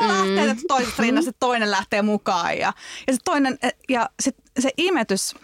lähtee, 0.08 0.52
että 0.52 0.64
toisesta 0.68 1.02
rinnasta 1.02 1.32
toinen 1.40 1.72
lähtee 1.72 2.02
mukaan. 2.02 2.58
Ja, 2.58 2.74
ja, 3.08 3.14
se 3.14 3.20
toinen, 3.26 3.60
ja 3.90 4.10
sit 4.20 4.38
se 4.60 4.70
imetys, 4.78 5.36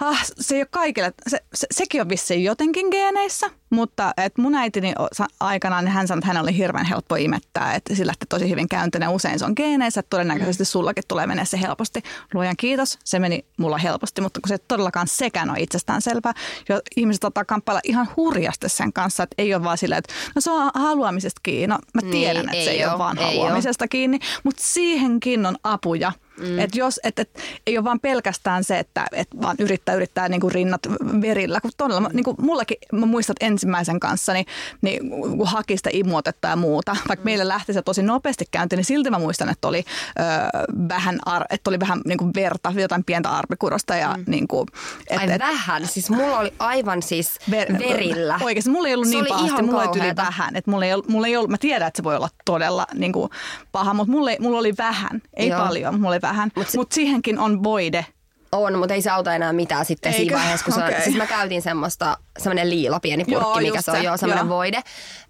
ah, 0.00 0.24
se 0.40 0.54
ei 0.54 0.60
ole 0.60 0.68
kaikille, 0.70 1.12
se, 1.28 1.38
se, 1.54 1.66
sekin 1.70 2.00
on 2.00 2.08
vissiin 2.08 2.44
jotenkin 2.44 2.86
geeneissä, 2.90 3.50
mutta 3.70 4.12
et 4.16 4.38
mun 4.38 4.54
äitini 4.54 4.94
aikanaan 5.40 5.84
niin 5.84 5.92
hän 5.92 6.08
sanoi, 6.08 6.18
että 6.18 6.26
hän 6.26 6.42
oli 6.42 6.56
hirveän 6.56 6.86
helppo 6.86 7.16
imettää, 7.16 7.74
että 7.74 7.94
sillä 7.94 8.10
lähti 8.10 8.26
tosi 8.28 8.50
hyvin 8.50 8.68
käyntiin 8.68 9.08
usein 9.08 9.38
se 9.38 9.44
on 9.44 9.52
geeneissä, 9.56 10.00
että 10.00 10.10
todennäköisesti 10.10 10.64
sullakin 10.64 11.04
tulee 11.08 11.26
mennä 11.26 11.44
se 11.44 11.60
helposti. 11.60 12.02
Luojan 12.34 12.56
kiitos, 12.56 12.98
se 13.04 13.18
meni 13.18 13.44
mulla 13.56 13.78
helposti, 13.78 14.20
mutta 14.20 14.40
kun 14.40 14.48
se 14.48 14.58
todellakaan 14.58 15.08
sekään 15.08 15.50
on 15.50 15.58
itsestään 15.58 16.02
selvää, 16.02 16.32
jo 16.68 16.80
ihmiset 16.96 17.24
ottaa 17.24 17.44
kamppailla 17.44 17.80
ihan 17.84 18.08
hurjasti 18.16 18.68
sen 18.68 18.92
kanssa, 18.92 19.22
että 19.22 19.34
ei 19.38 19.54
ole 19.54 19.64
vaan 19.64 19.78
silleen, 19.78 19.98
että 19.98 20.14
no 20.34 20.40
se 20.40 20.50
on 20.50 20.70
haluamisesta 20.74 21.40
kiinni. 21.42 21.66
No 21.66 21.78
mä 21.94 22.10
tiedän, 22.10 22.46
niin, 22.46 22.54
että 22.54 22.64
se 22.64 22.70
ei 22.70 22.84
ole 22.84 22.98
vaan 22.98 23.18
haluamisesta 23.18 23.82
ole. 23.82 23.88
kiinni, 23.88 24.18
mutta 24.44 24.62
siihenkin 24.64 25.46
on 25.46 25.56
apuja 25.64 26.12
Mm. 26.40 26.58
Et 26.58 26.74
jos, 26.74 27.00
et, 27.04 27.18
et, 27.18 27.30
ei 27.66 27.78
ole 27.78 27.84
vaan 27.84 28.00
pelkästään 28.00 28.64
se, 28.64 28.78
että 28.78 29.06
et 29.12 29.28
vaan 29.42 29.56
yrittää 29.58 29.94
yrittää 29.94 30.28
niinku 30.28 30.48
rinnat 30.48 30.80
verillä. 31.20 31.60
Kun 31.60 31.70
todella, 31.76 32.10
niinku 32.12 32.34
mullakin, 32.38 32.76
mä 32.92 33.06
muistan 33.06 33.36
ensimmäisen 33.40 34.00
kanssa, 34.00 34.32
niin, 34.32 34.46
niin 34.82 35.10
kun 35.10 35.46
haki 35.46 35.76
sitä 35.76 35.90
imuotetta 35.92 36.48
ja 36.48 36.56
muuta. 36.56 36.96
Vaikka 37.08 37.22
mm. 37.22 37.24
meille 37.24 37.48
lähti 37.48 37.72
se 37.72 37.82
tosi 37.82 38.02
nopeasti 38.02 38.44
käynti, 38.50 38.76
niin 38.76 38.84
silti 38.84 39.10
mä 39.10 39.18
muistan, 39.18 39.48
että 39.48 39.68
oli, 39.68 39.84
ö, 40.18 40.22
vähän, 40.88 41.18
ar, 41.26 41.44
että 41.50 41.70
oli 41.70 41.80
vähän 41.80 42.00
niinku 42.04 42.30
verta, 42.34 42.72
jotain 42.76 43.04
pientä 43.04 43.30
arpikurosta. 43.30 43.96
Ja, 43.96 44.14
mm. 44.16 44.24
niinku, 44.26 44.66
et, 45.10 45.18
Ai 45.18 45.30
et, 45.30 45.38
vähän? 45.38 45.86
Siis 45.86 46.10
mulla 46.10 46.38
oli 46.38 46.52
aivan 46.58 47.02
siis 47.02 47.38
ver, 47.50 47.78
verillä. 47.78 48.38
Oikeasti, 48.42 48.70
mulla 48.70 48.88
ei 48.88 48.94
ollut 48.94 49.08
se 49.08 49.14
niin 49.14 49.26
pahasti, 49.28 49.62
mulla 49.62 49.82
oli 49.82 49.98
yli 49.98 50.16
vähän. 50.16 50.56
Et 50.56 50.66
mulla 50.66 50.84
ei 50.84 50.92
mulla 51.08 51.26
ei 51.26 51.36
ollut, 51.36 51.50
mä 51.50 51.58
tiedän, 51.58 51.88
että 51.88 51.98
se 51.98 52.04
voi 52.04 52.16
olla 52.16 52.28
todella 52.44 52.86
niinku, 52.94 53.30
paha, 53.72 53.94
mutta 53.94 54.12
mulla, 54.12 54.30
mulla 54.40 54.58
oli 54.58 54.74
vähän. 54.78 55.22
Ei 55.34 55.48
Joo. 55.48 55.60
paljon, 55.60 55.94
mulla 55.94 56.08
oli 56.08 56.20
vähän. 56.22 56.29
Mutta 56.54 56.76
Mut 56.76 56.92
siihenkin 56.92 57.38
on 57.38 57.62
voide. 57.62 58.06
On, 58.52 58.78
mutta 58.78 58.94
ei 58.94 59.02
se 59.02 59.10
auta 59.10 59.34
enää 59.34 59.52
mitään 59.52 59.84
sitten 59.84 60.12
Eikö? 60.12 60.22
siinä 60.22 60.36
vaiheessa, 60.36 60.64
kun 60.64 60.74
okay. 60.74 60.90
se 60.90 60.96
on, 60.96 61.02
siis 61.02 61.16
mä 61.16 61.26
käytin 61.26 61.62
semmoista, 61.62 62.18
semmoinen 62.38 62.70
liila 62.70 63.00
pieni 63.00 63.24
purkki, 63.24 63.44
joo, 63.44 63.60
mikä 63.60 63.82
se 63.82 63.90
on, 63.90 64.02
joo, 64.04 64.16
semmoinen 64.16 64.46
joo. 64.46 64.56
voide. 64.56 64.82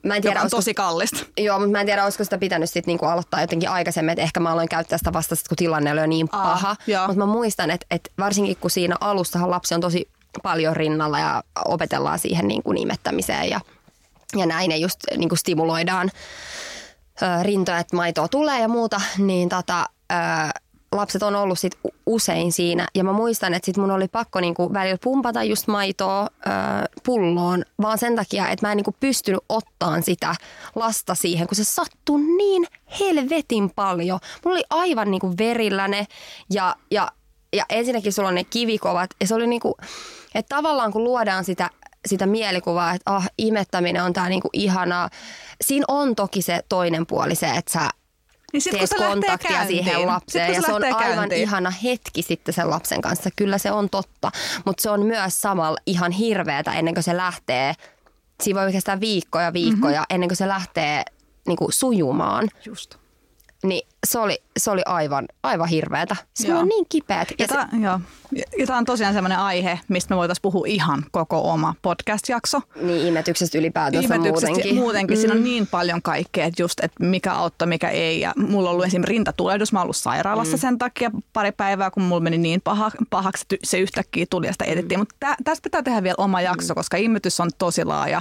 Mä 0.02 0.16
en 0.16 0.22
tiedä, 0.22 0.34
Joka 0.34 0.40
on 0.40 0.44
olisiko, 0.44 0.58
tosi 0.58 0.74
kallista. 0.74 1.18
Joo, 1.38 1.58
mutta 1.58 1.72
mä 1.72 1.80
en 1.80 1.86
tiedä, 1.86 2.04
olisiko 2.04 2.24
sitä 2.24 2.38
pitänyt 2.38 2.70
sitten 2.70 2.82
niinku 2.86 3.06
aloittaa 3.06 3.40
jotenkin 3.40 3.70
aikaisemmin, 3.70 4.12
että 4.12 4.22
ehkä 4.22 4.40
mä 4.40 4.52
aloin 4.52 4.68
käyttää 4.68 4.98
sitä 4.98 5.12
vasta 5.12 5.36
sit, 5.36 5.48
kun 5.48 5.56
tilanne 5.56 5.92
oli 5.92 6.00
jo 6.00 6.06
niin 6.06 6.28
Aa, 6.32 6.42
paha. 6.42 6.76
Mutta 7.06 7.18
mä 7.18 7.26
muistan, 7.26 7.70
että, 7.70 7.86
että 7.90 8.10
varsinkin 8.18 8.56
kun 8.56 8.70
siinä 8.70 8.96
alustahan 9.00 9.50
lapsi 9.50 9.74
on 9.74 9.80
tosi 9.80 10.08
paljon 10.42 10.76
rinnalla 10.76 11.18
ja 11.18 11.42
opetellaan 11.64 12.18
siihen 12.18 12.48
niin 12.48 12.62
kuin 12.62 12.78
imettämiseen 12.78 13.50
ja 13.50 13.60
ja 14.36 14.46
näin, 14.46 14.70
ja 14.70 14.76
just 14.76 14.96
niin 15.16 15.28
kuin 15.28 15.38
stimuloidaan 15.38 16.10
ö, 17.22 17.42
rintoja, 17.42 17.78
että 17.78 17.96
maitoa 17.96 18.28
tulee 18.28 18.60
ja 18.60 18.68
muuta, 18.68 19.00
niin 19.18 19.48
tota, 19.48 19.86
ö, 20.12 20.16
lapset 20.92 21.22
on 21.22 21.36
ollut 21.36 21.58
sit 21.58 21.78
usein 22.06 22.52
siinä. 22.52 22.88
Ja 22.94 23.04
mä 23.04 23.12
muistan, 23.12 23.54
että 23.54 23.66
sit 23.66 23.76
mun 23.76 23.90
oli 23.90 24.08
pakko 24.08 24.40
niinku 24.40 24.72
välillä 24.72 24.98
pumpata 25.04 25.42
just 25.42 25.66
maitoa 25.66 26.22
ö, 26.22 26.50
pulloon, 27.06 27.64
vaan 27.82 27.98
sen 27.98 28.16
takia, 28.16 28.48
että 28.48 28.66
mä 28.66 28.72
en 28.72 28.76
niinku 28.76 28.96
pystynyt 29.00 29.40
ottaan 29.48 30.02
sitä 30.02 30.34
lasta 30.74 31.14
siihen, 31.14 31.46
kun 31.46 31.56
se 31.56 31.64
sattui 31.64 32.20
niin 32.20 32.66
helvetin 33.00 33.70
paljon. 33.70 34.18
Mulla 34.44 34.56
oli 34.56 34.64
aivan 34.70 35.10
niinku 35.10 35.34
verilläne 35.38 36.06
ja, 36.50 36.76
ja, 36.90 37.08
ja 37.52 37.64
ensinnäkin 37.68 38.12
sulla 38.12 38.28
on 38.28 38.34
ne 38.34 38.44
kivikovat. 38.44 39.10
Ja 39.20 39.26
se 39.26 39.34
oli 39.34 39.46
niinku, 39.46 39.76
että 40.34 40.56
tavallaan 40.56 40.92
kun 40.92 41.04
luodaan 41.04 41.44
sitä 41.44 41.70
sitä 42.06 42.26
mielikuvaa, 42.26 42.94
että 42.94 43.10
ah, 43.14 43.28
imettäminen 43.38 44.04
on 44.04 44.12
tää 44.12 44.28
niinku 44.28 44.48
ihanaa. 44.52 45.10
Siinä 45.60 45.84
on 45.88 46.14
toki 46.14 46.42
se 46.42 46.60
toinen 46.68 47.06
puoli 47.06 47.34
se, 47.34 47.50
että 47.50 47.72
sä 47.72 47.90
Niin 48.52 48.60
sit, 48.60 48.72
kun 48.72 48.88
teet 48.88 49.10
kontaktia 49.10 49.50
käyntiin. 49.50 49.84
siihen 49.84 50.06
lapseen 50.06 50.46
Sit, 50.46 50.56
ja 50.56 50.62
se 50.62 50.72
on 50.72 50.84
aivan 50.84 50.98
käyntiin. 50.98 51.42
ihana 51.42 51.70
hetki 51.70 52.22
sitten 52.22 52.54
sen 52.54 52.70
lapsen 52.70 53.00
kanssa. 53.00 53.30
Kyllä 53.36 53.58
se 53.58 53.72
on 53.72 53.90
totta, 53.90 54.30
mutta 54.64 54.82
se 54.82 54.90
on 54.90 55.06
myös 55.06 55.40
samalla 55.40 55.78
ihan 55.86 56.12
hirveetä 56.12 56.72
ennen 56.72 56.94
kuin 56.94 57.04
se 57.04 57.16
lähtee. 57.16 57.74
Siinä 58.42 58.60
voi 58.60 58.66
oikeastaan 58.66 59.00
viikkoja 59.00 59.52
viikkoja 59.52 60.00
mm-hmm. 60.00 60.14
ennen 60.14 60.28
kuin 60.28 60.36
se 60.36 60.48
lähtee 60.48 61.02
niin 61.46 61.56
kuin 61.56 61.72
sujumaan. 61.72 62.48
Just. 62.64 62.94
Niin 63.62 63.88
se 64.06 64.18
oli, 64.18 64.38
se 64.56 64.70
oli 64.70 64.82
aivan, 64.86 65.28
aivan 65.42 65.68
hirveetä. 65.68 66.16
Se 66.34 66.48
Joo. 66.48 66.58
on 66.58 66.68
niin 66.68 66.86
kipeät. 66.88 67.28
Ja, 67.38 67.48
ta, 67.48 67.68
joo. 67.72 68.00
Ja, 68.32 68.44
ja 68.58 68.66
tämä 68.66 68.78
on 68.78 68.84
tosiaan 68.84 69.14
sellainen 69.14 69.38
aihe, 69.38 69.80
mistä 69.88 70.14
me 70.14 70.16
voitaisiin 70.18 70.42
puhua 70.42 70.66
ihan 70.66 71.04
koko 71.10 71.50
oma 71.50 71.74
podcast-jakso. 71.82 72.60
niin 72.82 73.06
imetyksestä 73.06 73.58
ylipäätänsä 73.58 74.14
Ihmetyksestä 74.14 74.48
muutenkin. 74.48 74.74
muutenkin. 74.74 75.16
Siinä 75.16 75.34
on 75.34 75.44
niin 75.44 75.66
paljon 75.66 76.02
kaikkea, 76.02 76.44
että 76.44 76.62
just, 76.62 76.80
että 76.84 77.04
mikä 77.04 77.32
auttoi, 77.32 77.68
mikä 77.68 77.88
ei. 77.88 78.20
Ja 78.20 78.32
mulla 78.36 78.68
on 78.68 78.72
ollut 78.72 78.86
esimerkiksi 78.86 79.12
rintatulehdus. 79.12 79.72
Mä 79.72 79.78
oon 79.78 79.84
ollut 79.84 79.96
sairaalassa 79.96 80.56
mm. 80.56 80.60
sen 80.60 80.78
takia 80.78 81.10
pari 81.32 81.52
päivää, 81.52 81.90
kun 81.90 82.02
mulla 82.02 82.20
meni 82.20 82.38
niin 82.38 82.60
paha, 82.60 82.90
pahaksi, 83.10 83.42
että 83.42 83.56
se 83.66 83.78
yhtäkkiä 83.78 84.26
tuli 84.30 84.46
ja 84.46 84.52
sitä 84.52 84.64
edettiin. 84.64 84.98
Mm. 84.98 85.00
Mutta 85.00 85.14
tä, 85.20 85.36
tästä 85.44 85.62
pitää 85.62 85.82
tehdä 85.82 86.02
vielä 86.02 86.14
oma 86.18 86.40
jakso, 86.40 86.74
koska 86.74 86.96
imetys 86.96 87.40
on 87.40 87.50
tosi 87.58 87.84
laaja 87.84 88.20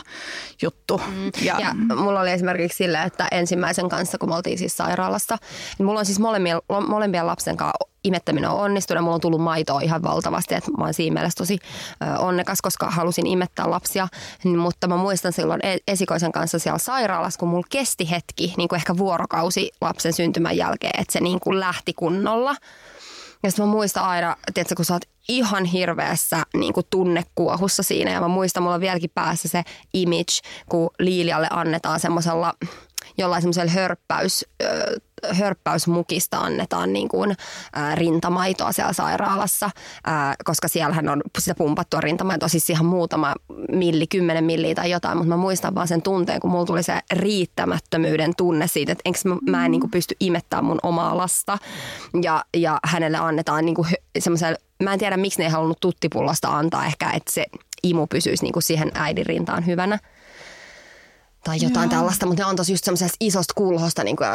juttu. 0.61 1.01
Mm. 1.07 1.31
Ja 1.45 1.75
mulla 1.95 2.21
oli 2.21 2.31
esimerkiksi 2.31 2.77
sillä, 2.77 3.03
että 3.03 3.27
ensimmäisen 3.31 3.89
kanssa, 3.89 4.17
kun 4.17 4.29
me 4.29 4.35
oltiin 4.35 4.57
siis 4.57 4.77
sairaalassa, 4.77 5.37
niin 5.77 5.86
mulla 5.86 5.99
on 5.99 6.05
siis 6.05 6.19
molemmien, 6.19 6.58
molempien 6.88 7.27
lapsen 7.27 7.58
kanssa 7.58 7.89
imettäminen 8.03 8.49
on 8.49 8.60
onnistunut 8.60 9.03
mulla 9.03 9.15
on 9.15 9.21
tullut 9.21 9.41
maitoa 9.41 9.82
ihan 9.82 10.03
valtavasti. 10.03 10.55
Että 10.55 10.71
mä 10.71 10.84
oon 10.84 10.93
siinä 10.93 11.13
mielessä 11.13 11.38
tosi 11.38 11.60
onnekas, 12.19 12.62
koska 12.62 12.89
halusin 12.89 13.27
imettää 13.27 13.69
lapsia. 13.69 14.08
Mutta 14.58 14.88
mä 14.88 14.97
muistan 14.97 15.34
silloin 15.34 15.65
e- 15.65 15.77
esikoisen 15.88 16.32
kanssa 16.32 16.60
siellä 16.60 16.77
sairaalassa, 16.77 17.39
kun 17.39 17.49
mulla 17.49 17.67
kesti 17.69 18.12
hetki, 18.12 18.53
niin 18.58 18.69
kuin 18.69 18.77
ehkä 18.77 18.97
vuorokausi 18.97 19.71
lapsen 19.82 20.13
syntymän 20.13 20.58
jälkeen, 20.58 21.01
että 21.01 21.13
se 21.13 21.19
niin 21.19 21.39
kuin 21.39 21.60
lähti 21.60 21.93
kunnolla. 21.93 22.55
Ja 23.43 23.51
sitten 23.51 23.65
mä 23.65 23.71
muistan 23.71 24.03
aina, 24.03 24.36
tiedätkö, 24.53 24.75
kun 24.75 24.86
sä 24.86 24.93
oot 24.93 25.05
ihan 25.29 25.65
hirveässä 25.65 26.45
niin 26.53 26.73
kuin 26.73 26.86
tunnekuohussa 26.89 27.84
siinä. 27.84 28.12
Ja 28.12 28.21
mä 28.21 28.27
muistan, 28.27 28.63
mulla 28.63 28.75
on 28.75 28.82
vieläkin 28.82 29.12
päässä 29.15 29.47
se 29.47 29.63
image, 29.93 30.39
kun 30.69 30.89
Liilialle 30.99 31.47
annetaan 31.49 31.99
semmoisella 31.99 32.53
jollain 33.17 33.41
semmoisella 33.41 33.72
hörppäys, 33.72 34.45
hörppäysmukista 35.32 36.38
annetaan 36.38 36.93
niin 36.93 37.10
kuin, 37.10 37.36
rintamaitoa 37.95 38.72
siellä 38.72 38.93
sairaalassa, 38.93 39.69
koska 40.45 40.67
siellähän 40.67 41.10
on 41.10 41.22
sitä 41.39 41.56
pumpattua 41.56 42.02
rintamaitoa, 42.02 42.50
siis 42.50 42.69
ihan 42.69 42.86
muutama 42.86 43.36
milli, 43.72 44.08
kymmenen 44.08 44.43
milliä 44.43 44.76
tai 44.76 44.91
jotain, 44.91 45.17
mutta 45.17 45.30
mä 45.30 45.38
muistan 45.38 45.76
vaan 45.76 45.88
sen 45.88 46.02
tunteen, 46.02 46.39
kun 46.39 46.52
mulla 46.52 46.65
tuli 46.65 46.84
se 46.84 47.00
riittämättömyyden 47.13 48.36
tunne 48.38 48.67
siitä, 48.67 48.91
että 48.91 49.02
enkö 49.06 49.19
mä, 49.26 49.38
mä 49.50 49.65
en 49.65 49.72
niin 49.72 49.82
kuin 49.82 49.91
pysty 49.91 50.15
imettämään 50.19 50.65
mun 50.65 50.80
omaa 50.84 51.17
lasta. 51.17 51.58
Ja, 52.22 52.45
ja 52.58 52.80
hänelle 52.84 53.17
annetaan 53.17 53.65
niin 53.65 53.76
kuin 53.76 53.88
semmoisella, 54.19 54.58
mä 54.84 54.93
en 54.93 55.00
tiedä 55.00 55.17
miksi 55.17 55.39
ne 55.39 55.45
ei 55.45 55.52
halunnut 55.52 55.80
tuttipullosta 55.80 56.48
antaa 56.48 56.86
ehkä, 56.86 57.12
että 57.12 57.32
se 57.32 57.45
imu 57.84 58.08
pysyisi 58.08 58.43
niin 58.43 58.54
kuin 58.54 58.63
siihen 58.63 58.91
äidin 58.95 59.26
rintaan 59.26 59.65
hyvänä 59.65 60.00
tai 61.43 61.58
jotain 61.62 61.91
Joo. 61.91 61.99
tällaista, 61.99 62.25
mutta 62.25 62.43
ne 62.43 62.49
antoi 62.49 62.65
just 62.69 62.84
semmoisesta 62.84 63.17
isosta 63.19 63.54
kulhosta 63.58 64.04
niin 64.04 64.15
kuin, 64.17 64.28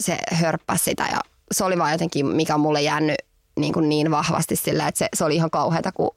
se 0.00 0.18
hörppäsi 0.32 0.84
sitä 0.84 1.08
ja 1.12 1.20
se 1.52 1.64
oli 1.64 1.78
vaan 1.78 1.92
jotenkin, 1.92 2.26
mikä 2.26 2.54
on 2.54 2.60
mulle 2.60 2.82
jäänyt 2.82 3.16
niin, 3.60 3.72
kuin 3.72 3.88
niin 3.88 4.10
vahvasti 4.10 4.56
sillä, 4.56 4.88
että 4.88 4.98
se, 4.98 5.08
se 5.14 5.24
oli 5.24 5.34
ihan 5.36 5.50
kauheata, 5.50 5.92
kun 5.92 6.10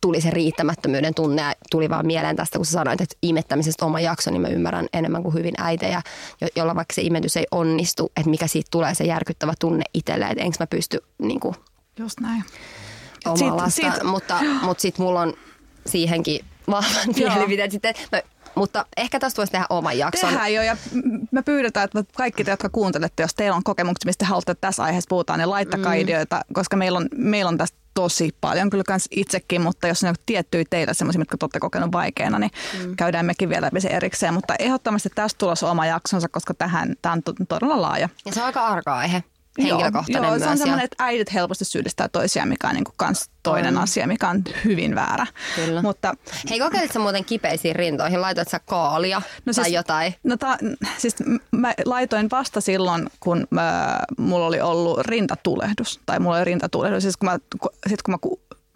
tuli 0.00 0.20
se 0.20 0.30
riittämättömyyden 0.30 1.14
tunne 1.14 1.42
ja 1.42 1.52
tuli 1.70 1.90
vaan 1.90 2.06
mieleen 2.06 2.36
tästä, 2.36 2.58
kun 2.58 2.66
sä 2.66 2.72
sanoit, 2.72 3.00
että 3.00 3.16
imettämisestä 3.22 3.86
oma 3.86 4.00
jakso, 4.00 4.30
niin 4.30 4.40
mä 4.42 4.48
ymmärrän 4.48 4.86
enemmän 4.92 5.22
kuin 5.22 5.34
hyvin 5.34 5.54
äitejä, 5.58 6.02
jo- 6.40 6.48
jolla 6.56 6.74
vaikka 6.74 6.94
se 6.94 7.02
imetys 7.02 7.36
ei 7.36 7.46
onnistu, 7.50 8.12
että 8.16 8.30
mikä 8.30 8.46
siitä 8.46 8.68
tulee 8.70 8.94
se 8.94 9.04
järkyttävä 9.04 9.54
tunne 9.60 9.84
itselle, 9.94 10.26
että 10.26 10.44
enkö 10.44 10.56
mä 10.60 10.66
pysty 10.66 11.00
niin 11.18 11.40
kuin, 11.40 11.54
Just 11.98 12.20
näin. 12.20 12.44
omaa 13.24 13.36
Sit- 13.36 13.50
lasta, 13.50 13.70
sit- 13.70 14.02
mutta, 14.04 14.38
mutta 14.62 14.80
sitten 14.80 15.06
mulla 15.06 15.20
on 15.20 15.34
siihenkin 15.86 16.44
vahvan 16.70 17.06
Joo. 17.16 17.34
mielipiteet 17.34 17.70
sitten. 17.70 17.94
Mä, 18.12 18.20
mutta 18.56 18.86
ehkä 18.96 19.20
tästä 19.20 19.36
voisi 19.36 19.52
tehdä 19.52 19.66
oman 19.70 19.98
jakson. 19.98 20.30
Tehdään 20.30 20.54
jo 20.54 20.62
ja 20.62 20.76
me 21.30 21.42
pyydetään, 21.42 21.84
että 21.84 22.04
kaikki 22.16 22.44
te, 22.44 22.50
jotka 22.50 22.68
kuuntelette, 22.68 23.22
jos 23.22 23.34
teillä 23.34 23.56
on 23.56 23.64
kokemuksia, 23.64 24.08
mistä 24.08 24.26
haluatte 24.26 24.52
että 24.52 24.66
tässä 24.66 24.82
aiheessa 24.82 25.08
puhutaan, 25.08 25.38
niin 25.38 25.50
laittakaa 25.50 25.94
mm. 25.94 26.00
ideoita, 26.00 26.40
koska 26.52 26.76
meillä 26.76 26.98
on, 26.98 27.08
meillä 27.16 27.48
on 27.48 27.58
tästä 27.58 27.78
tosi 27.94 28.36
paljon 28.40 28.70
kyllä 28.70 28.84
kans 28.84 29.08
itsekin, 29.10 29.62
mutta 29.62 29.88
jos 29.88 30.04
on 30.04 30.14
tiettyjä 30.26 30.64
teitä 30.70 30.94
semmoisia, 30.94 31.18
mitkä 31.18 31.36
te 31.36 31.44
olette 31.44 31.60
kokenut 31.60 31.92
vaikeana, 31.92 32.38
niin 32.38 32.50
mm. 32.82 32.96
käydään 32.96 33.26
mekin 33.26 33.48
vielä 33.48 33.66
läpi 33.66 33.80
se 33.80 33.88
erikseen. 33.88 34.34
Mutta 34.34 34.54
ehdottomasti 34.58 35.08
tästä 35.14 35.38
tulossa 35.38 35.70
oma 35.70 35.86
jaksonsa, 35.86 36.28
koska 36.28 36.54
tähän, 36.54 36.94
tämä 37.02 37.12
on 37.12 37.22
to- 37.22 37.34
todella 37.48 37.82
laaja. 37.82 38.08
Ja 38.26 38.32
se 38.32 38.40
on 38.40 38.46
aika 38.46 38.66
arka 38.66 38.96
aihe. 38.96 39.22
Henkilökohtainen 39.58 40.22
joo, 40.22 40.36
joo, 40.36 40.38
se 40.38 40.48
on 40.48 40.58
semmoinen, 40.58 40.84
että 40.84 41.04
äidit 41.04 41.34
helposti 41.34 41.64
syyllistää 41.64 42.08
toisiaan, 42.08 42.48
mikä 42.48 42.68
on 42.68 42.74
niin 42.74 42.84
kuin 42.84 42.94
kans 42.96 43.30
toinen 43.42 43.76
On. 43.76 43.82
asia, 43.82 44.06
mikä 44.06 44.28
on 44.28 44.42
hyvin 44.64 44.94
väärä. 44.94 45.26
Kyllä. 45.56 45.82
Mutta 45.82 46.14
Hei, 46.50 46.58
kokeilit 46.58 46.92
sä 46.92 46.98
muuten 46.98 47.24
kipeisiin 47.24 47.76
rintoihin? 47.76 48.20
Laitoit 48.20 48.48
sä 48.48 48.60
kaalia 48.66 49.22
no 49.46 49.52
tai 49.52 49.72
jotain? 49.72 50.14
No 50.24 50.36
ta, 50.36 50.58
siis 50.98 51.16
mä 51.50 51.74
laitoin 51.84 52.30
vasta 52.30 52.60
silloin, 52.60 53.08
kun 53.20 53.46
mä, 53.50 53.98
mulla 54.18 54.46
oli 54.46 54.60
ollut 54.60 54.98
rintatulehdus. 54.98 56.00
Tai 56.06 56.20
mulla 56.20 56.36
oli 56.36 56.44
rintatulehdus. 56.44 57.02
Siis 57.02 57.16
kun 57.16 57.28
mä, 57.28 57.38
sit 57.88 58.02
kun 58.02 58.14
mä 58.14 58.18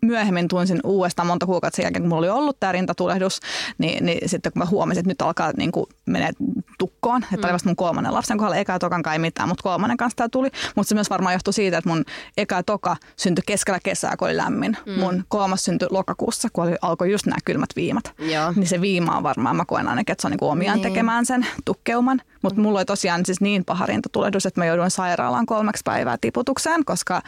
myöhemmin 0.03 0.49
tunsin 0.49 0.81
uudestaan 0.85 1.27
monta 1.27 1.47
kuukautta 1.47 1.77
sen 1.77 1.83
jälkeen, 1.83 2.03
kun 2.03 2.09
mulla 2.09 2.19
oli 2.21 2.29
ollut 2.29 2.61
tämä 2.61 2.73
rintatulehdus, 2.73 3.41
niin, 3.79 4.07
niin 4.07 4.29
sitten 4.29 4.53
kun 4.53 4.61
mä 4.61 4.67
huomasin, 4.67 5.01
että 5.01 5.11
nyt 5.11 5.23
alkaa 5.23 5.53
niin 5.57 5.73
kuin 5.73 5.87
menee 6.07 6.31
tukkoon, 6.79 7.23
että 7.23 7.37
mm. 7.37 7.45
oli 7.45 7.53
vasta 7.53 7.69
mun 7.69 7.77
kolmannen 7.77 8.15
lapsen 8.15 8.39
kohdalla, 8.39 8.57
eka 8.57 8.73
ja 8.73 8.79
tokan 8.79 9.03
kai 9.03 9.19
mitään, 9.19 9.49
mutta 9.49 9.63
kolmannen 9.63 9.97
kanssa 9.97 10.17
tämä 10.17 10.29
tuli. 10.29 10.51
Mutta 10.77 10.89
se 10.89 10.95
myös 10.95 11.11
varmaan 11.11 11.35
johtui 11.35 11.53
siitä, 11.53 11.79
että 11.79 11.91
mun 11.91 12.05
eka 12.37 12.55
ja 12.55 12.63
toka 12.63 12.97
syntyi 13.17 13.43
keskellä 13.47 13.79
kesää, 13.83 14.17
kun 14.17 14.29
oli 14.29 14.37
lämmin. 14.37 14.77
Mm. 14.87 14.93
Mun 14.99 15.25
kolmas 15.29 15.65
syntyi 15.65 15.89
lokakuussa, 15.91 16.49
kun 16.53 16.65
oli, 16.65 16.77
alkoi 16.83 17.13
just 17.13 17.27
nämä 17.27 17.39
kylmät 17.45 17.71
viimat. 17.77 18.05
Joo. 18.19 18.53
Niin 18.57 18.67
se 18.67 18.81
viima 18.81 19.17
on 19.17 19.23
varmaan, 19.23 19.57
mä 19.57 19.65
koen 19.65 19.89
ainakin, 19.89 20.13
että 20.13 20.23
se 20.23 20.27
on 20.27 20.31
niinku 20.31 20.49
omiaan 20.49 20.77
Niin. 20.77 20.83
niin. 20.85 20.93
tekemään 20.93 21.27
sen 21.27 21.47
tukkeuman. 21.65 22.21
Mutta 22.43 22.61
mulla 22.61 22.79
oli 22.79 22.85
tosiaan 22.85 23.27
siis 23.27 23.41
niin 23.41 23.65
paha 23.65 23.87
rintatulehdus, 23.87 24.47
että 24.47 24.61
mä 24.61 24.65
jouduin 24.67 24.91
sairaalaan 24.91 25.47
kolmeksi 25.47 25.83
päivää 25.85 26.17
tiputukseen, 26.21 26.85
koska 26.85 27.23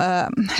ö, 0.00 0.04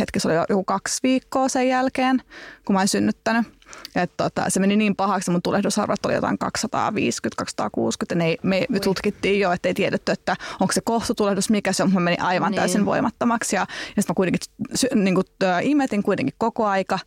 hetki 0.01 0.21
se 0.21 0.29
oli 0.29 0.35
jo 0.35 0.45
joku 0.49 0.65
kaksi 0.65 0.99
viikkoa 1.03 1.49
sen 1.53 1.69
jälkeen, 1.69 2.23
kun 2.65 2.75
mä 2.75 2.81
olin 2.81 2.89
synnyttänyt. 2.89 3.47
Et 3.95 4.13
tota, 4.17 4.45
se 4.51 4.61
meni 4.61 4.77
niin 4.77 4.97
pahaksi, 4.97 5.31
mun 5.31 5.43
tulehdusarvot 5.43 6.07
oli 6.07 6.15
jotain 6.15 6.39
250-260 6.45 6.47
ja 8.11 8.17
ne, 8.17 8.27
ei- 8.27 8.39
me 8.43 8.67
Ui. 8.73 8.81
tutkittiin 8.81 9.41
jo, 9.41 9.53
että 9.53 9.69
ei 9.69 9.75
tiedetty, 9.75 10.13
että 10.13 10.37
onko 10.61 10.73
se 10.73 10.81
kohtutulehdus, 10.85 11.51
mikä 11.51 11.73
se 11.73 11.83
on, 11.83 11.89
mutta 11.89 12.01
mä 12.01 12.05
menin 12.05 12.23
aivan 12.23 12.51
Niin. 12.51 12.57
täysin 12.59 12.85
voimattomaksi 12.87 13.57
ja, 13.57 13.61
ja 13.61 14.03
sitten 14.03 14.05
mä 14.09 14.15
kuitenkin 14.15 14.41
niin 14.95 15.15
kuin, 15.15 15.27
imetin 15.63 16.03
kuitenkin 16.03 16.35
koko 16.39 16.67
aika 16.67 16.99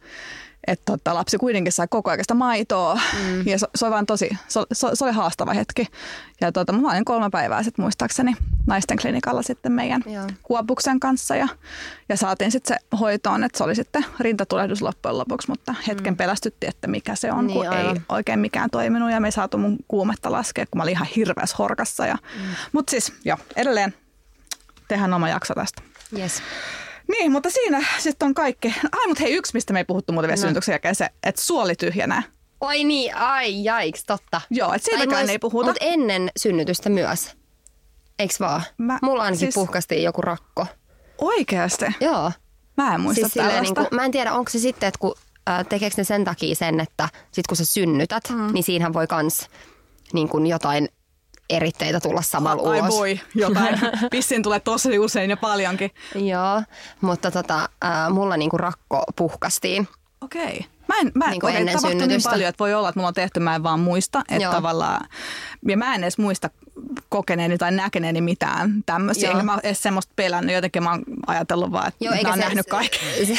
että 0.68 0.84
tota, 0.86 1.14
lapsi 1.14 1.38
kuitenkin 1.38 1.74
sai 1.74 1.88
koko 1.90 2.10
ajan 2.10 2.24
sitä 2.24 2.34
maitoa 2.34 3.00
mm. 3.24 3.48
ja 3.48 3.60
se, 3.60 3.68
se, 3.76 3.86
oli 3.86 3.92
vaan 3.94 4.06
tosi, 4.06 4.30
se, 4.48 4.60
se, 4.74 4.88
se 4.94 5.06
oli 5.06 5.14
haastava 5.14 5.54
hetki. 5.54 5.88
Ja 6.42 6.52
tota, 6.52 6.74
mä 6.74 6.92
olin 6.92 7.06
kolme 7.06 7.30
päivää 7.30 7.64
sitten 7.64 7.84
muistaakseni 7.84 8.36
naisten 8.68 8.98
klinikalla 8.98 9.42
sitten 9.42 9.72
meidän 9.72 10.04
Joo. 10.06 10.28
kuopuksen 10.44 11.00
kanssa 11.00 11.36
ja, 11.36 11.48
ja 12.10 12.18
saatiin 12.18 12.52
sitten 12.52 12.78
se 12.78 12.98
hoitoon, 12.98 13.44
että 13.44 13.58
se 13.58 13.64
oli 13.64 13.76
sitten 13.76 14.06
rintatulehdus 14.20 14.82
loppujen 14.82 15.18
lopuksi, 15.18 15.50
mutta 15.50 15.76
hetken 15.88 16.14
mm. 16.14 16.18
pelästyttiin, 16.18 16.70
että 16.70 16.88
mikä 16.88 17.16
se 17.16 17.32
on, 17.32 17.48
Niin, 17.48 17.58
kun 17.60 17.68
aivan. 17.68 17.96
ei 17.96 18.02
oikein 18.10 18.40
mikään 18.40 18.70
toiminut 18.70 19.12
ja 19.12 19.20
me 19.20 19.28
ei 19.28 19.32
saatu 19.32 19.58
mun 19.58 19.78
kuumetta 19.88 20.32
laskea, 20.32 20.66
kun 20.66 20.78
mä 20.80 20.84
olin 20.84 20.92
ihan 20.92 21.08
hirveässä 21.16 21.56
horkassa. 21.60 22.06
Ja, 22.06 22.18
mm. 22.36 22.50
Mutta 22.72 22.92
siis 22.92 23.14
joo, 23.26 23.38
edelleen 23.56 23.94
tehdään 24.88 25.14
oma 25.14 25.30
jakso 25.30 25.54
tästä. 25.54 25.82
Yes. 26.18 26.42
Niin, 27.08 27.32
mutta 27.32 27.50
siinä 27.50 27.86
sitten 28.00 28.26
on 28.26 28.34
kaikki. 28.34 28.68
Ai, 28.92 29.08
mutta 29.08 29.24
hei, 29.24 29.34
yksi, 29.34 29.54
mistä 29.54 29.74
me 29.74 29.80
ei 29.80 29.86
puhuttu 29.86 30.14
muuten 30.14 30.28
vielä 30.28 30.38
no. 30.38 30.42
synnytyksen 30.42 30.74
jälkeen, 30.74 30.96
se, 30.96 31.10
että 31.24 31.42
suoli 31.42 31.76
tyhjänää. 31.76 32.24
Oi 32.62 32.84
niin, 32.84 33.16
ai 33.16 33.64
jaiks, 33.64 34.04
totta. 34.04 34.42
Joo, 34.50 34.74
että 34.74 34.86
siitäkään 34.86 35.30
ei 35.30 35.40
puhuta. 35.40 35.66
Mutta 35.70 35.86
ennen 35.86 36.30
synnytystä 36.40 36.90
myös. 36.90 37.32
Eiks 38.20 38.40
vaan? 38.40 38.62
Mä- 38.78 39.00
Mulla 39.02 39.24
ainakin 39.24 39.40
siis- 39.40 39.56
puhkastiin 39.56 40.04
joku 40.04 40.22
rakko. 40.22 40.68
Oikeasti? 41.18 41.86
Joo. 42.00 42.32
Mä 42.78 42.96
en 42.96 43.02
muista 43.02 43.30
Siis 43.30 43.46
niin 43.62 43.76
kuin, 43.76 43.88
mä 43.92 44.06
en 44.06 44.12
tiedä, 44.12 44.34
onko 44.34 44.50
se 44.52 44.60
sitten, 44.60 44.88
että 44.88 45.00
kun, 45.00 45.16
äh, 45.50 45.66
tekeekö 45.66 45.96
ne 45.98 46.04
sen 46.04 46.24
takia 46.26 46.56
sen, 46.56 46.80
että 46.80 47.10
sit 47.32 47.48
kun 47.48 47.58
sä 47.58 47.66
synnytät, 47.66 48.24
mm. 48.30 48.54
niin 48.54 48.64
siinähän 48.64 48.94
voi 48.94 49.08
kans 49.08 49.48
niin 50.14 50.30
kuin 50.30 50.48
jotain 50.48 50.90
eritteitä 51.50 52.00
tulla 52.00 52.22
samalla 52.22 52.72
Ai 52.72 52.80
ulos. 52.80 52.94
voi, 52.94 53.20
jotain. 53.36 53.80
Pissin 54.12 54.44
tulee 54.44 54.60
tosi 54.60 55.00
usein 55.00 55.30
ja 55.30 55.38
paljonkin. 55.38 55.92
Joo, 56.16 56.64
mutta 57.02 57.32
tota, 57.32 57.70
äh, 57.86 58.10
mulla 58.12 58.38
niinku 58.38 58.58
rakko 58.58 59.04
puhkastiin. 59.16 59.88
Okei. 60.22 60.66
Mä 60.88 60.96
en, 61.02 61.12
mä, 61.16 61.30
Niin 61.30 61.42
kuin 61.42 61.56
ennen 61.56 61.76
tapahtui 61.76 61.90
niin 61.92 62.02
synnytystä. 62.02 62.30
paljon, 62.30 62.50
että 62.50 62.60
voi 62.60 62.74
olla, 62.74 62.90
että 62.90 63.00
mulla 63.00 63.08
on 63.08 63.14
tehty, 63.14 63.40
mä 63.40 63.56
en 63.56 63.64
vaan 63.64 63.80
muista. 63.80 64.20
Että 64.30 64.44
Joo. 64.44 64.54
tavallaan, 64.54 65.08
ja 65.68 65.78
mä 65.78 65.96
en 65.96 66.04
edes 66.04 66.18
muista 66.18 66.50
kokeneeni 67.10 67.58
tai 67.58 67.72
näkeneeni 67.72 68.22
mitään 68.22 68.84
tämmöisiä. 68.86 69.32
Enkä 69.32 69.44
mä 69.44 69.52
oon 69.52 69.60
edes 69.64 69.82
semmoista 69.84 70.14
pelännyt. 70.16 70.56
Jotenkin 70.56 70.84
mä 70.84 70.92
oon 70.92 71.04
ajatellut 71.28 71.72
vaan, 71.72 71.88
että 71.88 72.06
Joo, 72.06 72.16
mä 72.24 72.30
oon 72.30 72.40
nähnyt 72.40 72.66
kaiken. 72.70 73.00
Se, 73.28 73.38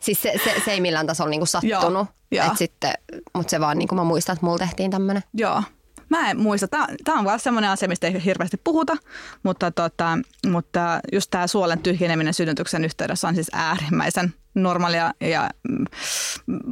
siis 0.00 0.22
se, 0.22 0.32
se, 0.44 0.62
se 0.64 0.72
ei 0.72 0.80
millään 0.80 1.06
tasolla 1.06 1.30
niinku 1.30 1.46
sattunut. 1.46 2.06
Joo, 2.30 2.42
joo. 2.44 2.46
Et 2.46 2.58
sitten, 2.58 2.92
mutta 3.34 3.50
se 3.50 3.60
vaan, 3.60 3.78
niinku 3.78 3.94
mä 3.94 4.04
muistan, 4.04 4.32
että 4.32 4.46
mulla 4.46 4.58
tehtiin 4.58 4.90
tämmöinen. 4.90 5.22
Joo. 5.34 5.62
Mä 6.08 6.30
en 6.30 6.40
muista. 6.40 6.68
Tämä, 6.68 7.18
on 7.18 7.24
vaan 7.24 7.40
semmoinen 7.40 7.70
asia, 7.70 7.88
mistä 7.88 8.06
ei 8.06 8.24
hirveästi 8.24 8.56
puhuta, 8.64 8.96
mutta, 9.42 9.70
tota, 9.70 10.18
mutta 10.46 11.00
just 11.12 11.30
tämä 11.30 11.46
suolen 11.46 11.78
tyhjeneminen 11.78 12.34
synnytyksen 12.34 12.84
yhteydessä 12.84 13.28
on 13.28 13.34
siis 13.34 13.50
äärimmäisen 13.52 14.34
normaalia 14.54 15.14
ja 15.20 15.50
mm, 15.68 15.84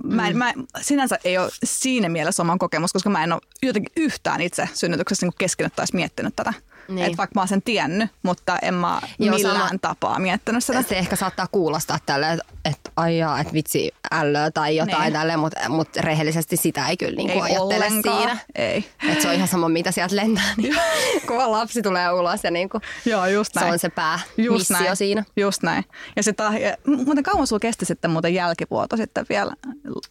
mä 0.05 0.28
en, 0.28 0.39
mä, 0.39 0.53
sinänsä 0.80 1.18
ei 1.24 1.39
ole 1.39 1.51
siinä 1.64 2.09
mielessä 2.09 2.43
oma 2.43 2.59
kokemus, 2.59 2.93
koska 2.93 3.11
mä 3.11 3.24
en 3.24 3.32
ole 3.32 3.41
jotenkin 3.62 3.93
yhtään 3.97 4.41
itse 4.41 4.68
synnytyksessä 4.74 5.26
niin 5.26 5.34
keskinyt 5.39 5.76
tai 5.76 5.87
miettinyt 5.93 6.37
tätä. 6.37 6.51
Niin. 6.51 6.97
Niin. 6.97 7.11
Et 7.11 7.18
vaikka 7.18 7.32
mä 7.34 7.41
oon 7.41 7.49
sen 7.49 7.62
tiennyt, 7.62 8.11
mutta 8.22 8.59
en 8.62 8.74
mä 8.74 9.01
Joo, 9.18 9.37
millään 9.37 9.68
sama. 9.68 9.78
tapaa 9.80 10.18
miettinyt 10.18 10.64
sitä. 10.64 10.82
Se 10.82 10.99
ehkä 10.99 11.16
saattaa 11.16 11.47
kuulostaa 11.53 11.99
tälle, 12.07 12.39
että 12.64 12.86
et, 12.97 13.03
ai 13.05 13.18
jaa, 13.18 13.40
että 13.40 13.53
vitsi 13.53 13.90
ällöä 14.12 14.51
tai 14.51 14.76
jotain 14.76 15.01
Niin. 15.03 15.12
tälleen, 15.12 15.38
mutta 15.38 15.68
mut 15.68 15.97
rehellisesti 15.97 16.57
sitä 16.57 16.88
ei 16.88 16.97
kyllä 16.97 17.16
niinku 17.16 17.32
ei 17.32 17.40
ajattele 17.40 17.62
ollenkaan. 17.84 18.18
siinä. 18.18 18.36
Ei. 18.55 18.84
Että 19.09 19.22
se 19.22 19.28
on 19.28 19.34
ihan 19.34 19.49
sama, 19.49 19.68
mitä 19.68 19.90
sieltä 19.90 20.16
lentää, 20.16 20.44
niin 20.57 20.76
kun 21.26 21.53
lapsi 21.53 21.82
tulee 21.82 22.12
ulos 22.12 22.44
ja 22.44 22.51
niinku, 22.51 22.80
Joo, 23.05 23.26
just 23.26 23.53
se 23.55 23.61
näin. 23.61 23.72
on 23.72 23.78
se 23.78 23.88
päämissio 23.88 24.44
Just 24.44 24.70
näin. 24.70 24.97
siinä. 24.97 25.24
Just 25.36 25.62
näin. 25.62 25.84
Ja 26.16 26.22
sitten 26.22 26.47
muuten 26.86 27.24
kauan 27.24 27.47
sulla 27.47 27.61
kesti 27.61 27.84
sitten 27.84 28.11
muuten 28.11 28.34
jälkivuoto 28.34 28.97
sitten 28.97 29.26
vielä 29.28 29.53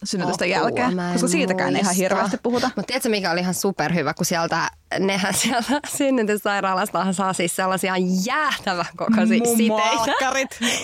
synnytysten 0.04 0.48
Apua, 0.56 0.62
jälkeen, 0.62 1.12
koska 1.12 1.28
siitäkään 1.28 1.76
ei 1.76 1.80
ihan 1.80 1.84
muista. 1.94 2.02
hirveästi 2.02 2.36
puhuta. 2.42 2.66
Mutta 2.76 2.86
tiedätkö, 2.86 3.08
mikä 3.08 3.30
oli 3.30 3.40
ihan 3.40 3.54
superhyvä, 3.54 4.14
kun 4.14 4.26
sieltä, 4.26 4.70
nehän 4.98 5.34
sieltä 5.44 5.80
synnytyssairaalastahan 5.96 7.14
saa 7.14 7.32
siis 7.32 7.56
sellaisia 7.56 7.94
jäätävän 8.26 8.84
kokoisia 8.96 9.40
siteitä. 9.56 10.12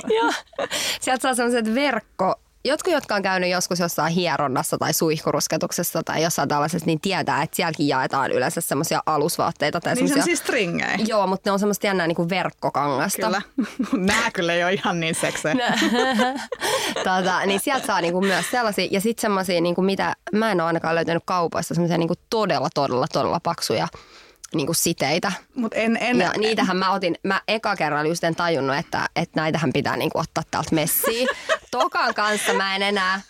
Joo. 0.18 0.32
Sieltä 1.00 1.22
saa 1.22 1.34
sellaiset 1.34 1.74
verkko, 1.92 2.34
Jotkut, 2.64 2.92
jotka 2.92 3.14
on 3.14 3.22
käynyt 3.22 3.50
joskus 3.50 3.78
jossain 3.80 4.12
hieronnassa 4.12 4.78
tai 4.78 4.92
suihkurusketuksessa 4.92 6.02
tai 6.02 6.22
jossain 6.22 6.48
tällaisessa, 6.48 6.86
niin 6.86 7.00
tietää, 7.00 7.42
että 7.42 7.56
sielläkin 7.56 7.88
jaetaan 7.88 8.30
yleensä 8.32 8.60
semmoisia 8.60 9.02
alusvaatteita. 9.06 9.80
Tai 9.80 9.94
Niin 9.94 10.08
se 10.08 10.14
semmosia- 10.14 10.36
stringejä. 10.36 10.98
Joo, 11.06 11.26
mutta 11.26 11.50
ne 11.50 11.52
on 11.52 11.58
semmoista 11.58 11.86
jännää 11.86 12.06
niin 12.06 12.16
kuin 12.16 12.28
verkkokangasta. 12.28 13.26
Kyllä. 13.26 13.42
Nää 14.06 14.30
kyllä 14.30 14.52
ei 14.54 14.64
ole 14.64 14.72
ihan 14.72 15.00
niin 15.00 15.14
seksejä. 15.14 15.54
tota, 17.04 17.46
niin 17.46 17.60
sieltä 17.60 17.86
saa 17.86 18.00
niinku 18.00 18.20
myös 18.20 18.50
sellaisia, 18.50 18.88
ja 18.90 19.00
sitten 19.00 19.20
semmoisia, 19.22 19.60
niinku 19.60 19.82
mitä 19.82 20.14
mä 20.32 20.52
en 20.52 20.60
ole 20.60 20.66
ainakaan 20.66 20.94
löytänyt 20.94 21.22
kaupoista, 21.26 21.74
semmoisia 21.74 21.98
niinku 21.98 22.14
todella, 22.30 22.68
todella, 22.74 23.06
todella 23.12 23.40
paksuja 23.42 23.88
niinku 24.54 24.74
siteitä. 24.74 25.32
Mut 25.54 25.72
en, 25.74 25.98
en, 26.00 26.18
Ja 26.18 26.32
niitähän 26.36 26.76
mä 26.76 26.90
otin, 26.92 27.14
mä 27.24 27.40
eka 27.48 27.76
kerralla 27.76 28.08
just 28.08 28.24
en 28.24 28.34
tajunnut, 28.34 28.76
että, 28.76 29.08
että 29.16 29.40
näitähän 29.40 29.72
pitää 29.72 29.96
niinku 29.96 30.18
ottaa 30.18 30.44
täältä 30.50 30.74
messiin. 30.74 31.28
Tokan 31.70 32.14
kanssa 32.14 32.52
mä 32.54 32.76
en 32.76 32.82
enää 32.82 33.20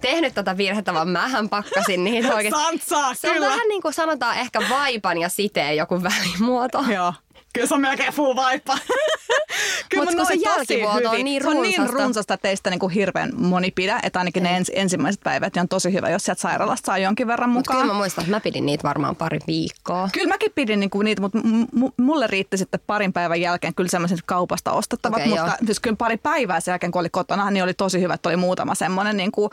tehnyt 0.00 0.34
tätä 0.34 0.56
virhettä, 0.56 0.94
vaan 0.94 1.08
mähän 1.08 1.48
pakkasin 1.48 2.04
niitä 2.04 2.34
oikein. 2.34 2.54
Santsaa, 2.54 3.14
Se 3.14 3.28
on 3.28 3.34
kyllä. 3.34 3.46
vähän 3.48 3.68
niin 3.68 3.82
kuin 3.82 3.94
sanotaan 3.94 4.36
ehkä 4.36 4.60
vaipan 4.70 5.18
ja 5.18 5.28
siteen 5.28 5.76
joku 5.76 6.02
välimuoto. 6.12 6.84
Joo. 6.94 7.14
Kyllä 7.52 7.66
se 7.66 7.74
on 7.74 7.80
melkein 7.80 8.12
full 8.12 8.36
vaippa. 8.36 8.78
Mut 9.96 10.12
noin 10.14 10.26
se 10.26 10.34
jälkivuoto 10.34 11.10
on 11.10 11.24
niin 11.24 11.42
Se 11.42 11.48
on 11.48 11.62
niin 11.62 11.78
runsasta. 11.78 12.02
runsasta, 12.04 12.34
että 12.34 12.42
teistä 12.48 12.70
niinku 12.70 12.88
hirveän 12.88 13.30
moni 13.36 13.70
pidä. 13.70 14.00
Että 14.02 14.18
ainakin 14.18 14.42
ne 14.42 14.56
ens, 14.56 14.70
ensimmäiset 14.74 15.20
päivät 15.24 15.54
niin 15.54 15.60
on 15.60 15.68
tosi 15.68 15.92
hyvä, 15.92 16.10
jos 16.10 16.24
sieltä 16.24 16.40
sairaalasta 16.40 16.86
saa 16.86 16.98
jonkin 16.98 17.26
verran 17.26 17.50
Mutta 17.50 17.70
mukaan. 17.70 17.82
kyllä 17.82 17.94
mä 17.94 17.98
muistan, 17.98 18.22
että 18.24 18.36
mä 18.36 18.40
pidin 18.40 18.66
niitä 18.66 18.82
varmaan 18.88 19.16
pari 19.16 19.38
viikkoa. 19.46 20.08
Kyllä 20.12 20.28
mäkin 20.28 20.52
pidin 20.54 20.80
niinku 20.80 21.02
niitä, 21.02 21.22
mutta 21.22 21.38
m- 21.38 22.02
mulle 22.02 22.26
riitti 22.26 22.56
sitten 22.56 22.80
parin 22.86 23.12
päivän 23.12 23.40
jälkeen 23.40 23.74
kyllä 23.74 23.90
semmoiset 23.90 24.18
kaupasta 24.26 24.72
ostettavat. 24.72 25.16
Okei, 25.16 25.28
mutta 25.28 25.46
joo. 25.46 25.56
siis 25.66 25.80
kyllä 25.80 25.96
pari 25.96 26.16
päivää 26.16 26.60
sen 26.60 26.72
jälkeen, 26.72 26.92
kun 26.92 27.00
oli 27.00 27.10
kotona, 27.10 27.50
niin 27.50 27.64
oli 27.64 27.74
tosi 27.74 28.00
hyvä, 28.00 28.14
että 28.14 28.28
oli 28.28 28.36
muutama 28.36 28.74
semmoinen 28.74 29.16
niinku 29.16 29.50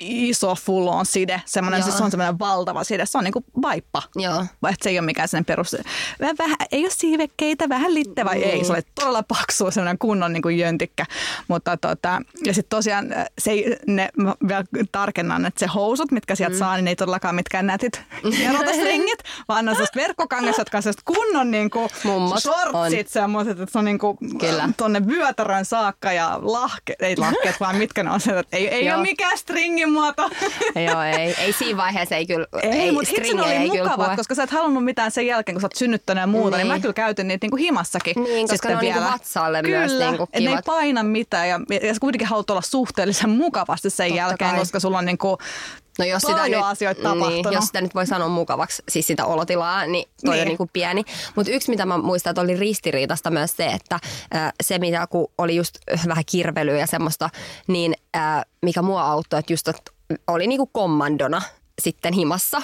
iso 0.00 0.54
full 0.54 0.86
on 0.86 1.06
side. 1.06 1.42
Semmoinen, 1.46 1.82
siis 1.82 1.96
se 1.98 2.04
on 2.04 2.10
semmoinen 2.10 2.38
valtava 2.38 2.84
side. 2.84 3.06
Se 3.06 3.18
on 3.18 3.24
niinku 3.24 3.44
vaippa. 3.62 4.02
Joo. 4.16 4.46
Vai 4.62 4.72
että 4.72 4.84
se 4.84 4.90
ei 4.90 4.98
ole 4.98 5.06
mikään 5.06 5.28
sellainen 5.28 5.44
perus, 5.44 5.76
vähän, 6.20 6.36
vähän, 6.38 6.56
ei 6.72 6.80
ole 6.82 6.90
siivekkeitä, 6.90 7.68
vähän 7.68 7.94
litte 7.94 8.24
vai 8.24 8.42
ei. 8.42 8.64
Se 8.64 8.72
oli 8.72 8.82
todella 8.94 9.22
paksu, 9.22 9.70
semmoinen 9.70 9.98
kunnon 9.98 10.32
niin 10.32 10.42
kuin 10.42 10.58
jöntikkä. 10.58 11.06
Mutta 11.48 11.76
tota, 11.76 12.22
ja 12.44 12.54
sitten 12.54 12.70
tosiaan 12.70 13.12
äh, 13.12 13.26
se 13.38 13.52
ne, 13.86 14.08
mä 14.16 14.34
vielä 14.48 14.64
tarkennan, 14.92 15.46
että 15.46 15.60
se 15.60 15.66
housut, 15.66 16.12
mitkä 16.12 16.34
sieltä 16.34 16.54
mm. 16.54 16.58
saa, 16.58 16.76
niin 16.76 16.84
ne 16.84 16.90
ei 16.90 16.96
todellakaan 16.96 17.34
mitkään 17.34 17.66
nätit 17.66 18.02
erotastringit, 18.48 19.18
vaan 19.48 19.64
ne 19.64 19.70
on 19.70 19.74
sellaiset 19.76 19.96
verkkokangas, 19.96 20.58
jotka 20.58 20.76
on 20.78 20.82
sellaiset 20.82 21.04
kunnon 21.04 21.50
niin 21.50 21.70
kuin 21.70 21.88
Mummot 22.04 22.42
shortsit, 22.42 23.08
semmoiset, 23.08 23.60
että 23.60 23.72
se 23.72 23.78
on 23.78 23.84
niin 23.84 23.98
kuin 23.98 24.18
Kyllä. 24.40 24.68
tonne 24.76 25.06
vyötärön 25.06 25.64
saakka 25.64 26.12
ja 26.12 26.38
lahke, 26.42 26.96
ei 27.00 27.16
lahkeet, 27.26 27.60
vaan 27.60 27.76
mitkä 27.76 28.02
ne 28.02 28.10
on 28.10 28.20
että 28.40 28.56
ei, 28.56 28.68
ei 28.68 28.86
Joo. 28.86 28.96
ole 28.96 29.02
mikään 29.02 29.38
stringin 29.38 29.89
muoto. 29.92 30.30
Joo, 30.86 31.02
ei, 31.02 31.34
ei 31.38 31.52
siinä 31.52 31.76
vaiheessa 31.76 32.16
ei 32.16 32.26
kyllä, 32.26 32.46
Ei, 32.62 32.70
ei 32.70 32.92
mutta 32.92 33.10
hitsin 33.10 33.40
oli 33.40 33.70
pue. 33.96 34.16
koska 34.16 34.34
sä 34.34 34.42
et 34.42 34.50
halunnut 34.50 34.84
mitään 34.84 35.10
sen 35.10 35.26
jälkeen, 35.26 35.54
kun 35.54 35.60
sä 35.60 35.64
oot 35.66 35.76
synnyttänyt 35.76 36.20
ja 36.22 36.26
muuta, 36.26 36.56
niin, 36.56 36.64
Niin. 36.64 36.76
mä 36.76 36.80
kyllä 36.80 36.92
käytin 36.94 37.28
niitä 37.28 37.44
niinku 37.44 37.56
himassakin. 37.56 38.22
Niin, 38.22 38.48
koska 38.48 38.68
ne 38.68 38.74
on 38.76 38.80
niinku 38.80 39.00
vielä. 39.00 39.12
vatsalle 39.12 39.62
kyllä, 39.62 39.78
myös 39.78 39.92
niinku 39.92 40.22
et 40.22 40.28
ne 40.32 40.38
ei 40.38 40.46
kivat. 40.48 40.64
paina 40.64 41.02
mitään 41.02 41.48
ja, 41.48 41.60
ja 41.82 41.94
sä 41.94 42.00
kuitenkin 42.00 42.28
haluat 42.28 42.50
olla 42.50 42.62
suhteellisen 42.62 43.30
mukavasti 43.30 43.90
sen 43.90 44.06
Totta 44.08 44.18
jälkeen, 44.18 44.50
kai. 44.50 44.58
koska 44.58 44.80
sulla 44.80 44.98
on 44.98 45.04
niinku 45.04 45.38
No 46.00 46.06
jos 46.06 46.22
sitä, 46.22 46.48
nyt, 46.48 46.58
asioita 46.62 47.00
niin, 47.14 47.20
tapahtunut. 47.20 47.52
jos 47.54 47.64
sitä 47.64 47.80
nyt 47.80 47.94
voi 47.94 48.06
sanoa 48.06 48.28
mukavaksi, 48.28 48.82
siis 48.88 49.06
sitä 49.06 49.26
olotilaa, 49.26 49.86
niin 49.86 50.08
toi 50.24 50.34
Niin. 50.34 50.42
on 50.42 50.48
niin 50.48 50.58
kuin 50.58 50.70
pieni. 50.72 51.04
Mutta 51.36 51.52
yksi, 51.52 51.70
mitä 51.70 51.86
mä 51.86 51.98
muistan, 51.98 52.30
että 52.30 52.40
oli 52.40 52.56
ristiriitasta 52.56 53.30
myös 53.30 53.56
se, 53.56 53.66
että 53.66 53.98
äh, 54.34 54.52
se, 54.62 54.78
mitä 54.78 55.06
kun 55.06 55.28
oli 55.38 55.56
just 55.56 55.78
äh, 55.94 56.06
vähän 56.06 56.24
kirvelyä 56.30 56.78
ja 56.78 56.86
semmoista, 56.86 57.30
niin 57.66 57.94
äh, 58.16 58.42
mikä 58.62 58.82
mua 58.82 59.02
auttoi, 59.02 59.38
että 59.38 59.52
just 59.52 59.68
että 59.68 59.92
oli 60.26 60.46
niin 60.46 60.58
kuin 60.58 60.70
kommandona 60.72 61.42
sitten 61.80 62.14
himassa. 62.14 62.62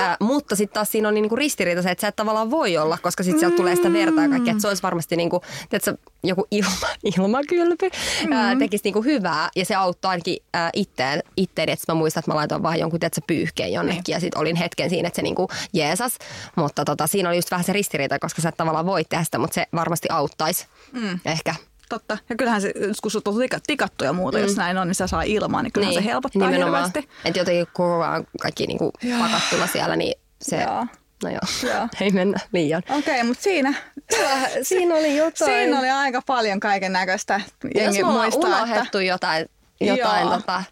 Äh, 0.00 0.16
mutta 0.20 0.56
sitten 0.56 0.74
taas 0.74 0.92
siinä 0.92 1.08
oli 1.08 1.20
niinku 1.20 1.36
ristiriita 1.36 1.82
se, 1.82 1.90
että 1.90 2.00
sä 2.00 2.08
et 2.08 2.16
tavallaan 2.16 2.50
voi 2.50 2.76
olla, 2.76 2.98
koska 3.02 3.22
sitten 3.22 3.40
sieltä 3.40 3.56
tulee 3.56 3.76
sitä 3.76 3.92
verta 3.92 4.22
ja 4.22 4.28
kaikkea. 4.28 4.50
Että 4.50 4.62
se 4.62 4.68
olisi 4.68 4.82
varmasti 4.82 5.16
niinku, 5.16 5.42
tiedätkö, 5.68 5.96
joku 6.24 6.46
ilma, 6.50 6.88
ilmakylpy 7.04 7.90
mm. 8.26 8.58
tekisi 8.58 8.84
niinku 8.84 9.02
hyvää 9.02 9.48
ja 9.56 9.64
se 9.64 9.74
auttoi 9.74 10.10
ainakin 10.10 10.36
äh, 10.56 10.70
itteen, 10.72 11.22
itteeni. 11.36 11.72
Että 11.72 11.92
mä 11.92 11.98
muistan, 11.98 12.20
että 12.20 12.30
mä 12.30 12.36
laitoin 12.36 12.62
vaan 12.62 12.78
jonkun 12.78 13.00
tiedätkö, 13.00 13.20
pyyhkeen 13.26 13.72
jonnekin 13.72 14.12
ja 14.12 14.20
sitten 14.20 14.40
olin 14.40 14.56
hetken 14.56 14.90
siinä, 14.90 15.06
että 15.06 15.16
se 15.16 15.22
niinku 15.22 15.48
jeesas. 15.72 16.18
Mutta 16.56 16.84
tota, 16.84 17.06
siinä 17.06 17.28
oli 17.28 17.36
just 17.36 17.50
vähän 17.50 17.64
se 17.64 17.72
ristiriita, 17.72 18.18
koska 18.18 18.42
sä 18.42 18.48
et 18.48 18.56
tavallaan 18.56 18.86
voi 18.86 19.04
tehdä 19.04 19.24
sitä, 19.24 19.38
mutta 19.38 19.54
se 19.54 19.66
varmasti 19.74 20.08
auttaisi 20.10 20.66
mm. 20.92 21.20
ehkä. 21.24 21.54
Totta. 21.88 22.18
Ja 22.28 22.36
kyllähän 22.36 22.60
se, 22.60 22.72
kun 23.02 23.10
sut 23.10 23.28
on 23.28 23.34
tika- 23.34 23.60
tikattu 23.66 24.04
ja 24.04 24.12
muuta, 24.12 24.38
mm. 24.38 24.44
jos 24.44 24.56
näin 24.56 24.78
on, 24.78 24.86
niin 24.88 24.94
se 24.94 25.06
saa 25.06 25.22
ilmaa, 25.22 25.62
niin 25.62 25.72
kyllähän 25.72 25.94
se 25.94 26.04
helpottaa 26.04 26.48
hirveästi. 26.48 27.08
Että 27.24 27.40
jotenkin 27.40 27.66
koko 27.66 28.02
ajan 28.02 28.26
kaikki 28.42 28.66
niinku 28.66 28.92
pakattuna 29.18 29.66
siellä, 29.66 29.96
niin 29.96 30.14
se... 30.42 30.56
Joo. 30.56 30.86
No 31.22 31.30
joo, 31.30 31.72
Joo. 31.74 31.88
ei 32.00 32.10
mennä 32.10 32.38
liian. 32.52 32.82
Okei, 32.88 33.14
okay, 33.14 33.22
mutta 33.22 33.42
siinä, 33.42 33.74
Siinä 34.62 34.94
oli 34.94 35.16
jotain. 35.16 35.52
siinä 35.52 35.78
oli 35.78 35.90
aika 35.90 36.22
paljon 36.26 36.60
kaiken 36.60 36.92
näköistä. 36.92 37.40
Jos 37.74 37.94
me 37.94 38.04
ollaan 38.04 38.22
muistaa, 38.22 38.50
että 38.50 38.62
unohdettu 38.62 38.98
jotain, 38.98 39.46
jotain 39.80 40.22
Joo. 40.22 40.36
tota, 40.36 40.64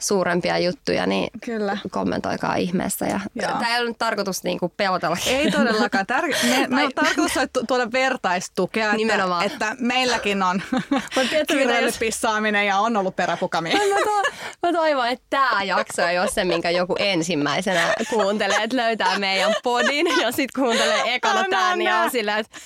suurempia 0.00 0.58
juttuja, 0.58 1.06
niin 1.06 1.30
Kyllä. 1.44 1.78
kommentoikaa 1.90 2.54
ihmeessä. 2.54 3.06
Ja 3.06 3.20
Joo. 3.34 3.48
tämä 3.52 3.74
ei 3.74 3.80
ole 3.80 3.88
nyt 3.88 3.98
tarkoitus 3.98 4.44
niinku 4.44 4.68
pelotella. 4.76 5.16
Ei 5.26 5.50
todellakaan. 5.50 6.06
Tär- 6.12 6.46
me, 6.50 6.66
me 6.68 6.84
on 6.84 6.90
tarkoitus 6.94 7.36
on 7.36 7.48
tu- 7.52 7.66
tuoda 7.68 7.92
vertaistukea, 7.92 8.92
Nimenomaan. 8.92 9.44
että, 9.46 9.68
että 9.70 9.84
meilläkin 9.84 10.42
on 10.42 10.62
jos- 11.16 11.28
kirveilypissaaminen 11.48 12.66
ja 12.66 12.78
on 12.78 12.96
ollut 12.96 13.16
peräpukamia. 13.16 13.76
Mä, 13.76 13.94
to- 14.04 14.30
mä 14.66 14.72
toivon, 14.72 15.08
että 15.08 15.26
tämä 15.30 15.62
jakso 15.62 16.06
ei 16.06 16.18
ole 16.18 16.28
se, 16.30 16.44
minkä 16.44 16.70
joku 16.70 16.96
ensimmäisenä 16.98 17.94
kuuntelee, 18.10 18.62
että 18.62 18.76
löytää 18.76 19.18
meidän 19.18 19.54
podin 19.62 20.06
ja 20.20 20.32
sitten 20.32 20.62
kuuntelee 20.64 21.14
ekana 21.14 21.44
tämän 21.50 21.78
niin 21.78 21.90
anna. 21.92 22.04
on 22.04 22.10
silleen, 22.10 22.38
että 22.38 22.58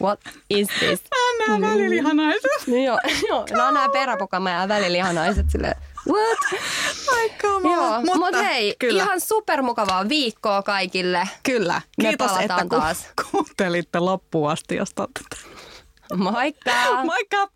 what 0.00 0.20
is 0.50 0.68
this? 0.78 1.00
Nämä 1.48 1.70
välilihanaiset. 1.70 2.50
No 2.66 2.76
joo, 2.76 2.98
joo. 3.28 3.46
Nämä 3.50 3.68
on 3.68 3.74
nämä 3.74 3.86
peräpukama 3.92 4.50
ja 4.50 4.68
välilihanaiset 4.68 5.46
silleen, 5.50 5.74
what? 6.08 6.38
Ai 7.16 7.30
kamala. 7.30 7.76
Joo, 7.76 8.00
mutta 8.00 8.16
Mut 8.18 8.34
hei, 8.34 8.76
kyllä. 8.78 9.02
ihan 9.02 9.20
supermukavaa 9.20 10.08
viikkoa 10.08 10.62
kaikille. 10.62 11.28
Kyllä. 11.42 11.80
Me 12.02 12.08
Kiitos, 12.08 12.26
että 12.30 12.36
palataan 12.38 12.68
ku- 12.68 12.76
taas. 12.76 13.06
kuuntelitte 13.30 13.98
loppuun 13.98 14.50
asti, 14.50 14.76
jos. 14.76 14.88
Moikka! 16.16 16.72
Moikka! 17.04 17.48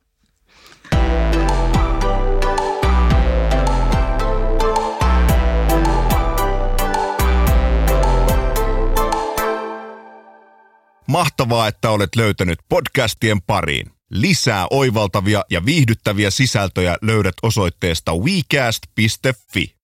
Mahtavaa, 11.06 11.68
että 11.68 11.90
olet 11.90 12.16
löytänyt 12.16 12.58
podcastien 12.68 13.42
pariin. 13.42 13.90
Lisää 14.10 14.66
oivaltavia 14.70 15.44
ja 15.50 15.64
viihdyttäviä 15.64 16.30
sisältöjä 16.30 16.96
löydät 17.02 17.34
osoitteesta 17.42 18.12
wecast.fi. 18.14 19.79